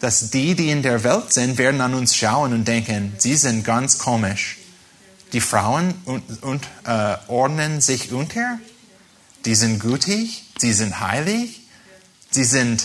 dass 0.00 0.30
die, 0.30 0.54
die 0.54 0.70
in 0.70 0.82
der 0.82 1.04
Welt 1.04 1.32
sind, 1.32 1.56
werden 1.56 1.80
an 1.80 1.94
uns 1.94 2.16
schauen 2.16 2.52
und 2.52 2.66
denken, 2.66 3.14
sie 3.18 3.36
sind 3.36 3.64
ganz 3.64 3.98
komisch. 3.98 4.58
Die 5.34 5.42
Frauen 5.42 5.94
und, 6.06 6.42
und, 6.42 6.64
äh, 6.86 7.16
ordnen 7.28 7.82
sich 7.82 8.12
unter, 8.12 8.58
die 9.44 9.54
sind 9.54 9.80
gütig, 9.80 10.44
sie 10.56 10.72
sind 10.72 11.00
heilig, 11.00 11.60
sie 12.30 12.44
sind 12.44 12.82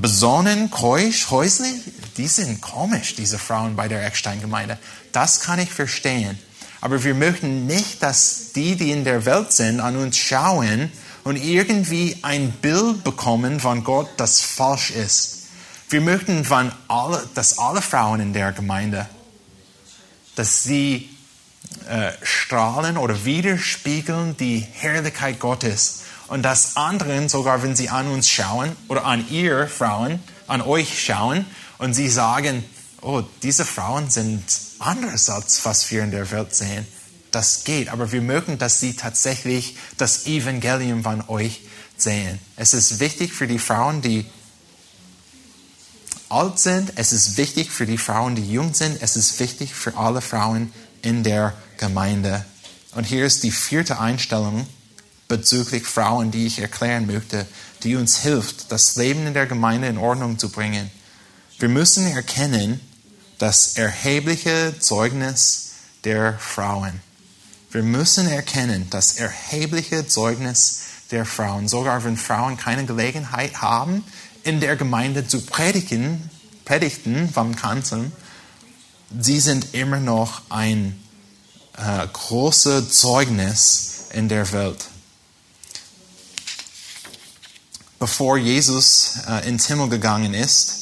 besonnen, 0.00 0.70
keusch, 0.70 1.30
häuslich. 1.30 1.74
Die 2.16 2.28
sind 2.28 2.60
komisch, 2.60 3.14
diese 3.16 3.38
Frauen 3.38 3.76
bei 3.76 3.88
der 3.88 4.04
Eckstein-Gemeinde. 4.04 4.78
Das 5.12 5.40
kann 5.40 5.58
ich 5.58 5.70
verstehen. 5.70 6.38
Aber 6.80 7.02
wir 7.02 7.14
möchten 7.14 7.66
nicht, 7.66 8.02
dass 8.02 8.52
die, 8.54 8.76
die 8.76 8.90
in 8.90 9.04
der 9.04 9.24
Welt 9.24 9.52
sind, 9.52 9.80
an 9.80 9.96
uns 9.96 10.16
schauen 10.18 10.92
und 11.24 11.36
irgendwie 11.36 12.18
ein 12.22 12.52
Bild 12.52 13.04
bekommen 13.04 13.58
von 13.60 13.84
Gott, 13.84 14.08
das 14.18 14.40
falsch 14.40 14.90
ist. 14.90 15.44
Wir 15.88 16.00
möchten, 16.00 16.46
alle, 16.88 17.26
dass 17.34 17.58
alle 17.58 17.80
Frauen 17.80 18.20
in 18.20 18.32
der 18.32 18.52
Gemeinde, 18.52 19.08
dass 20.36 20.62
sie 20.64 21.10
äh, 21.88 22.12
strahlen 22.22 22.96
oder 22.96 23.24
widerspiegeln 23.24 24.36
die 24.36 24.60
Herrlichkeit 24.60 25.40
Gottes. 25.40 26.02
Und 26.28 26.42
dass 26.42 26.76
anderen, 26.76 27.28
sogar 27.28 27.62
wenn 27.62 27.76
sie 27.76 27.90
an 27.90 28.08
uns 28.08 28.28
schauen 28.28 28.74
oder 28.88 29.04
an 29.04 29.28
ihr 29.30 29.68
Frauen, 29.68 30.20
an 30.46 30.62
euch 30.62 31.04
schauen 31.04 31.44
und 31.78 31.94
sie 31.94 32.08
sagen, 32.08 32.64
oh, 33.02 33.22
diese 33.42 33.64
Frauen 33.64 34.10
sind 34.10 34.42
anders 34.78 35.28
als 35.28 35.64
was 35.64 35.90
wir 35.90 36.02
in 36.02 36.10
der 36.10 36.30
Welt 36.30 36.54
sehen. 36.54 36.86
Das 37.30 37.64
geht, 37.64 37.88
aber 37.88 38.12
wir 38.12 38.22
mögen, 38.22 38.58
dass 38.58 38.80
sie 38.80 38.94
tatsächlich 38.94 39.76
das 39.98 40.26
Evangelium 40.26 41.02
von 41.02 41.28
euch 41.28 41.62
sehen. 41.96 42.38
Es 42.56 42.74
ist 42.74 43.00
wichtig 43.00 43.32
für 43.32 43.46
die 43.46 43.58
Frauen, 43.58 44.02
die 44.02 44.24
alt 46.34 46.58
sind. 46.58 46.92
Es 46.96 47.12
ist 47.12 47.36
wichtig 47.36 47.70
für 47.70 47.86
die 47.86 47.98
Frauen, 47.98 48.34
die 48.34 48.50
jung 48.50 48.74
sind. 48.74 49.00
Es 49.00 49.16
ist 49.16 49.38
wichtig 49.38 49.74
für 49.74 49.96
alle 49.96 50.20
Frauen 50.20 50.72
in 51.02 51.22
der 51.22 51.54
Gemeinde. 51.78 52.44
Und 52.94 53.04
hier 53.04 53.24
ist 53.24 53.42
die 53.44 53.52
vierte 53.52 54.00
Einstellung 54.00 54.66
bezüglich 55.28 55.84
Frauen, 55.84 56.30
die 56.30 56.46
ich 56.46 56.58
erklären 56.58 57.06
möchte, 57.06 57.46
die 57.82 57.96
uns 57.96 58.18
hilft, 58.18 58.70
das 58.72 58.96
Leben 58.96 59.26
in 59.26 59.34
der 59.34 59.46
Gemeinde 59.46 59.88
in 59.88 59.98
Ordnung 59.98 60.38
zu 60.38 60.48
bringen. 60.50 60.90
Wir 61.58 61.68
müssen 61.68 62.06
erkennen 62.06 62.80
das 63.38 63.76
erhebliche 63.76 64.74
Zeugnis 64.78 65.72
der 66.04 66.38
Frauen. 66.38 67.00
Wir 67.70 67.82
müssen 67.82 68.28
erkennen 68.28 68.88
das 68.90 69.14
erhebliche 69.14 70.06
Zeugnis 70.06 70.82
der 71.10 71.24
Frauen. 71.26 71.68
Sogar 71.68 72.04
wenn 72.04 72.16
Frauen 72.16 72.56
keine 72.56 72.84
Gelegenheit 72.86 73.60
haben, 73.62 74.04
in 74.44 74.60
der 74.60 74.76
Gemeinde 74.76 75.26
zu 75.26 75.40
predigen, 75.40 76.30
predigten 76.64 77.28
vom 77.32 77.56
Kanzeln, 77.56 78.12
sie 79.20 79.40
sind 79.40 79.74
immer 79.74 80.00
noch 80.00 80.42
ein 80.50 81.00
äh, 81.76 82.06
großes 82.12 82.90
Zeugnis 82.90 84.08
in 84.12 84.28
der 84.28 84.52
Welt. 84.52 84.84
Bevor 87.98 88.36
Jesus 88.36 89.16
äh, 89.26 89.48
ins 89.48 89.66
Himmel 89.66 89.88
gegangen 89.88 90.34
ist, 90.34 90.80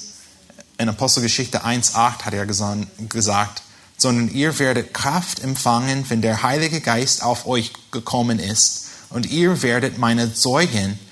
in 0.78 0.88
Apostelgeschichte 0.88 1.64
1.8 1.64 2.22
hat 2.22 2.34
er 2.34 2.46
gesagt, 2.46 3.62
sondern 3.96 4.34
ihr 4.34 4.58
werdet 4.58 4.92
Kraft 4.92 5.38
empfangen, 5.38 6.04
wenn 6.08 6.20
der 6.20 6.42
Heilige 6.42 6.80
Geist 6.80 7.22
auf 7.22 7.46
euch 7.46 7.72
gekommen 7.92 8.40
ist. 8.40 8.88
Und 9.10 9.26
ihr 9.26 9.62
werdet 9.62 9.98
meine 9.98 10.34
Zeugen 10.34 10.98
sein 10.98 11.11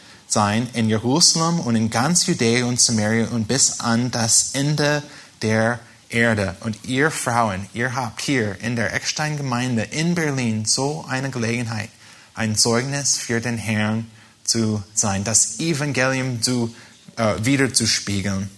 in 0.74 0.88
Jerusalem 0.88 1.60
und 1.60 1.74
in 1.74 1.90
ganz 1.90 2.26
Judäa 2.26 2.64
und 2.64 2.80
Samaria 2.80 3.28
und 3.28 3.48
bis 3.48 3.80
an 3.80 4.10
das 4.10 4.50
Ende 4.52 5.02
der 5.42 5.80
Erde. 6.08 6.56
Und 6.60 6.84
ihr 6.84 7.10
Frauen, 7.10 7.66
ihr 7.74 7.94
habt 7.94 8.20
hier 8.20 8.60
in 8.60 8.76
der 8.76 8.92
Eckstein-Gemeinde 8.94 9.82
in 9.82 10.14
Berlin 10.14 10.64
so 10.64 11.04
eine 11.08 11.30
Gelegenheit, 11.30 11.90
ein 12.34 12.56
Zeugnis 12.56 13.16
für 13.16 13.40
den 13.40 13.58
Herrn 13.58 14.06
zu 14.44 14.82
sein, 14.94 15.24
das 15.24 15.58
Evangelium 15.58 16.42
zu, 16.42 16.74
äh, 17.16 17.34
wieder 17.44 17.72
zu 17.72 17.86
spiegeln. 17.86 18.50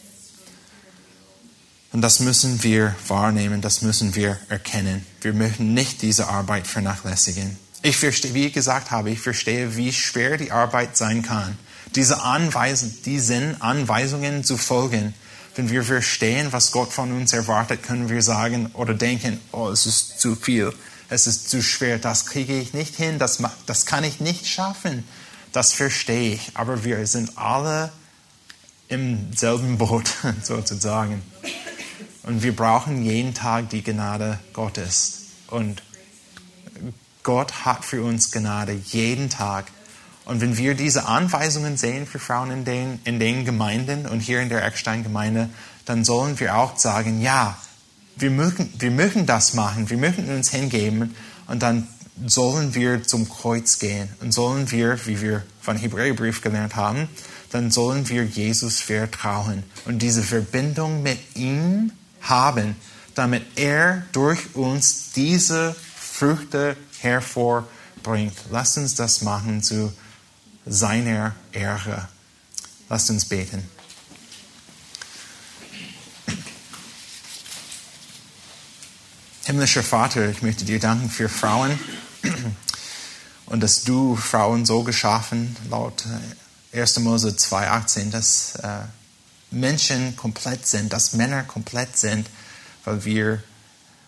Und 1.92 2.00
das 2.00 2.20
müssen 2.20 2.62
wir 2.62 2.94
wahrnehmen, 3.06 3.60
das 3.60 3.82
müssen 3.82 4.14
wir 4.14 4.38
erkennen. 4.48 5.04
Wir 5.20 5.34
möchten 5.34 5.74
nicht 5.74 6.00
diese 6.00 6.28
Arbeit 6.28 6.66
vernachlässigen. 6.66 7.58
Ich 7.84 7.96
verstehe, 7.96 8.32
wie 8.34 8.46
ich 8.46 8.52
gesagt 8.52 8.92
habe, 8.92 9.10
ich 9.10 9.18
verstehe, 9.18 9.76
wie 9.76 9.92
schwer 9.92 10.36
die 10.36 10.52
Arbeit 10.52 10.96
sein 10.96 11.22
kann, 11.22 11.58
diese 11.96 12.22
Anweisungen, 12.22 13.02
diesen 13.02 13.60
Anweisungen 13.60 14.44
zu 14.44 14.56
folgen. 14.56 15.14
Wenn 15.56 15.68
wir 15.68 15.82
verstehen, 15.82 16.52
was 16.52 16.70
Gott 16.70 16.92
von 16.92 17.12
uns 17.12 17.32
erwartet, 17.32 17.82
können 17.82 18.08
wir 18.08 18.22
sagen 18.22 18.70
oder 18.74 18.94
denken, 18.94 19.40
oh, 19.50 19.68
es 19.68 19.86
ist 19.86 20.20
zu 20.20 20.36
viel, 20.36 20.72
es 21.08 21.26
ist 21.26 21.50
zu 21.50 21.60
schwer, 21.60 21.98
das 21.98 22.26
kriege 22.26 22.58
ich 22.58 22.72
nicht 22.72 22.94
hin, 22.94 23.18
das, 23.18 23.42
das 23.66 23.84
kann 23.84 24.04
ich 24.04 24.20
nicht 24.20 24.46
schaffen. 24.46 25.04
Das 25.50 25.72
verstehe 25.72 26.34
ich, 26.34 26.52
aber 26.54 26.84
wir 26.84 27.06
sind 27.06 27.36
alle 27.36 27.92
im 28.88 29.32
selben 29.34 29.76
Boot 29.76 30.10
sozusagen. 30.42 31.20
Und 32.22 32.44
wir 32.44 32.54
brauchen 32.54 33.02
jeden 33.02 33.34
Tag 33.34 33.70
die 33.70 33.82
Gnade 33.82 34.38
Gottes. 34.52 35.24
Und 35.48 35.82
Gott 37.22 37.64
hat 37.64 37.84
für 37.84 38.02
uns 38.02 38.30
Gnade 38.30 38.72
jeden 38.72 39.30
Tag. 39.30 39.66
Und 40.24 40.40
wenn 40.40 40.56
wir 40.56 40.74
diese 40.74 41.06
Anweisungen 41.06 41.76
sehen 41.76 42.06
für 42.06 42.18
Frauen 42.18 42.50
in 42.50 42.64
den, 42.64 43.00
in 43.04 43.18
den 43.18 43.44
Gemeinden 43.44 44.06
und 44.06 44.20
hier 44.20 44.40
in 44.40 44.48
der 44.48 44.64
Eckstein-Gemeinde, 44.64 45.48
dann 45.84 46.04
sollen 46.04 46.38
wir 46.38 46.56
auch 46.56 46.78
sagen, 46.78 47.20
ja, 47.20 47.56
wir 48.16 48.30
mögen, 48.30 48.72
wir 48.78 48.90
mögen 48.90 49.26
das 49.26 49.54
machen, 49.54 49.90
wir 49.90 49.96
mögen 49.96 50.28
uns 50.28 50.50
hingeben 50.50 51.14
und 51.48 51.62
dann 51.62 51.88
sollen 52.26 52.74
wir 52.74 53.02
zum 53.02 53.28
Kreuz 53.28 53.78
gehen 53.78 54.08
und 54.20 54.32
sollen 54.32 54.70
wir, 54.70 54.98
wie 55.06 55.20
wir 55.20 55.42
von 55.60 55.76
Hebräerbrief 55.76 56.42
gelernt 56.42 56.76
haben, 56.76 57.08
dann 57.50 57.70
sollen 57.70 58.08
wir 58.08 58.24
Jesus 58.24 58.80
vertrauen 58.80 59.62
und 59.86 60.00
diese 60.00 60.22
Verbindung 60.22 61.02
mit 61.02 61.18
ihm 61.34 61.92
haben, 62.20 62.76
damit 63.14 63.42
er 63.56 64.04
durch 64.12 64.54
uns 64.54 65.12
diese 65.12 65.74
Früchte 65.96 66.76
hervorbringt. 67.03 68.36
Lasst 68.50 68.78
uns 68.78 68.94
das 68.94 69.22
machen 69.22 69.62
zu 69.62 69.92
seiner 70.66 71.34
Ehre. 71.53 72.09
Lasst 72.88 73.11
uns 73.11 73.24
beten. 73.24 73.68
Himmlischer 79.44 79.82
Vater, 79.82 80.28
ich 80.28 80.42
möchte 80.42 80.64
dir 80.64 80.78
danken 80.78 81.11
für 81.11 81.28
Frauen 81.28 81.78
und 83.46 83.61
dass 83.61 83.82
du 83.82 84.14
Frauen 84.14 84.64
so 84.64 84.84
geschaffen, 84.84 85.57
laut 85.68 86.05
1. 86.72 87.00
Mose 87.00 87.30
2,18, 87.30 88.11
dass 88.11 88.55
äh, 88.57 88.82
Menschen 89.50 90.16
komplett 90.16 90.66
sind, 90.66 90.92
dass 90.92 91.12
Männer 91.12 91.42
komplett 91.42 91.98
sind, 91.98 92.28
weil 92.84 93.05
wir 93.05 93.42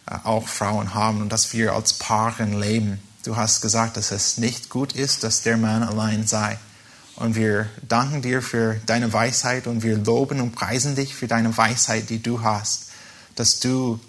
auch 0.06 0.48
Frauen 0.48 0.94
haben 0.94 1.22
und 1.22 1.30
dass 1.30 1.52
wir 1.52 1.72
als 1.72 1.94
Paaren 1.94 2.60
leben. 2.60 3.00
Du 3.24 3.36
hast 3.36 3.62
gesagt, 3.62 3.96
dass 3.96 4.10
es 4.10 4.36
nicht 4.36 4.68
gut 4.68 4.92
ist, 4.92 5.24
dass 5.24 5.42
der 5.42 5.56
Mann 5.56 5.82
allein 5.82 6.26
sei. 6.26 6.58
Und 7.16 7.36
wir 7.36 7.68
danken 7.88 8.22
dir 8.22 8.42
für 8.42 8.74
deine 8.86 9.12
Weisheit 9.12 9.66
und 9.66 9.82
wir 9.82 9.96
loben 9.96 10.40
und 10.40 10.52
preisen 10.52 10.96
dich 10.96 11.14
für 11.14 11.28
deine 11.28 11.56
Weisheit, 11.56 12.10
die 12.10 12.22
du 12.22 12.42
hast, 12.42 12.90
dass 13.36 13.60
du 13.60 14.00